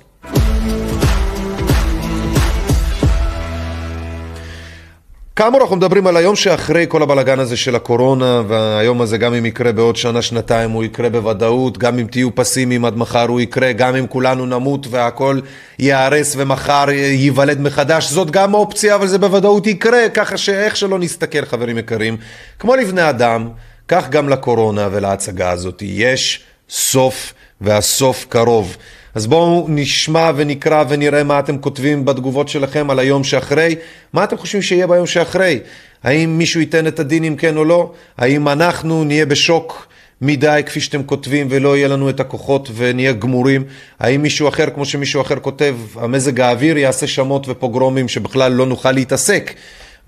כאמור, 5.36 5.60
אנחנו 5.60 5.76
מדברים 5.76 6.06
על 6.06 6.16
היום 6.16 6.36
שאחרי 6.36 6.86
כל 6.88 7.02
הבלגן 7.02 7.38
הזה 7.38 7.56
של 7.56 7.76
הקורונה, 7.76 8.42
והיום 8.48 9.00
הזה 9.00 9.18
גם 9.18 9.34
אם 9.34 9.46
יקרה 9.46 9.72
בעוד 9.72 9.96
שנה, 9.96 10.22
שנתיים, 10.22 10.70
הוא 10.70 10.84
יקרה 10.84 11.08
בוודאות, 11.08 11.78
גם 11.78 11.98
אם 11.98 12.06
תהיו 12.10 12.34
פסימיים 12.34 12.84
עד 12.84 12.96
מחר 12.96 13.26
הוא 13.28 13.40
יקרה, 13.40 13.72
גם 13.72 13.96
אם 13.96 14.06
כולנו 14.06 14.46
נמות 14.46 14.86
והכל 14.90 15.40
ייהרס 15.78 16.34
ומחר 16.38 16.90
ייוולד 16.90 17.60
מחדש, 17.60 18.10
זאת 18.10 18.30
גם 18.30 18.54
אופציה, 18.54 18.94
אבל 18.94 19.06
זה 19.06 19.18
בוודאות 19.18 19.66
יקרה, 19.66 20.08
ככה 20.08 20.36
שאיך 20.36 20.76
שלא 20.76 20.98
נסתכל, 20.98 21.44
חברים 21.44 21.78
יקרים, 21.78 22.16
כמו 22.58 22.76
לבני 22.76 23.08
אדם, 23.10 23.48
כך 23.92 24.08
גם 24.08 24.28
לקורונה 24.28 24.88
ולהצגה 24.92 25.50
הזאת, 25.50 25.82
יש 25.86 26.40
סוף 26.68 27.34
והסוף 27.60 28.26
קרוב. 28.28 28.76
אז 29.14 29.26
בואו 29.26 29.66
נשמע 29.68 30.30
ונקרא 30.36 30.84
ונראה 30.88 31.24
מה 31.24 31.38
אתם 31.38 31.58
כותבים 31.58 32.04
בתגובות 32.04 32.48
שלכם 32.48 32.90
על 32.90 32.98
היום 32.98 33.24
שאחרי. 33.24 33.76
מה 34.12 34.24
אתם 34.24 34.36
חושבים 34.36 34.62
שיהיה 34.62 34.86
ביום 34.86 35.06
שאחרי? 35.06 35.60
האם 36.02 36.38
מישהו 36.38 36.60
ייתן 36.60 36.86
את 36.86 36.98
הדין 36.98 37.24
אם 37.24 37.36
כן 37.36 37.56
או 37.56 37.64
לא? 37.64 37.92
האם 38.18 38.48
אנחנו 38.48 39.04
נהיה 39.04 39.26
בשוק 39.26 39.86
מדי 40.20 40.62
כפי 40.66 40.80
שאתם 40.80 41.02
כותבים 41.02 41.46
ולא 41.50 41.76
יהיה 41.76 41.88
לנו 41.88 42.10
את 42.10 42.20
הכוחות 42.20 42.70
ונהיה 42.74 43.12
גמורים? 43.12 43.64
האם 44.00 44.22
מישהו 44.22 44.48
אחר, 44.48 44.70
כמו 44.74 44.84
שמישהו 44.84 45.20
אחר 45.20 45.40
כותב, 45.40 45.76
המזג 45.94 46.40
האוויר 46.40 46.78
יעשה 46.78 47.06
שמות 47.06 47.48
ופוגרומים 47.48 48.08
שבכלל 48.08 48.52
לא 48.52 48.66
נוכל 48.66 48.92
להתעסק 48.92 49.54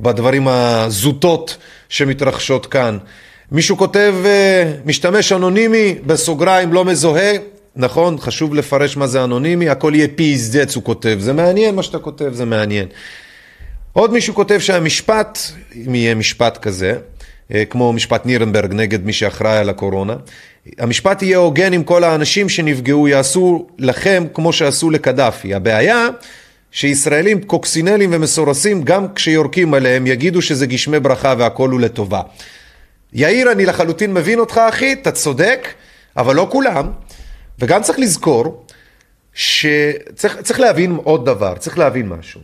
בדברים 0.01 0.49
הזוטות 0.49 1.57
שמתרחשות 1.89 2.67
כאן? 2.67 2.99
מישהו 3.53 3.77
כותב 3.77 4.15
אה, 4.25 4.73
משתמש 4.85 5.33
אנונימי 5.33 5.95
בסוגריים 6.07 6.73
לא 6.73 6.85
מזוהה 6.85 7.33
נכון? 7.77 8.19
חשוב 8.19 8.55
לפרש 8.55 8.97
מה 8.97 9.07
זה 9.07 9.25
אנונימי, 9.25 9.69
הכל 9.69 9.93
יהיה 9.95 10.09
פיזדץ, 10.15 10.77
הוא 10.77 10.85
כותב. 10.85 11.17
זה 11.21 11.33
מעניין 11.33 11.75
מה 11.75 11.83
שאתה 11.83 11.99
כותב, 11.99 12.31
זה 12.33 12.45
מעניין. 12.45 12.87
עוד 13.93 14.13
מישהו 14.13 14.35
כותב 14.35 14.59
שהמשפט, 14.59 15.39
אם 15.87 15.95
יהיה 15.95 16.15
משפט 16.15 16.59
כזה, 16.59 16.95
אה, 17.55 17.65
כמו 17.65 17.93
משפט 17.93 18.27
נירנברג 18.27 18.75
נגד 18.75 19.05
מי 19.05 19.13
שאחראי 19.13 19.59
על 19.59 19.69
הקורונה, 19.69 20.17
המשפט 20.79 21.23
יהיה 21.23 21.39
הוגן 21.39 21.73
עם 21.73 21.83
כל 21.83 22.05
האנשים 22.05 22.49
שנפגעו, 22.49 23.09
יעשו 23.09 23.67
לכם 23.79 24.25
כמו 24.35 24.53
שעשו 24.53 24.91
לקדאפי. 24.91 25.55
הבעיה 25.55 26.09
שישראלים 26.71 27.43
קוקסינלים 27.43 28.11
ומסורסים, 28.13 28.83
גם 28.83 29.07
כשיורקים 29.15 29.75
עליהם, 29.75 30.07
יגידו 30.07 30.43
שזה 30.43 30.67
גשמי 30.67 31.01
ברכה 31.01 31.35
והכל 31.39 31.71
הוא 31.71 31.81
לטובה. 31.81 32.21
יאיר, 33.13 33.53
אני 33.53 33.67
לחלוטין 33.67 34.15
מבין 34.15 34.39
אותך 34.39 34.61
אחי, 34.69 34.93
אתה 34.93 35.13
צודק, 35.13 35.69
אבל 36.17 36.37
לא 36.37 36.49
כולם. 36.51 36.91
וגם 37.59 37.83
צריך 37.83 37.99
לזכור 37.99 38.65
שצריך 39.35 40.61
להבין 40.61 40.99
עוד 41.05 41.27
דבר, 41.27 41.55
צריך 41.59 41.79
להבין 41.79 42.09
משהו. 42.09 42.41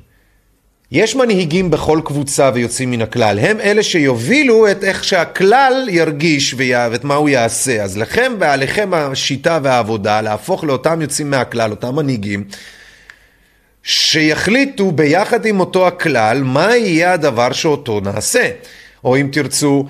יש 0.93 1.17
מנהיגים 1.17 1.71
בכל 1.71 2.01
קבוצה 2.05 2.51
ויוצאים 2.55 2.91
מן 2.91 3.03
הכלל, 3.03 3.39
הם 3.39 3.61
אלה 3.61 3.83
שיובילו 3.83 4.71
את 4.71 4.85
איך 4.85 5.05
שהכלל 5.05 5.87
ירגיש 5.91 6.55
ואת 6.59 7.05
מה 7.05 7.15
הוא 7.15 7.29
יעשה. 7.29 7.83
אז 7.83 7.99
לכם 7.99 8.33
ועליכם 8.39 8.95
השיטה 8.95 9.59
והעבודה 9.63 10.21
להפוך 10.21 10.65
לאותם 10.65 11.01
יוצאים 11.03 11.31
מהכלל, 11.31 11.71
אותם 11.71 11.97
מנהיגים, 11.97 12.45
שיחליטו 13.83 14.93
ביחד 14.93 15.47
עם 15.47 15.61
אותו 15.61 15.87
הכלל 15.87 16.43
מה 16.43 16.77
יהיה 16.77 17.13
הדבר 17.13 17.53
שאותו 17.53 18.01
נעשה. 18.01 18.51
או 19.05 19.17
אם 19.17 19.29
תרצו, 19.33 19.87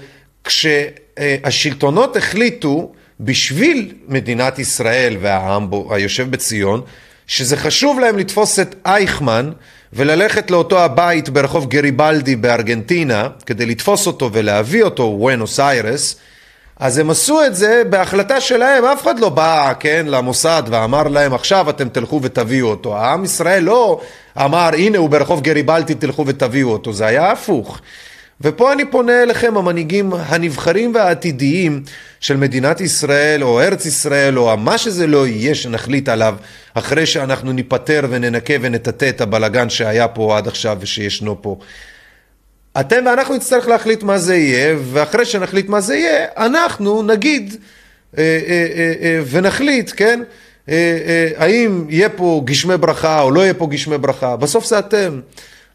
כשהשלטונות 0.48 2.16
החליטו 2.16 2.92
בשביל 3.20 3.94
מדינת 4.08 4.58
ישראל 4.58 5.16
והעם 5.20 5.70
בו, 5.70 5.94
היושב 5.94 6.30
בציון, 6.30 6.82
שזה 7.26 7.56
חשוב 7.56 8.00
להם 8.00 8.18
לתפוס 8.18 8.58
את 8.58 8.74
אייכמן 8.86 9.50
וללכת 9.92 10.50
לאותו 10.50 10.80
הבית 10.80 11.28
ברחוב 11.28 11.68
גריבלדי 11.68 12.36
בארגנטינה 12.36 13.28
כדי 13.46 13.66
לתפוס 13.66 14.06
אותו 14.06 14.30
ולהביא 14.32 14.82
אותו, 14.82 15.02
וונוס 15.02 15.60
איירס, 15.60 16.16
אז 16.76 16.98
הם 16.98 17.10
עשו 17.10 17.44
את 17.46 17.56
זה 17.56 17.82
בהחלטה 17.90 18.40
שלהם, 18.40 18.84
אף 18.84 19.02
אחד 19.02 19.18
לא 19.18 19.28
בא, 19.28 19.72
כן, 19.80 20.06
למוסד 20.08 20.62
ואמר 20.70 21.02
להם 21.08 21.34
עכשיו 21.34 21.70
אתם 21.70 21.88
תלכו 21.88 22.20
ותביאו 22.22 22.68
אותו. 22.68 22.96
העם 22.96 23.24
ישראל 23.24 23.62
לא 23.62 24.00
אמר 24.36 24.70
הנה 24.74 24.98
הוא 24.98 25.10
ברחוב 25.10 25.40
גריבלדי 25.40 25.94
תלכו 25.94 26.26
ותביאו 26.26 26.68
אותו, 26.68 26.92
זה 26.92 27.06
היה 27.06 27.32
הפוך. 27.32 27.80
ופה 28.40 28.72
אני 28.72 28.84
פונה 28.90 29.22
אליכם, 29.22 29.56
המנהיגים 29.56 30.12
הנבחרים 30.12 30.94
והעתידיים 30.94 31.82
של 32.20 32.36
מדינת 32.36 32.80
ישראל, 32.80 33.42
או 33.42 33.60
ארץ 33.60 33.86
ישראל, 33.86 34.38
או 34.38 34.56
מה 34.56 34.78
שזה 34.78 35.06
לא 35.06 35.26
יהיה 35.26 35.54
שנחליט 35.54 36.08
עליו, 36.08 36.36
אחרי 36.74 37.06
שאנחנו 37.06 37.52
ניפטר 37.52 38.06
וננקה 38.10 38.54
ונטאטא 38.60 39.08
את 39.08 39.20
הבלגן 39.20 39.70
שהיה 39.70 40.08
פה 40.08 40.38
עד 40.38 40.48
עכשיו 40.48 40.78
ושישנו 40.80 41.42
פה. 41.42 41.58
אתם 42.80 43.06
ואנחנו 43.06 43.34
נצטרך 43.34 43.68
להחליט 43.68 44.02
מה 44.02 44.18
זה 44.18 44.36
יהיה, 44.36 44.76
ואחרי 44.92 45.24
שנחליט 45.24 45.68
מה 45.68 45.80
זה 45.80 45.96
יהיה, 45.96 46.26
אנחנו 46.36 47.02
נגיד 47.02 47.56
אה, 48.18 48.40
אה, 48.48 48.92
אה, 49.00 49.20
ונחליט, 49.30 49.92
כן? 49.96 50.22
האם 51.36 51.84
יהיה 51.88 52.08
פה 52.08 52.42
גשמי 52.44 52.76
ברכה 52.76 53.20
או 53.20 53.30
לא 53.30 53.40
יהיה 53.40 53.54
פה 53.54 53.66
גשמי 53.66 53.98
ברכה. 53.98 54.36
בסוף 54.36 54.64
זה 54.64 54.78
אתם. 54.78 55.20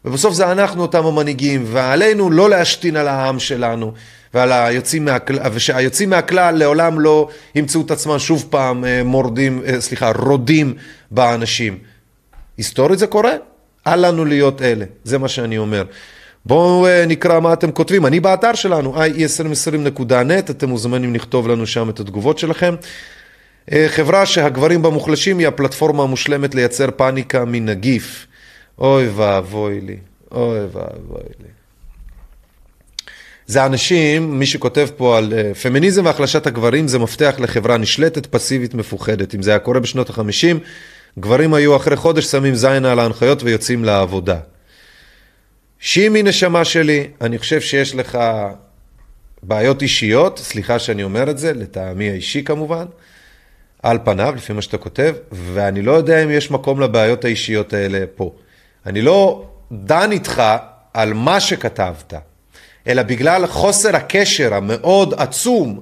ובסוף 0.04 0.34
זה 0.34 0.52
אנחנו 0.52 0.82
אותם 0.82 1.06
המנהיגים, 1.06 1.64
ועלינו 1.66 2.30
לא 2.30 2.50
להשתין 2.50 2.96
על 2.96 3.08
העם 3.08 3.38
שלנו 3.38 3.92
ועל 4.34 4.52
היוצאים 4.52 5.04
מהכלל, 5.04 5.38
ושהיוצאים 5.52 6.10
מהכלל 6.10 6.58
לעולם 6.58 7.00
לא 7.00 7.28
ימצאו 7.54 7.80
את 7.80 7.90
עצמם 7.90 8.18
שוב 8.18 8.46
פעם 8.50 8.84
אה, 8.84 9.02
מורדים, 9.04 9.62
אה, 9.66 9.80
סליחה, 9.80 10.12
רודים 10.16 10.74
באנשים. 11.10 11.78
היסטורית 12.56 12.98
זה 12.98 13.06
קורה? 13.06 13.32
אל 13.86 14.06
לנו 14.06 14.24
להיות 14.24 14.62
אלה, 14.62 14.84
זה 15.04 15.18
מה 15.18 15.28
שאני 15.28 15.58
אומר. 15.58 15.84
בואו 16.46 16.86
אה, 16.86 17.06
נקרא 17.06 17.40
מה 17.40 17.52
אתם 17.52 17.72
כותבים. 17.72 18.06
אני 18.06 18.20
באתר 18.20 18.54
שלנו, 18.54 18.96
i2020.net, 18.96 20.50
אתם 20.50 20.68
מוזמנים 20.68 21.14
לכתוב 21.14 21.48
לנו 21.48 21.66
שם 21.66 21.90
את 21.90 22.00
התגובות 22.00 22.38
שלכם. 22.38 22.74
חברה 23.88 24.26
שהגברים 24.26 24.82
בה 24.82 24.90
מוחלשים 24.90 25.38
היא 25.38 25.48
הפלטפורמה 25.48 26.02
המושלמת 26.02 26.54
לייצר 26.54 26.90
פאניקה 26.96 27.44
מנגיף. 27.44 28.26
אוי 28.78 29.08
ואבוי 29.08 29.80
לי, 29.80 29.96
אוי 30.32 30.60
ואבוי 30.60 31.22
לי. 31.40 31.48
זה 33.46 33.66
אנשים, 33.66 34.38
מי 34.38 34.46
שכותב 34.46 34.88
פה 34.96 35.18
על 35.18 35.32
uh, 35.32 35.54
פמיניזם 35.54 36.04
והחלשת 36.04 36.46
הגברים 36.46 36.88
זה 36.88 36.98
מפתח 36.98 37.34
לחברה 37.38 37.78
נשלטת, 37.78 38.26
פסיבית, 38.26 38.74
מפוחדת. 38.74 39.34
אם 39.34 39.42
זה 39.42 39.50
היה 39.50 39.58
קורה 39.58 39.80
בשנות 39.80 40.10
החמישים, 40.10 40.58
גברים 41.18 41.54
היו 41.54 41.76
אחרי 41.76 41.96
חודש 41.96 42.24
שמים 42.24 42.54
זין 42.54 42.84
על 42.84 42.98
ההנחיות 42.98 43.42
ויוצאים 43.42 43.84
לעבודה. 43.84 44.38
שימי 45.78 46.22
נשמה 46.22 46.64
שלי, 46.64 47.08
אני 47.20 47.38
חושב 47.38 47.60
שיש 47.60 47.94
לך 47.94 48.18
בעיות 49.42 49.82
אישיות, 49.82 50.38
סליחה 50.38 50.78
שאני 50.78 51.02
אומר 51.02 51.30
את 51.30 51.38
זה, 51.38 51.52
לטעמי 51.52 52.10
האישי 52.10 52.44
כמובן, 52.44 52.84
על 53.82 53.98
פניו, 54.04 54.34
לפי 54.36 54.52
מה 54.52 54.62
שאתה 54.62 54.78
כותב, 54.78 55.14
ואני 55.32 55.82
לא 55.82 55.92
יודע 55.92 56.24
אם 56.24 56.30
יש 56.30 56.50
מקום 56.50 56.80
לבעיות 56.80 57.24
האישיות 57.24 57.72
האלה 57.72 58.04
פה. 58.14 58.32
אני 58.86 59.02
לא 59.02 59.44
דן 59.72 60.12
איתך 60.12 60.42
על 60.94 61.12
מה 61.12 61.40
שכתבת, 61.40 62.14
אלא 62.86 63.02
בגלל 63.02 63.46
חוסר 63.46 63.96
הקשר 63.96 64.54
המאוד 64.54 65.14
עצום, 65.16 65.80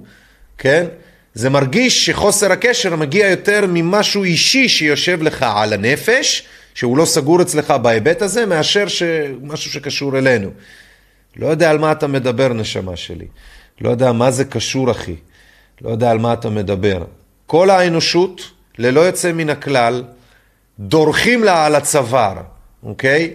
כן? 0.59 0.87
זה 1.35 1.51
מרגיש 1.51 2.07
שחוסר 2.07 2.53
הקשר 2.53 2.97
מגיע 2.97 3.31
יותר 3.31 3.65
ממשהו 3.69 4.25
אישי 4.25 4.69
שיושב 4.69 5.23
לך 5.23 5.47
על 5.57 5.73
הנפש, 5.73 6.47
שהוא 6.75 6.97
לא 6.97 7.05
סגור 7.05 7.43
אצלך 7.43 7.71
בהיבט 7.71 8.23
הזה, 8.23 8.47
מאשר 8.47 8.87
משהו 9.43 9.71
שקשור 9.71 10.19
אלינו. 10.19 10.51
לא 11.37 11.47
יודע 11.47 11.71
על 11.71 11.79
מה 11.79 11.93
אתה 11.93 12.07
מדבר, 12.07 12.53
נשמה 12.53 12.97
שלי. 12.97 13.27
לא 13.81 13.91
יודע 13.91 14.13
מה 14.13 14.31
זה 14.31 14.45
קשור, 14.45 14.91
אחי. 14.91 15.17
לא 15.81 15.91
יודע 15.91 16.11
על 16.11 16.19
מה 16.19 16.33
אתה 16.33 16.51
מדבר. 16.51 17.05
כל 17.47 17.71
האנושות, 17.71 18.51
ללא 18.79 19.01
יוצא 19.01 19.33
מן 19.33 19.51
הכלל, 19.51 20.05
דורכים 20.79 21.45
לה 21.45 21.67
על 21.67 21.75
הצוואר, 21.75 22.37
אוקיי? 22.83 23.33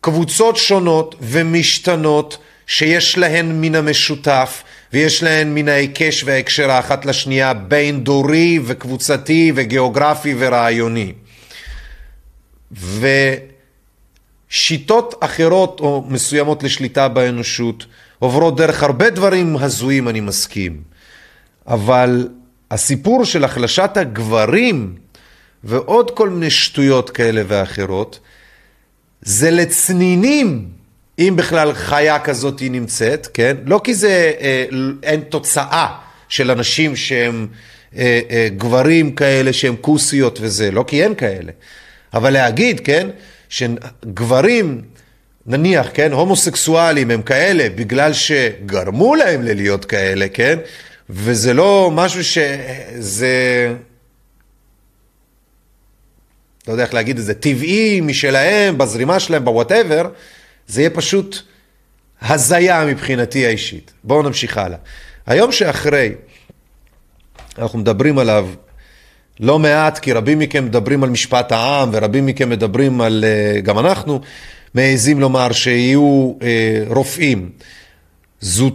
קבוצות 0.00 0.56
שונות 0.56 1.14
ומשתנות 1.20 2.38
שיש 2.66 3.18
להן 3.18 3.60
מן 3.60 3.74
המשותף 3.74 4.62
ויש 4.92 5.22
להן 5.22 5.54
מן 5.54 5.68
ההיקש 5.68 6.24
וההקשר 6.24 6.70
האחת 6.70 7.04
לשנייה 7.04 7.54
בין 7.54 8.04
דורי 8.04 8.58
וקבוצתי 8.64 9.52
וגיאוגרפי 9.54 10.34
ורעיוני. 10.38 11.12
ושיטות 14.50 15.14
אחרות 15.20 15.80
או 15.80 16.04
מסוימות 16.08 16.62
לשליטה 16.62 17.08
באנושות 17.08 17.86
עוברות 18.18 18.56
דרך 18.56 18.82
הרבה 18.82 19.10
דברים 19.10 19.56
הזויים, 19.56 20.08
אני 20.08 20.20
מסכים. 20.20 20.82
אבל 21.66 22.28
הסיפור 22.70 23.24
של 23.24 23.44
החלשת 23.44 23.96
הגברים 23.96 24.94
ועוד 25.64 26.10
כל 26.10 26.28
מיני 26.28 26.50
שטויות 26.50 27.10
כאלה 27.10 27.42
ואחרות, 27.46 28.20
זה 29.22 29.50
לצנינים, 29.50 30.68
אם 31.18 31.34
בכלל 31.36 31.72
חיה 31.72 32.18
כזאת 32.18 32.60
היא 32.60 32.70
נמצאת, 32.70 33.28
כן? 33.34 33.56
לא 33.66 33.80
כי 33.84 33.94
זה 33.94 34.32
אה, 34.40 34.64
אין 35.02 35.20
תוצאה 35.20 35.86
של 36.28 36.50
אנשים 36.50 36.96
שהם 36.96 37.46
אה, 37.96 38.20
אה, 38.30 38.48
גברים 38.56 39.14
כאלה 39.14 39.52
שהם 39.52 39.76
כוסיות 39.80 40.38
וזה, 40.42 40.70
לא 40.70 40.84
כי 40.86 41.04
אין 41.04 41.14
כאלה. 41.14 41.52
אבל 42.14 42.30
להגיד, 42.30 42.80
כן, 42.80 43.08
שגברים, 43.48 44.82
נניח, 45.46 45.88
כן, 45.94 46.12
הומוסקסואלים 46.12 47.10
הם 47.10 47.22
כאלה 47.22 47.68
בגלל 47.74 48.12
שגרמו 48.12 49.14
להם 49.14 49.42
ללהיות 49.42 49.84
כאלה, 49.84 50.28
כן? 50.28 50.58
וזה 51.10 51.54
לא 51.54 51.90
משהו 51.94 52.24
שזה... 52.24 53.74
לא 56.68 56.72
יודע 56.72 56.84
איך 56.84 56.94
להגיד 56.94 57.18
את 57.18 57.24
זה, 57.24 57.34
טבעי 57.34 58.00
משלהם, 58.00 58.78
בזרימה 58.78 59.20
שלהם, 59.20 59.44
בוואטאבר, 59.44 60.08
זה 60.66 60.80
יהיה 60.80 60.90
פשוט 60.90 61.42
הזיה 62.22 62.84
מבחינתי 62.86 63.46
האישית. 63.46 63.92
בואו 64.04 64.22
נמשיך 64.22 64.58
הלאה. 64.58 64.78
היום 65.26 65.52
שאחרי, 65.52 66.12
אנחנו 67.58 67.78
מדברים 67.78 68.18
עליו 68.18 68.48
לא 69.40 69.58
מעט, 69.58 69.98
כי 69.98 70.12
רבים 70.12 70.38
מכם 70.38 70.64
מדברים 70.64 71.04
על 71.04 71.10
משפט 71.10 71.52
העם, 71.52 71.90
ורבים 71.92 72.26
מכם 72.26 72.50
מדברים 72.50 73.00
על, 73.00 73.24
אה, 73.26 73.60
גם 73.60 73.78
אנחנו 73.78 74.20
מעזים 74.74 75.20
לומר 75.20 75.52
שיהיו 75.52 76.32
אה, 76.42 76.84
רופאים. 76.86 77.50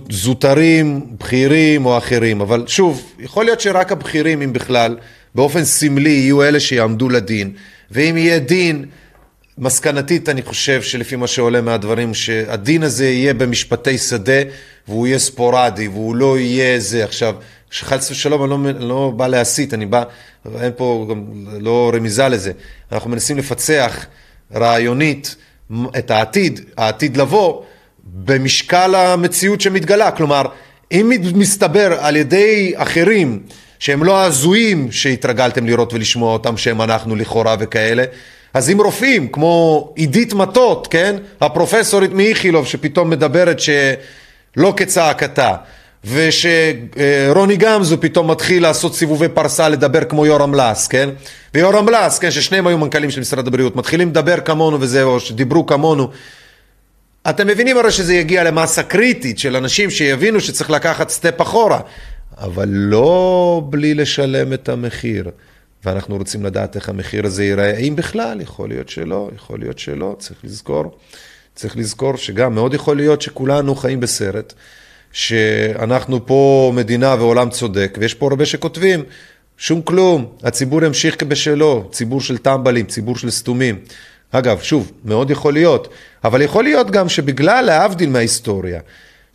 זוטרים, 0.10 1.06
בכירים 1.20 1.86
או 1.86 1.98
אחרים, 1.98 2.42
אבל 2.42 2.64
שוב, 2.68 3.14
יכול 3.20 3.46
להיות 3.46 3.62
שרק 3.62 3.92
הבכירים, 3.92 4.42
אם 4.42 4.54
בכלל, 4.54 4.98
באופן 5.36 5.64
סמלי 5.64 6.10
יהיו 6.10 6.44
אלה 6.44 6.60
שיעמדו 6.60 7.10
לדין, 7.10 7.52
ואם 7.92 8.18
יהיה 8.18 8.40
דין, 8.40 8.86
מסקנתית 9.58 10.30
אני 10.30 10.42
חושב 10.42 10.82
שלפי 10.82 11.16
מה 11.16 11.28
שעולה 11.28 11.62
מהדברים, 11.62 12.14
שהדין 12.14 12.84
הזה 12.84 13.06
יהיה 13.10 13.34
במשפטי 13.34 13.98
שדה, 13.98 14.42
והוא 14.88 15.08
יהיה 15.08 15.20
ספורדי, 15.20 15.88
והוא 15.88 16.16
לא 16.16 16.40
יהיה 16.40 16.80
זה. 16.80 17.04
עכשיו, 17.04 17.36
חס 17.74 18.12
ושלום, 18.12 18.66
אני 18.66 18.80
לא, 18.80 18.88
לא 18.88 19.14
בא 19.16 19.28
להסית, 19.28 19.74
אני 19.74 19.86
בא, 19.86 20.04
אין 20.62 20.72
פה 20.76 21.08
גם 21.10 21.24
לא 21.60 21.92
רמיזה 21.94 22.28
לזה. 22.28 22.52
אנחנו 22.92 23.10
מנסים 23.10 23.38
לפצח 23.38 24.06
רעיונית 24.56 25.36
את 25.98 26.12
העתיד, 26.12 26.60
העתיד 26.78 27.18
לבוא, 27.18 27.64
במשקל 28.04 28.96
המציאות 28.96 29.62
שמתגלה. 29.62 30.12
כלומר, 30.12 30.44
אם 30.92 31.12
מסתבר 31.36 31.94
על 32.00 32.16
ידי 32.16 32.74
אחרים 32.76 33.44
שהם 33.80 34.04
לא 34.04 34.18
ההזויים 34.18 34.92
שהתרגלתם 34.92 35.66
לראות 35.66 35.94
ולשמוע 35.94 36.34
אותם, 36.34 36.58
שהם 36.58 36.82
אנחנו 36.82 37.16
לכאורה 37.16 37.56
וכאלה, 37.60 38.04
אז 38.54 38.70
אם 38.70 38.82
רופאים, 38.82 39.28
כמו 39.28 39.92
עידית 39.96 40.34
מטות, 40.34 40.88
כן? 40.88 41.16
הפרופסורית 41.42 42.14
מאיכילוב 42.14 42.68
שפתאום 42.68 43.10
מדברת 43.10 43.60
שלא 43.60 44.74
כצעקתה, 44.78 45.56
ושרוני 46.06 47.58
גמזו 47.58 48.02
פתאום 48.02 48.32
מתחיל 48.32 48.64
לעשות 48.64 48.96
סיבובי 48.96 49.30
פרסה 49.30 49.70
לדבר 49.70 50.04
כמו 50.04 50.26
יורם 50.26 50.54
לס, 50.54 50.88
כן? 50.88 51.10
ויורם 51.54 51.90
לס, 51.90 52.20
כן, 52.20 52.32
ששניהם 52.32 52.68
היו 52.68 52.78
מנכ"לים 52.78 53.12
של 53.12 53.22
משרד 53.22 53.48
הבריאות, 53.48 53.76
מתחילים 53.76 54.10
לדבר 54.10 54.40
כמונו 54.40 54.82
וזהו, 54.82 55.20
שדיברו 55.20 55.66
כמונו. 55.66 56.10
אתם 57.30 57.48
מבינים 57.48 57.78
הרי 57.78 57.92
שזה 57.92 58.16
יגיע 58.16 58.44
למסה 58.44 58.84
קריטית 58.84 59.40
של 59.40 59.56
אנשים 59.56 59.90
שיבינו 59.90 60.42
שצריך 60.42 60.70
לקחת 60.70 61.10
סטפ 61.10 61.42
אחורה, 61.42 61.80
אבל 62.38 62.70
לא 62.70 63.62
בלי 63.70 63.94
לשלם 63.94 64.54
את 64.54 64.70
המחיר. 64.70 65.30
ואנחנו 65.86 66.18
רוצים 66.18 66.46
לדעת 66.46 66.76
איך 66.76 66.90
המחיר 66.90 67.26
הזה 67.26 67.44
ייראה, 67.44 67.78
אם 67.78 67.96
בכלל, 67.96 68.42
יכול 68.42 68.70
להיות 68.70 68.90
שלא, 68.90 69.30
יכול 69.36 69.60
להיות 69.60 69.80
שלא, 69.80 70.16
צריך 70.20 70.40
לזכור. 70.44 70.98
צריך 71.56 71.78
לזכור 71.78 72.18
שגם 72.18 72.56
מאוד 72.56 72.74
יכול 72.74 72.98
להיות 72.98 73.22
שכולנו 73.22 73.76
חיים 73.76 74.00
בסרט, 74.00 74.54
שאנחנו 75.12 76.26
פה 76.26 76.72
מדינה 76.76 77.16
ועולם 77.20 77.50
צודק, 77.50 77.98
ויש 78.02 78.14
פה 78.14 78.28
הרבה 78.28 78.46
שכותבים, 78.46 79.04
שום 79.58 79.82
כלום, 79.82 80.26
הציבור 80.44 80.84
ימשיך 80.84 81.24
בשלו, 81.24 81.90
ציבור 81.92 82.22
של 82.22 82.38
טמבלים, 82.38 82.86
ציבור 82.86 83.18
של 83.18 83.30
סתומים. 83.30 83.80
אגב, 84.32 84.60
שוב, 84.62 84.92
מאוד 85.06 85.32
יכול 85.32 85.54
להיות, 85.54 85.88
אבל 86.24 86.42
יכול 86.42 86.64
להיות 86.64 86.92
גם 86.92 87.10
שבגלל, 87.10 87.66
להבדיל 87.66 88.10
מההיסטוריה, 88.10 88.82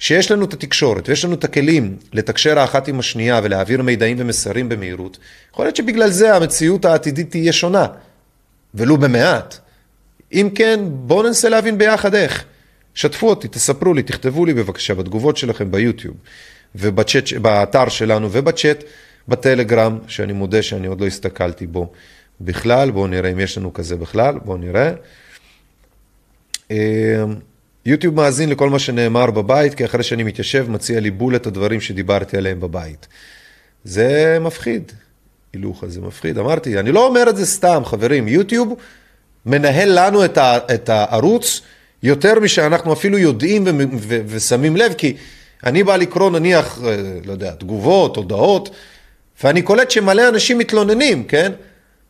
שיש 0.02 0.30
לנו 0.30 0.44
את 0.44 0.52
התקשורת 0.52 1.08
ויש 1.08 1.24
לנו 1.24 1.34
את 1.34 1.44
הכלים 1.44 1.96
לתקשר 2.12 2.58
האחת 2.58 2.88
עם 2.88 2.98
השנייה 2.98 3.40
ולהעביר 3.42 3.82
מידעים 3.82 4.16
ומסרים 4.20 4.68
במהירות, 4.68 5.18
יכול 5.52 5.64
להיות 5.64 5.76
שבגלל 5.76 6.10
זה 6.10 6.36
המציאות 6.36 6.84
העתידית 6.84 7.30
תהיה 7.30 7.52
שונה, 7.52 7.86
ולו 8.74 8.96
במעט. 8.96 9.58
אם 10.32 10.48
כן, 10.54 10.80
בואו 10.84 11.22
ננסה 11.22 11.48
להבין 11.48 11.78
ביחד 11.78 12.14
איך. 12.14 12.44
שתפו 12.94 13.28
אותי, 13.28 13.48
תספרו 13.48 13.94
לי, 13.94 14.02
תכתבו 14.02 14.46
לי 14.46 14.54
בבקשה 14.54 14.94
בתגובות 14.94 15.36
שלכם 15.36 15.70
ביוטיוב 15.70 16.16
ובצ'אט, 16.74 17.32
באתר 17.32 17.88
שלנו 17.88 18.28
ובצ'אט 18.32 18.84
בטלגרם, 19.28 19.98
שאני 20.08 20.32
מודה 20.32 20.62
שאני 20.62 20.86
עוד 20.86 21.00
לא 21.00 21.06
הסתכלתי 21.06 21.66
בו 21.66 21.92
בכלל, 22.40 22.90
בואו 22.90 23.06
נראה 23.06 23.30
אם 23.30 23.40
יש 23.40 23.58
לנו 23.58 23.72
כזה 23.72 23.96
בכלל, 23.96 24.38
בואו 24.44 24.58
נראה. 24.58 24.92
יוטיוב 27.86 28.14
מאזין 28.14 28.48
לכל 28.50 28.70
מה 28.70 28.78
שנאמר 28.78 29.30
בבית, 29.30 29.74
כי 29.74 29.84
אחרי 29.84 30.02
שאני 30.02 30.22
מתיישב 30.22 30.70
מציע 30.70 31.00
לי 31.00 31.10
בול 31.10 31.36
את 31.36 31.46
הדברים 31.46 31.80
שדיברתי 31.80 32.36
עליהם 32.36 32.60
בבית. 32.60 33.06
זה 33.84 34.38
מפחיד, 34.40 34.92
הילוך 35.52 35.84
הזה 35.84 36.00
מפחיד. 36.00 36.38
אמרתי, 36.38 36.78
אני 36.78 36.92
לא 36.92 37.06
אומר 37.06 37.24
את 37.28 37.36
זה 37.36 37.46
סתם, 37.46 37.82
חברים, 37.84 38.28
יוטיוב 38.28 38.74
מנהל 39.46 39.88
לנו 39.92 40.24
את, 40.24 40.38
ה, 40.38 40.58
את 40.74 40.88
הערוץ 40.88 41.60
יותר 42.02 42.40
משאנחנו 42.40 42.92
אפילו 42.92 43.18
יודעים 43.18 43.64
ו, 43.66 43.70
ו, 43.98 44.20
ושמים 44.26 44.76
לב, 44.76 44.92
כי 44.92 45.16
אני 45.64 45.82
בא 45.84 45.96
לקרוא 45.96 46.30
נניח, 46.30 46.78
אה, 46.84 46.96
לא 47.24 47.32
יודע, 47.32 47.52
תגובות, 47.54 48.16
הודעות, 48.16 48.70
ואני 49.44 49.62
קולט 49.62 49.90
שמלא 49.90 50.28
אנשים 50.28 50.58
מתלוננים, 50.58 51.24
כן? 51.24 51.52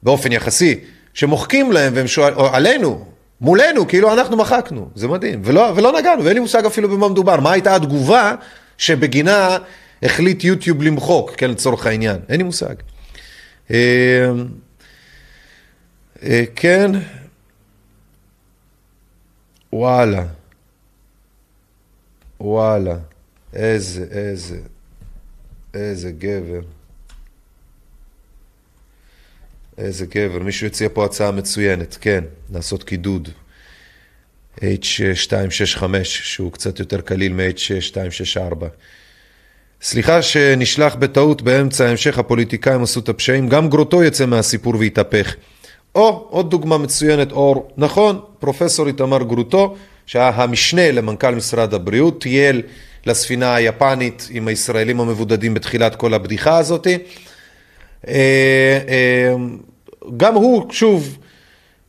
באופן 0.03 0.33
יחסי, 0.33 0.79
שמוחקים 1.15 1.73
להם 1.73 1.93
והם 1.97 2.07
שואלים, 2.07 2.39
עלינו, 2.53 3.05
מולנו, 3.43 3.89
כאילו 3.89 4.13
אנחנו 4.13 4.37
מחקנו, 4.37 4.89
זה 4.95 5.09
מדהים, 5.09 5.43
ולא, 5.45 5.73
ולא 5.77 5.93
נגענו, 6.01 6.25
ואין 6.25 6.35
לי 6.35 6.41
מושג 6.41 6.67
אפילו 6.67 6.89
במה 6.89 7.09
מדובר, 7.09 7.41
מה 7.41 7.53
הייתה 7.53 7.77
התגובה 7.77 8.35
שבגינה 8.79 9.59
החליט 10.03 10.45
יוטיוב 10.45 10.83
למחוק, 10.83 11.31
כן, 11.37 11.51
לצורך 11.51 11.87
העניין, 11.87 12.17
אין 12.29 12.37
לי 12.37 12.43
מושג. 12.43 12.75
אה, 13.71 14.31
אה, 16.23 16.45
כן, 16.57 16.91
וואלה, 19.73 20.25
וואלה, 22.41 22.97
איזה, 23.55 24.07
איזה, 24.11 24.59
איזה 25.75 26.13
גבר. 26.19 26.61
איזה 29.83 30.07
גבר, 30.07 30.39
מישהו 30.39 30.67
הציע 30.67 30.89
פה 30.93 31.05
הצעה 31.05 31.31
מצוינת, 31.31 31.99
כן, 32.01 32.25
לעשות 32.53 32.85
קידוד. 32.85 33.29
H265, 34.57 35.83
שהוא 36.03 36.53
קצת 36.53 36.79
יותר 36.79 37.01
קליל 37.01 37.33
מ-H264. 37.33 38.65
סליחה 39.83 40.23
שנשלח 40.23 40.95
בטעות 40.95 41.43
באמצע 41.43 41.89
המשך 41.89 42.19
הפוליטיקאים 42.19 42.83
עשו 42.83 43.01
את 43.01 43.09
הפשעים, 43.09 43.49
גם 43.49 43.69
גרוטו 43.69 44.05
יצא 44.05 44.27
מהסיפור 44.27 44.75
והתהפך. 44.79 45.35
או, 45.95 46.27
עוד 46.31 46.51
דוגמה 46.51 46.79
מצוינת, 46.79 47.33
אור, 47.33 47.73
נכון, 47.77 48.21
פרופסור 48.39 48.87
איתמר 48.87 49.23
גרוטו, 49.23 49.77
שהיה 50.07 50.29
המשנה 50.29 50.91
למנכ"ל 50.91 51.35
משרד 51.35 51.75
הבריאות, 51.75 52.23
טייל 52.23 52.63
לספינה 53.07 53.55
היפנית 53.55 54.29
עם 54.31 54.49
הישראלים 54.49 55.01
המבודדים 55.01 55.55
בתחילת 55.55 55.97
כל 55.97 56.15
הבדיחה 56.15 56.59
הזאת. 56.59 56.87
גם 60.17 60.35
הוא, 60.35 60.73
שוב, 60.73 61.19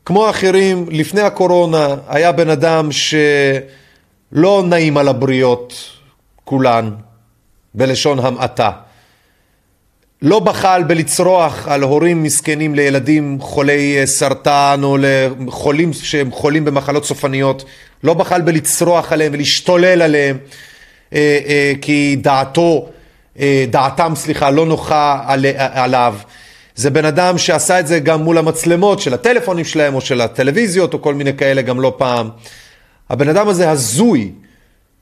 כמו 0.05 0.29
אחרים, 0.29 0.85
לפני 0.91 1.21
הקורונה 1.21 1.95
היה 2.07 2.31
בן 2.31 2.49
אדם 2.49 2.89
שלא 2.91 4.63
נעים 4.65 4.97
על 4.97 5.07
הבריות 5.07 5.73
כולן, 6.43 6.91
בלשון 7.73 8.19
המעטה. 8.19 8.71
לא 10.21 10.39
בחל 10.39 10.83
בלצרוח 10.87 11.67
על 11.67 11.83
הורים 11.83 12.23
מסכנים 12.23 12.75
לילדים 12.75 13.37
חולי 13.41 14.07
סרטן 14.07 14.79
או 14.83 14.97
לחולים 14.99 15.93
שהם 15.93 16.31
חולים 16.31 16.65
במחלות 16.65 17.05
סופניות, 17.05 17.65
לא 18.03 18.13
בחל 18.13 18.41
בלצרוח 18.41 19.11
עליהם 19.11 19.33
ולהשתולל 19.33 20.01
עליהם 20.01 20.37
אה, 21.13 21.39
אה, 21.45 21.73
כי 21.81 22.15
דעתו, 22.21 22.89
אה, 23.39 23.65
דעתם, 23.69 24.13
סליחה, 24.15 24.49
לא 24.49 24.65
נוחה 24.65 25.23
על, 25.25 25.45
עליו. 25.57 26.15
זה 26.75 26.89
בן 26.89 27.05
אדם 27.05 27.37
שעשה 27.37 27.79
את 27.79 27.87
זה 27.87 27.99
גם 27.99 28.23
מול 28.23 28.37
המצלמות 28.37 28.99
של 28.99 29.13
הטלפונים 29.13 29.65
שלהם 29.65 29.95
או 29.95 30.01
של 30.01 30.21
הטלוויזיות 30.21 30.93
או 30.93 31.01
כל 31.01 31.13
מיני 31.13 31.37
כאלה 31.37 31.61
גם 31.61 31.81
לא 31.81 31.95
פעם. 31.97 32.29
הבן 33.09 33.29
אדם 33.29 33.47
הזה 33.47 33.69
הזוי 33.69 34.31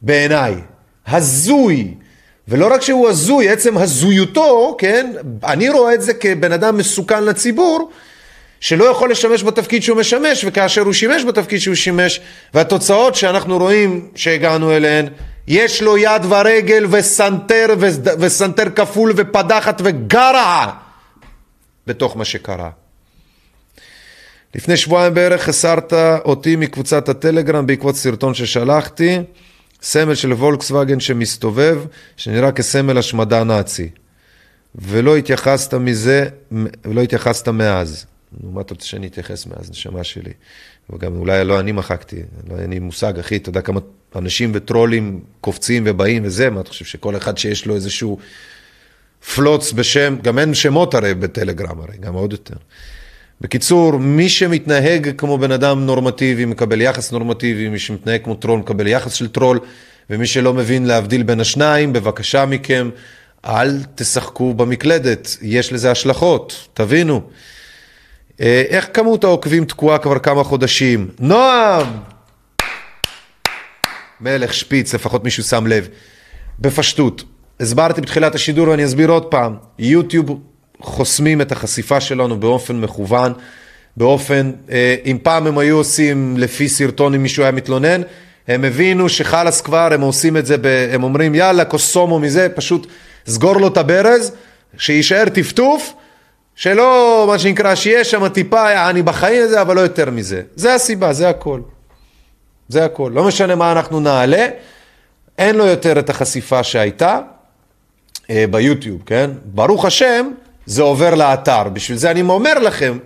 בעיניי, 0.01 0.55
הזוי. 1.07 1.93
ולא 2.47 2.73
רק 2.73 2.81
שהוא 2.81 3.09
הזוי, 3.09 3.49
עצם 3.49 3.77
הזויותו, 3.77 4.75
כן, 4.79 5.11
אני 5.43 5.69
רואה 5.69 5.93
את 5.93 6.01
זה 6.01 6.13
כבן 6.13 6.51
אדם 6.51 6.77
מסוכן 6.77 7.23
לציבור, 7.23 7.91
שלא 8.59 8.85
יכול 8.85 9.11
לשמש 9.11 9.43
בתפקיד 9.43 9.83
שהוא 9.83 9.97
משמש, 9.97 10.45
וכאשר 10.47 10.81
הוא 10.81 10.93
שימש 10.93 11.23
בתפקיד 11.23 11.59
שהוא 11.59 11.75
שימש, 11.75 12.21
והתוצאות 12.53 13.15
שאנחנו 13.15 13.57
רואים 13.57 14.07
שהגענו 14.15 14.71
אליהן, 14.71 15.07
יש 15.47 15.81
לו 15.81 15.97
יד 15.97 16.25
ורגל 16.29 16.85
וסנטר 16.89 17.75
וסנטר 18.19 18.69
כפול 18.75 19.13
ופדחת 19.15 19.81
וגרע 19.83 20.65
בתוך 21.87 22.17
מה 22.17 22.25
שקרה. 22.25 22.69
לפני 24.55 24.77
שבועיים 24.77 25.13
בערך 25.13 25.49
הסרת 25.49 25.93
אותי 26.25 26.55
מקבוצת 26.55 27.09
הטלגרם 27.09 27.67
בעקבות 27.67 27.95
סרטון 27.95 28.33
ששלחתי. 28.33 29.19
סמל 29.81 30.15
של 30.15 30.33
וולקסווגן 30.33 30.99
שמסתובב, 30.99 31.81
שנראה 32.17 32.51
כסמל 32.51 32.97
השמדה 32.97 33.43
נאצי. 33.43 33.89
ולא 34.75 35.17
התייחסת 35.17 35.73
מזה, 35.73 36.29
ולא 36.85 37.01
התייחסת 37.01 37.47
מאז. 37.47 38.05
נו, 38.41 38.51
מה 38.51 38.61
אתה 38.61 38.73
רוצה 38.73 38.87
שאני 38.87 39.07
אתייחס 39.07 39.45
מאז, 39.45 39.69
נשמה 39.69 40.03
שלי? 40.03 40.31
וגם 40.89 41.15
אולי 41.15 41.45
לא 41.45 41.59
אני 41.59 41.71
מחקתי, 41.71 42.21
לא 42.49 42.55
אין 42.59 42.69
לי 42.69 42.79
מושג, 42.79 43.19
אחי, 43.19 43.37
אתה 43.37 43.49
יודע 43.49 43.61
כמה 43.61 43.79
אנשים 44.15 44.51
וטרולים 44.53 45.19
קופצים 45.41 45.83
ובאים 45.85 46.25
וזה, 46.25 46.49
מה 46.49 46.61
אתה 46.61 46.69
חושב 46.69 46.85
שכל 46.85 47.17
אחד 47.17 47.37
שיש 47.37 47.65
לו 47.65 47.75
איזשהו 47.75 48.17
פלוץ 49.35 49.71
בשם, 49.71 50.15
גם 50.21 50.39
אין 50.39 50.53
שמות 50.53 50.93
הרי 50.93 51.13
בטלגרם 51.13 51.79
הרי, 51.81 51.97
גם 51.99 52.13
עוד 52.13 52.31
יותר. 52.31 52.55
בקיצור, 53.41 53.97
מי 53.97 54.29
שמתנהג 54.29 55.11
כמו 55.17 55.37
בן 55.37 55.51
אדם 55.51 55.85
נורמטיבי 55.85 56.45
מקבל 56.45 56.81
יחס 56.81 57.11
נורמטיבי, 57.11 57.69
מי 57.69 57.79
שמתנהג 57.79 58.23
כמו 58.23 58.35
טרול 58.35 58.59
מקבל 58.59 58.87
יחס 58.87 59.13
של 59.13 59.27
טרול, 59.27 59.59
ומי 60.09 60.27
שלא 60.27 60.53
מבין 60.53 60.85
להבדיל 60.85 61.23
בין 61.23 61.39
השניים, 61.39 61.93
בבקשה 61.93 62.45
מכם, 62.45 62.89
אל 63.45 63.79
תשחקו 63.95 64.53
במקלדת, 64.53 65.37
יש 65.41 65.73
לזה 65.73 65.91
השלכות, 65.91 66.67
תבינו. 66.73 67.21
אה, 68.41 68.63
איך 68.69 68.87
כמות 68.93 69.23
העוקבים 69.23 69.65
תקועה 69.65 69.97
כבר 69.97 70.19
כמה 70.19 70.43
חודשים? 70.43 71.09
נועם! 71.19 71.87
מלך 74.21 74.53
שפיץ, 74.53 74.95
לפחות 74.95 75.23
מישהו 75.23 75.43
שם 75.43 75.67
לב. 75.67 75.87
בפשטות, 76.59 77.23
הסברתי 77.61 78.01
בתחילת 78.01 78.35
השידור 78.35 78.67
ואני 78.67 78.85
אסביר 78.85 79.09
עוד 79.09 79.25
פעם, 79.25 79.55
יוטיוב 79.79 80.39
חוסמים 80.81 81.41
את 81.41 81.51
החשיפה 81.51 82.01
שלנו 82.01 82.39
באופן 82.39 82.75
מכוון, 82.75 83.33
באופן, 83.97 84.51
אה, 84.71 84.95
אם 85.05 85.17
פעם 85.23 85.47
הם 85.47 85.57
היו 85.57 85.77
עושים 85.77 86.35
לפי 86.37 86.69
סרטון 86.69 87.13
אם 87.13 87.23
מישהו 87.23 87.43
היה 87.43 87.51
מתלונן, 87.51 88.01
הם 88.47 88.63
הבינו 88.63 89.09
שחלאס 89.09 89.61
כבר, 89.61 89.89
הם 89.93 90.01
עושים 90.01 90.37
את 90.37 90.45
זה, 90.45 90.57
ב, 90.57 90.65
הם 90.91 91.03
אומרים 91.03 91.35
יאללה, 91.35 91.65
קוסומו 91.65 92.19
מזה, 92.19 92.47
פשוט 92.55 92.87
סגור 93.27 93.57
לו 93.57 93.67
את 93.67 93.77
הברז, 93.77 94.31
שיישאר 94.77 95.29
טפטוף, 95.29 95.93
שלא, 96.55 97.25
מה 97.27 97.39
שנקרא, 97.39 97.75
שיש 97.75 98.11
שם 98.11 98.27
טיפה, 98.27 98.89
אני 98.89 99.01
בחיים 99.01 99.43
הזה, 99.43 99.61
אבל 99.61 99.75
לא 99.75 99.81
יותר 99.81 100.09
מזה. 100.09 100.41
זה 100.55 100.73
הסיבה, 100.73 101.13
זה 101.13 101.29
הכל. 101.29 101.61
זה 102.67 102.85
הכל. 102.85 103.11
לא 103.15 103.23
משנה 103.23 103.55
מה 103.55 103.71
אנחנו 103.71 103.99
נעלה, 103.99 104.47
אין 105.37 105.55
לו 105.55 105.65
יותר 105.65 105.99
את 105.99 106.09
החשיפה 106.09 106.63
שהייתה 106.63 107.15
אה, 107.15 107.21
ביוטיוב, 108.29 109.01
כן? 109.05 109.29
ברוך 109.45 109.85
השם, 109.85 110.29
זה 110.65 110.81
עובר 110.81 111.15
לאתר. 111.15 111.63
בשביל 111.63 111.97
זה 111.97 112.11
אני 112.11 112.21
אומר 112.21 112.59
לכם, 112.59 112.97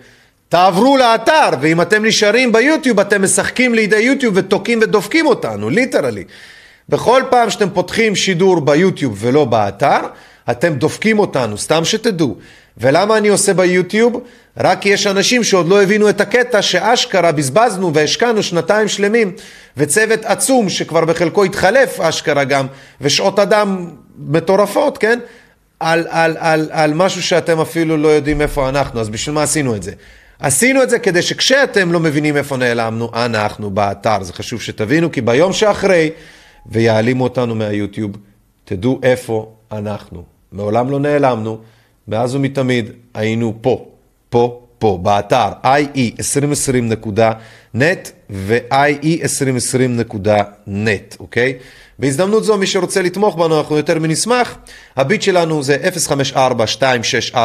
תעברו 0.49 0.97
לאתר, 0.97 1.49
ואם 1.61 1.81
אתם 1.81 2.05
נשארים 2.05 2.51
ביוטיוב, 2.51 2.99
אתם 2.99 3.23
משחקים 3.23 3.75
לידי 3.75 3.99
יוטיוב 3.99 4.33
ותוקעים 4.37 4.79
ודופקים 4.81 5.27
אותנו, 5.27 5.69
ליטרלי. 5.69 6.23
בכל 6.89 7.23
פעם 7.29 7.49
שאתם 7.49 7.69
פותחים 7.69 8.15
שידור 8.15 8.61
ביוטיוב 8.61 9.17
ולא 9.19 9.45
באתר, 9.45 9.99
אתם 10.51 10.73
דופקים 10.73 11.19
אותנו, 11.19 11.57
סתם 11.57 11.85
שתדעו. 11.85 12.37
ולמה 12.77 13.17
אני 13.17 13.27
עושה 13.27 13.53
ביוטיוב? 13.53 14.21
רק 14.57 14.81
כי 14.81 14.89
יש 14.89 15.07
אנשים 15.07 15.43
שעוד 15.43 15.67
לא 15.67 15.83
הבינו 15.83 16.09
את 16.09 16.21
הקטע 16.21 16.61
שאשכרה 16.61 17.31
בזבזנו 17.31 17.93
והשקענו 17.93 18.43
שנתיים 18.43 18.87
שלמים 18.87 19.31
וצוות 19.77 20.25
עצום 20.25 20.69
שכבר 20.69 21.05
בחלקו 21.05 21.43
התחלף 21.43 21.99
אשכרה 21.99 22.43
גם 22.43 22.67
ושעות 23.01 23.39
אדם 23.39 23.87
מטורפות, 24.17 24.97
כן? 24.97 25.19
על, 25.79 26.07
על, 26.09 26.37
על, 26.39 26.69
על 26.71 26.93
משהו 26.93 27.23
שאתם 27.23 27.59
אפילו 27.59 27.97
לא 27.97 28.07
יודעים 28.07 28.41
איפה 28.41 28.69
אנחנו, 28.69 29.01
אז 29.01 29.09
בשביל 29.09 29.35
מה 29.35 29.43
עשינו 29.43 29.75
את 29.75 29.83
זה? 29.83 29.91
עשינו 30.39 30.83
את 30.83 30.89
זה 30.89 30.99
כדי 30.99 31.21
שכשאתם 31.21 31.91
לא 31.91 31.99
מבינים 31.99 32.37
איפה 32.37 32.57
נעלמנו, 32.57 33.11
אנחנו 33.13 33.71
באתר, 33.71 34.23
זה 34.23 34.33
חשוב 34.33 34.61
שתבינו, 34.61 35.11
כי 35.11 35.21
ביום 35.21 35.53
שאחרי, 35.53 36.11
ויעלימו 36.65 37.23
אותנו 37.23 37.55
מהיוטיוב, 37.55 38.11
תדעו 38.65 38.99
איפה 39.03 39.51
אנחנו. 39.71 40.23
מעולם 40.51 40.89
לא 40.89 40.99
נעלמנו, 40.99 41.57
מאז 42.07 42.35
ומתמיד 42.35 42.89
היינו 43.13 43.53
פה, 43.61 43.85
פה, 44.29 44.61
פה, 44.79 44.99
באתר 45.03 45.49
ie2020.net 45.63 48.09
ו-ie2020.net, 48.29 51.15
אוקיי? 51.19 51.53
בהזדמנות 51.99 52.43
זו, 52.43 52.57
מי 52.57 52.67
שרוצה 52.67 53.01
לתמוך 53.01 53.35
בנו, 53.35 53.59
אנחנו 53.59 53.77
יותר 53.77 53.99
מנשמח. 53.99 54.55
הביט 54.95 55.21
שלנו 55.21 55.63
זה 55.63 55.77
054-264-9690, 56.33 57.37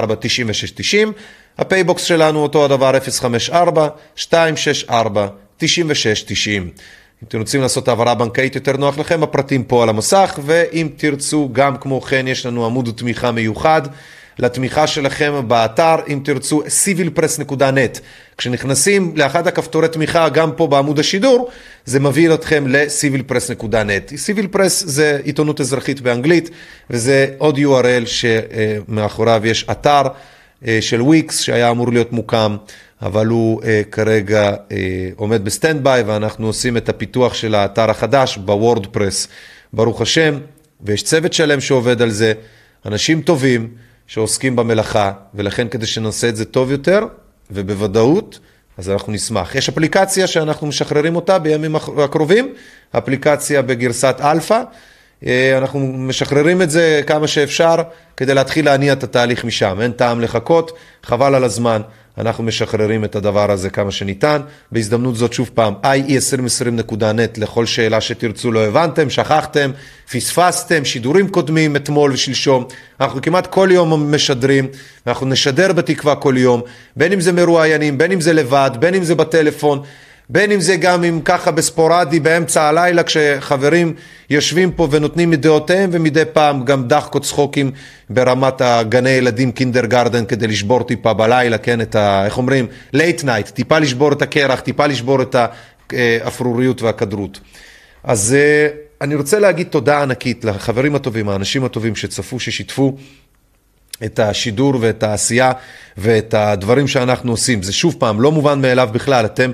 הפייבוקס 1.59 2.03
שלנו 2.03 2.43
אותו 2.43 2.65
הדבר 2.65 2.93
054-264-9690. 4.19 4.31
אם 7.23 7.27
אתם 7.29 7.39
רוצים 7.39 7.61
לעשות 7.61 7.89
העברה 7.89 8.15
בנקאית 8.15 8.55
יותר 8.55 8.77
נוח 8.77 8.99
לכם, 8.99 9.23
הפרטים 9.23 9.65
פה 9.65 9.83
על 9.83 9.89
המסך, 9.89 10.39
ואם 10.45 10.89
תרצו, 10.97 11.49
גם 11.53 11.77
כמו 11.77 12.01
כן, 12.01 12.29
יש 12.29 12.47
לנו 12.47 12.67
עמוד 12.67 12.95
תמיכה 12.97 13.31
מיוחד. 13.31 13.83
לתמיכה 14.41 14.87
שלכם 14.87 15.49
באתר, 15.49 15.97
אם 16.09 16.21
תרצו, 16.25 16.63
civilpress.net. 16.63 18.01
כשנכנסים 18.39 19.13
לאחד 19.17 19.47
הכפתורי 19.47 19.89
תמיכה, 19.89 20.29
גם 20.29 20.51
פה 20.57 20.67
בעמוד 20.67 20.99
השידור, 20.99 21.51
זה 21.85 22.01
מביא 22.01 22.35
אתכם 22.35 22.65
ל-civilpress.net. 22.67 24.13
civilpress 24.13 24.69
זה 24.69 25.19
עיתונות 25.25 25.61
אזרחית 25.61 26.01
באנגלית, 26.01 26.51
וזה 26.91 27.27
עוד 27.39 27.59
URL 27.59 28.07
שמאחוריו 28.07 29.47
יש 29.47 29.67
אתר 29.71 30.03
אה, 30.67 30.79
של 30.81 31.03
וויקס 31.03 31.41
שהיה 31.41 31.71
אמור 31.71 31.93
להיות 31.93 32.13
מוקם. 32.13 32.57
אבל 33.03 33.27
הוא 33.27 33.63
אה, 33.63 33.65
כרגע 33.91 34.51
אה, 34.53 34.73
עומד 35.17 35.45
ב 35.45 35.52
stand 35.52 35.85
by 35.85 36.03
ואנחנו 36.03 36.47
עושים 36.47 36.77
את 36.77 36.89
הפיתוח 36.89 37.35
של 37.35 37.55
האתר 37.55 37.91
החדש 37.91 38.37
ב 38.37 38.45
WordPress, 38.45 39.29
ברוך 39.73 40.01
השם, 40.01 40.39
ויש 40.81 41.03
צוות 41.03 41.33
שלם 41.33 41.61
שעובד 41.61 42.03
על 42.03 42.11
זה, 42.11 42.33
אנשים 42.87 43.23
טובים, 43.23 43.69
שעוסקים 44.11 44.57
במלאכה, 44.57 45.13
ולכן 45.35 45.69
כדי 45.69 45.87
שנעשה 45.87 46.29
את 46.29 46.37
זה 46.37 46.45
טוב 46.45 46.71
יותר 46.71 47.07
ובוודאות, 47.51 48.39
אז 48.79 48.91
אנחנו 48.91 49.13
נשמח. 49.13 49.55
יש 49.55 49.69
אפליקציה 49.69 50.27
שאנחנו 50.27 50.67
משחררים 50.67 51.17
אותה 51.17 51.39
בימים 51.39 51.77
הקרובים, 51.77 52.55
אפליקציה 52.99 53.63
בגרסת 53.63 54.17
אלפא. 54.21 54.63
אה, 55.27 55.59
אנחנו 55.59 55.81
משחררים 55.81 56.63
את 56.63 56.71
זה 56.71 57.01
כמה 57.07 57.27
שאפשר 57.27 57.77
כדי 58.17 58.35
להתחיל 58.35 58.65
להניע 58.65 58.93
את 58.93 59.03
התהליך 59.03 59.45
משם. 59.45 59.79
אין 59.81 59.93
טעם 59.93 60.21
לחכות, 60.21 60.73
חבל 61.03 61.35
על 61.35 61.45
הזמן. 61.45 61.83
אנחנו 62.19 62.45
משחררים 62.45 63.05
את 63.05 63.17
הדבר 63.17 63.51
הזה 63.51 63.71
כמה 63.71 63.91
שניתן. 63.91 64.41
בהזדמנות 64.73 65.17
זאת 65.17 65.33
שוב 65.33 65.51
פעם, 65.55 65.75
ie2020.net 65.83 67.41
לכל 67.41 67.67
שאלה 67.67 68.01
שתרצו 68.01 68.53
לא 68.53 68.65
הבנתם, 68.65 69.11
שכחתם, 69.11 69.71
פספסתם, 70.13 70.85
שידורים 70.85 71.29
קודמים 71.29 71.77
אתמול 71.77 72.13
ושלשום. 72.13 72.65
אנחנו 73.01 73.23
כמעט 73.23 73.47
כל 73.47 73.69
יום 73.73 74.15
משדרים, 74.15 74.69
אנחנו 75.07 75.27
נשדר 75.27 75.73
בתקווה 75.73 76.17
כל 76.17 76.35
יום, 76.39 76.61
בין 76.97 77.13
אם 77.13 77.21
זה 77.21 77.33
מרואיינים, 77.33 77.99
בין 77.99 78.13
אם 78.13 78.21
זה 78.21 78.33
לבד, 78.33 78.71
בין 78.81 78.95
אם 78.95 79.05
זה 79.05 79.15
בטלפון. 79.15 79.83
בין 80.33 80.53
אם 80.53 80.61
זה 80.61 80.77
גם 80.77 81.05
אם 81.05 81.21
ככה 81.25 81.51
בספורדי 81.51 82.21
באמצע 82.21 82.63
הלילה 82.63 83.03
כשחברים 83.03 83.95
יושבים 84.31 84.73
פה 84.73 84.89
ונותנים 84.91 85.31
מדעותיהם 85.31 85.91
ומדי 85.93 86.23
פעם 86.33 86.65
גם 86.65 86.89
דחקות 86.89 87.25
צחוקים 87.25 87.71
ברמת 88.11 88.61
הגני 88.61 89.11
ילדים 89.11 89.53
kindergarten 89.53 90.25
כדי 90.25 90.47
לשבור 90.47 90.83
טיפה 90.83 91.13
בלילה, 91.13 91.59
כן, 91.59 91.81
את 91.81 91.95
ה... 91.95 92.25
איך 92.25 92.39
אומרים? 92.39 92.67
late 92.93 93.25
night, 93.25 93.49
טיפה 93.49 93.79
לשבור 93.79 94.13
את 94.13 94.23
הקרח, 94.23 94.61
טיפה 94.61 94.87
לשבור 94.87 95.23
את 95.23 95.37
האפרוריות 95.93 96.83
והקדרות. 96.83 97.41
אז 98.05 98.37
אה, 98.39 98.69
אני 99.01 99.15
רוצה 99.15 99.39
להגיד 99.39 99.67
תודה 99.67 100.03
ענקית 100.03 100.45
לחברים 100.45 100.95
הטובים, 100.95 101.29
האנשים 101.29 101.65
הטובים 101.65 101.97
שצפו, 101.97 102.41
ששיתפו. 102.41 102.97
את 104.05 104.19
השידור 104.19 104.75
ואת 104.81 105.03
העשייה 105.03 105.53
ואת 105.97 106.35
הדברים 106.35 106.89
שאנחנו 106.89 107.31
עושים. 107.31 107.63
זה 107.63 107.73
שוב 107.73 107.97
פעם, 107.99 108.21
לא 108.21 108.33
מובן 108.33 108.61
מאליו 108.63 108.89
בכלל, 108.93 109.25
אתם 109.25 109.51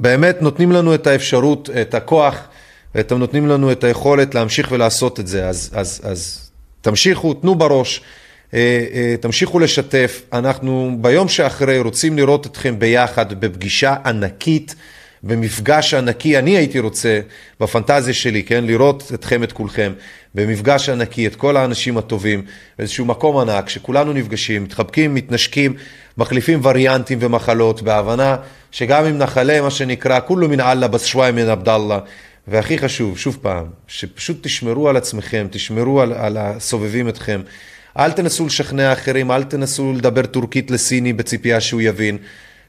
באמת 0.00 0.42
נותנים 0.42 0.72
לנו 0.72 0.94
את 0.94 1.06
האפשרות, 1.06 1.70
את 1.80 1.94
הכוח, 1.94 2.48
ואתם 2.94 3.18
נותנים 3.18 3.46
לנו 3.46 3.72
את 3.72 3.84
היכולת 3.84 4.34
להמשיך 4.34 4.72
ולעשות 4.72 5.20
את 5.20 5.26
זה. 5.26 5.48
אז, 5.48 5.70
אז, 5.74 6.00
אז 6.04 6.50
תמשיכו, 6.80 7.34
תנו 7.34 7.54
בראש, 7.54 8.00
אה, 8.54 8.84
אה, 8.94 9.14
תמשיכו 9.20 9.58
לשתף. 9.58 10.22
אנחנו 10.32 10.96
ביום 11.00 11.28
שאחרי 11.28 11.78
רוצים 11.80 12.16
לראות 12.16 12.46
אתכם 12.46 12.78
ביחד 12.78 13.40
בפגישה 13.40 13.94
ענקית. 14.06 14.74
במפגש 15.22 15.94
ענקי, 15.94 16.38
אני 16.38 16.56
הייתי 16.56 16.78
רוצה, 16.78 17.20
בפנטזיה 17.60 18.14
שלי, 18.14 18.42
כן, 18.42 18.64
לראות 18.64 19.10
אתכם, 19.14 19.42
את 19.42 19.52
כולכם, 19.52 19.92
במפגש 20.34 20.88
ענקי, 20.88 21.26
את 21.26 21.36
כל 21.36 21.56
האנשים 21.56 21.98
הטובים, 21.98 22.42
באיזשהו 22.78 23.04
מקום 23.04 23.36
ענק, 23.36 23.68
שכולנו 23.68 24.12
נפגשים, 24.12 24.64
מתחבקים, 24.64 25.14
מתנשקים, 25.14 25.74
מחליפים 26.18 26.60
וריאנטים 26.62 27.18
ומחלות, 27.20 27.82
בהבנה 27.82 28.36
שגם 28.70 29.04
אם 29.04 29.18
נחלה, 29.18 29.60
מה 29.60 29.70
שנקרא, 29.70 30.20
כולו 30.26 30.48
מן 30.48 30.60
אללה 30.60 30.88
בס 30.88 31.04
שוואי 31.04 31.32
מן 31.32 31.48
עבדאללה. 31.48 31.98
והכי 32.48 32.78
חשוב, 32.78 33.18
שוב 33.18 33.38
פעם, 33.42 33.66
שפשוט 33.86 34.38
תשמרו 34.42 34.88
על 34.88 34.96
עצמכם, 34.96 35.46
תשמרו 35.50 36.00
על, 36.00 36.12
על 36.12 36.36
הסובבים 36.36 37.08
אתכם. 37.08 37.40
אל 37.98 38.12
תנסו 38.12 38.46
לשכנע 38.46 38.92
אחרים, 38.92 39.30
אל 39.30 39.44
תנסו 39.44 39.92
לדבר 39.92 40.26
טורקית 40.26 40.70
לסיני 40.70 41.12
בציפייה 41.12 41.60
שהוא 41.60 41.80
יבין. 41.80 42.18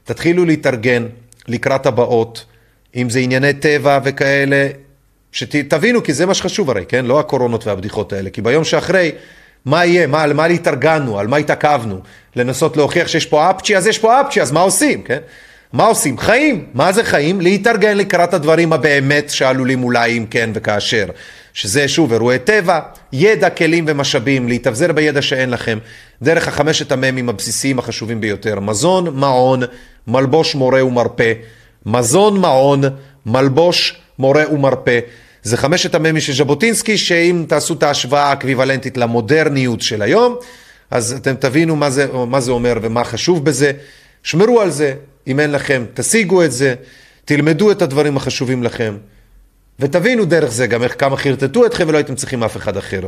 תתחילו 0.04 0.44
להתארגן 0.44 1.06
לקראת 1.48 1.86
הבאות, 1.86 2.44
אם 2.96 3.10
זה 3.10 3.18
ענייני 3.18 3.52
טבע 3.52 3.98
וכאלה, 4.04 4.68
שתבינו, 5.32 6.02
כי 6.02 6.12
זה 6.12 6.26
מה 6.26 6.34
שחשוב 6.34 6.70
הרי, 6.70 6.84
כן? 6.88 7.06
לא 7.06 7.20
הקורונות 7.20 7.66
והבדיחות 7.66 8.12
האלה, 8.12 8.30
כי 8.30 8.42
ביום 8.42 8.64
שאחרי, 8.64 9.12
מה 9.64 9.84
יהיה? 9.84 10.06
מה, 10.06 10.22
על 10.22 10.32
מה 10.32 10.44
התארגנו? 10.44 11.18
על 11.18 11.26
מה 11.26 11.36
התעכבנו? 11.36 12.00
לנסות 12.36 12.76
להוכיח 12.76 13.08
שיש 13.08 13.26
פה 13.26 13.50
אפצ'י? 13.50 13.76
אז 13.76 13.86
יש 13.86 13.98
פה 13.98 14.20
אפצ'י, 14.20 14.42
אז 14.42 14.52
מה 14.52 14.60
עושים, 14.60 15.02
כן? 15.02 15.18
מה 15.72 15.84
עושים? 15.84 16.18
חיים. 16.18 16.66
מה 16.74 16.92
זה 16.92 17.04
חיים? 17.04 17.40
להתארגן 17.40 17.96
לקראת 17.96 18.34
הדברים 18.34 18.72
הבאמת 18.72 19.30
שעלולים 19.30 19.82
אולי 19.82 20.18
אם 20.18 20.26
כן 20.30 20.50
וכאשר. 20.54 21.06
שזה 21.54 21.88
שוב 21.88 22.12
אירועי 22.12 22.38
טבע, 22.38 22.80
ידע, 23.12 23.50
כלים 23.50 23.84
ומשאבים, 23.88 24.48
להתאבזר 24.48 24.92
בידע 24.92 25.22
שאין 25.22 25.50
לכם, 25.50 25.78
דרך 26.22 26.48
החמשת 26.48 26.92
המ"מים 26.92 27.28
הבסיסיים 27.28 27.78
החשובים 27.78 28.20
ביותר, 28.20 28.60
מזון, 28.60 29.16
מעון, 29.16 29.60
מלבוש, 30.06 30.54
מורה 30.54 30.84
ומרפא, 30.84 31.32
מזון, 31.86 32.40
מעון, 32.40 32.80
מלבוש, 33.26 34.00
מורה 34.18 34.44
ומרפא. 34.52 34.98
זה 35.42 35.56
חמשת 35.56 35.94
המ"מים 35.94 36.20
של 36.20 36.32
ז'בוטינסקי, 36.32 36.98
שאם 36.98 37.44
תעשו 37.48 37.74
את 37.74 37.82
ההשוואה 37.82 38.22
האקוויוולנטית 38.22 38.96
למודרניות 38.96 39.80
של 39.80 40.02
היום, 40.02 40.36
אז 40.90 41.12
אתם 41.12 41.34
תבינו 41.34 41.76
מה 41.76 41.90
זה, 41.90 42.06
מה 42.26 42.40
זה 42.40 42.50
אומר 42.50 42.78
ומה 42.82 43.04
חשוב 43.04 43.44
בזה. 43.44 43.72
שמרו 44.22 44.60
על 44.60 44.70
זה, 44.70 44.94
אם 45.26 45.40
אין 45.40 45.52
לכם, 45.52 45.84
תשיגו 45.94 46.44
את 46.44 46.52
זה, 46.52 46.74
תלמדו 47.24 47.70
את 47.70 47.82
הדברים 47.82 48.16
החשובים 48.16 48.62
לכם. 48.62 48.96
ותבינו 49.80 50.24
דרך 50.24 50.50
זה 50.52 50.66
גם 50.66 50.82
איך 50.82 50.94
כמה 50.98 51.16
חרטטו 51.16 51.66
אתכם 51.66 51.84
ולא 51.88 51.96
הייתם 51.96 52.14
צריכים 52.14 52.44
אף 52.44 52.56
אחד 52.56 52.76
אחר. 52.76 53.00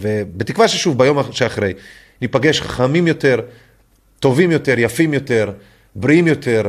ובתקווה 0.00 0.68
ששוב, 0.68 0.98
ביום 0.98 1.32
שאחרי, 1.32 1.72
ניפגש 2.20 2.60
חכמים 2.60 3.06
יותר, 3.06 3.40
טובים 4.20 4.50
יותר, 4.50 4.78
יפים 4.78 5.14
יותר, 5.14 5.52
בריאים 5.94 6.26
יותר, 6.26 6.62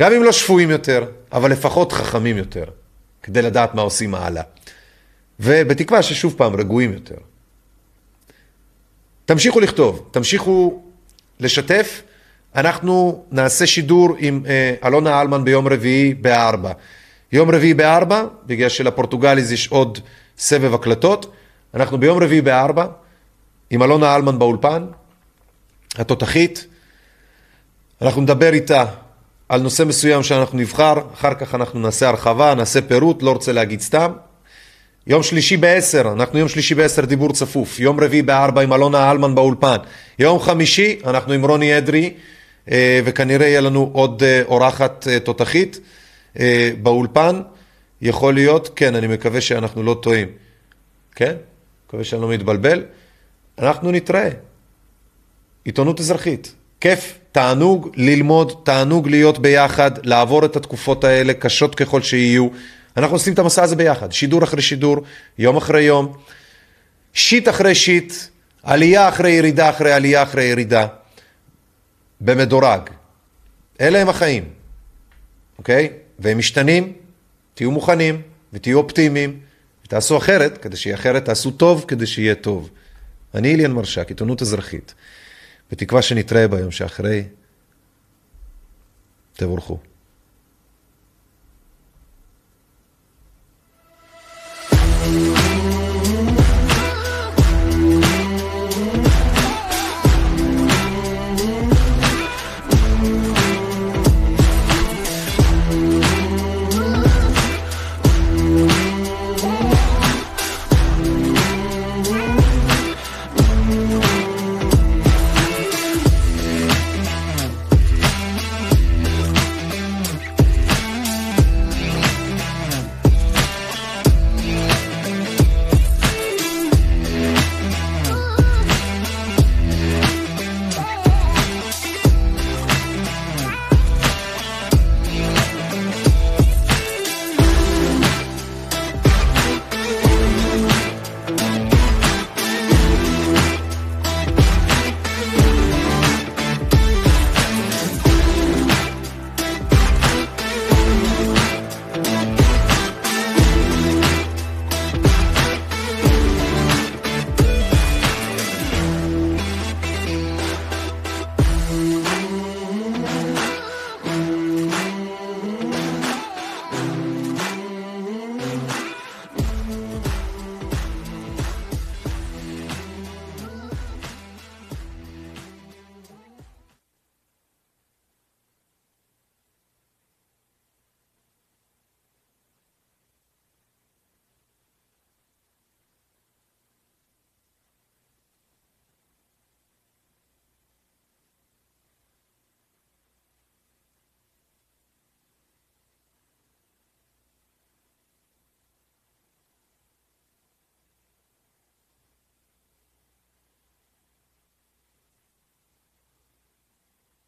גם 0.00 0.12
אם 0.12 0.22
לא 0.22 0.32
שפויים 0.32 0.70
יותר, 0.70 1.04
אבל 1.32 1.52
לפחות 1.52 1.92
חכמים 1.92 2.36
יותר, 2.36 2.64
כדי 3.22 3.42
לדעת 3.42 3.74
מה 3.74 3.82
עושים 3.82 4.14
הלאה. 4.14 4.42
ובתקווה 5.40 6.02
ששוב 6.02 6.34
פעם 6.36 6.56
רגועים 6.56 6.92
יותר. 6.92 7.16
תמשיכו 9.24 9.60
לכתוב, 9.60 10.08
תמשיכו 10.10 10.82
לשתף. 11.40 12.02
אנחנו 12.54 13.24
נעשה 13.30 13.66
שידור 13.66 14.16
עם 14.18 14.42
אה, 14.46 14.74
אלונה 14.84 15.20
אלמן 15.20 15.44
ביום 15.44 15.68
רביעי 15.68 16.14
בארבע. 16.14 16.72
יום 17.32 17.50
רביעי 17.50 17.74
בארבע, 17.74 18.24
בגלל 18.46 18.68
שלפורטוגליז 18.68 19.52
יש 19.52 19.68
עוד 19.68 19.98
סבב 20.38 20.74
הקלטות. 20.74 21.32
אנחנו 21.74 21.98
ביום 21.98 22.22
רביעי 22.22 22.40
בארבע, 22.40 22.86
עם 23.72 23.82
אלונה 23.82 24.16
אלמן 24.16 24.38
באולפן, 24.38 24.86
התותחית. 25.96 26.66
אנחנו 28.02 28.22
נדבר 28.22 28.52
איתה 28.52 28.84
על 29.48 29.60
נושא 29.62 29.82
מסוים 29.82 30.22
שאנחנו 30.22 30.58
נבחר, 30.58 30.94
אחר 31.14 31.34
כך 31.34 31.54
אנחנו 31.54 31.80
נעשה 31.80 32.08
הרחבה, 32.08 32.54
נעשה 32.54 32.82
פירוט, 32.82 33.22
לא 33.22 33.32
רוצה 33.32 33.52
להגיד 33.52 33.80
סתם. 33.80 34.12
יום 35.06 35.22
שלישי 35.22 35.56
בעשר, 35.56 36.12
אנחנו 36.12 36.38
יום 36.38 36.48
שלישי 36.48 36.74
בעשר 36.74 37.04
דיבור 37.04 37.32
צפוף, 37.32 37.80
יום 37.80 38.00
רביעי 38.00 38.22
בארבע 38.22 38.62
עם 38.62 38.72
אלונה 38.72 39.10
אלמן 39.10 39.34
באולפן, 39.34 39.76
יום 40.18 40.40
חמישי 40.40 40.98
אנחנו 41.04 41.32
עם 41.32 41.46
רוני 41.46 41.78
אדרי, 41.78 42.14
אה, 42.70 43.00
וכנראה 43.04 43.46
יהיה 43.46 43.60
לנו 43.60 43.90
עוד 43.92 44.22
אה, 44.22 44.42
אורחת 44.44 45.08
אה, 45.08 45.20
תותחית. 45.20 45.80
באולפן, 46.82 47.42
יכול 48.02 48.34
להיות, 48.34 48.70
כן, 48.76 48.94
אני 48.94 49.06
מקווה 49.06 49.40
שאנחנו 49.40 49.82
לא 49.82 49.98
טועים, 50.02 50.28
כן? 51.14 51.34
מקווה 51.86 52.04
שאני 52.04 52.22
לא 52.22 52.28
מתבלבל. 52.28 52.82
אנחנו 53.58 53.90
נתראה. 53.90 54.30
עיתונות 55.64 56.00
אזרחית. 56.00 56.54
כיף, 56.80 57.18
תענוג 57.32 57.90
ללמוד, 57.96 58.60
תענוג 58.64 59.08
להיות 59.08 59.38
ביחד, 59.38 59.90
לעבור 60.06 60.44
את 60.44 60.56
התקופות 60.56 61.04
האלה, 61.04 61.34
קשות 61.34 61.74
ככל 61.74 62.02
שיהיו. 62.02 62.48
אנחנו 62.96 63.16
עושים 63.16 63.32
את 63.34 63.38
המסע 63.38 63.62
הזה 63.62 63.76
ביחד, 63.76 64.12
שידור 64.12 64.44
אחרי 64.44 64.62
שידור, 64.62 64.96
יום 65.38 65.56
אחרי 65.56 65.82
יום, 65.82 66.16
שיט 67.12 67.48
אחרי 67.48 67.74
שיט, 67.74 68.12
עלייה 68.62 69.08
אחרי 69.08 69.30
ירידה 69.30 69.70
אחרי 69.70 69.92
עלייה 69.92 70.22
אחרי 70.22 70.44
ירידה, 70.44 70.86
במדורג. 72.20 72.80
אלה 73.80 73.98
הם 73.98 74.08
החיים, 74.08 74.44
אוקיי? 75.58 75.88
והם 76.18 76.38
משתנים, 76.38 76.92
תהיו 77.54 77.70
מוכנים 77.70 78.22
ותהיו 78.52 78.78
אופטימיים 78.78 79.40
ותעשו 79.84 80.16
אחרת, 80.16 80.58
כדי 80.58 80.76
שיהיה 80.76 80.96
אחרת, 80.96 81.24
תעשו 81.24 81.50
טוב 81.50 81.84
כדי 81.88 82.06
שיהיה 82.06 82.34
טוב. 82.34 82.70
אני 83.34 83.48
איליאן 83.48 83.72
מרשק, 83.72 84.08
עיתונות 84.08 84.42
אזרחית, 84.42 84.94
בתקווה 85.70 86.02
שנתראה 86.02 86.48
ביום 86.48 86.70
שאחרי. 86.70 87.24
תבורכו. 89.32 89.78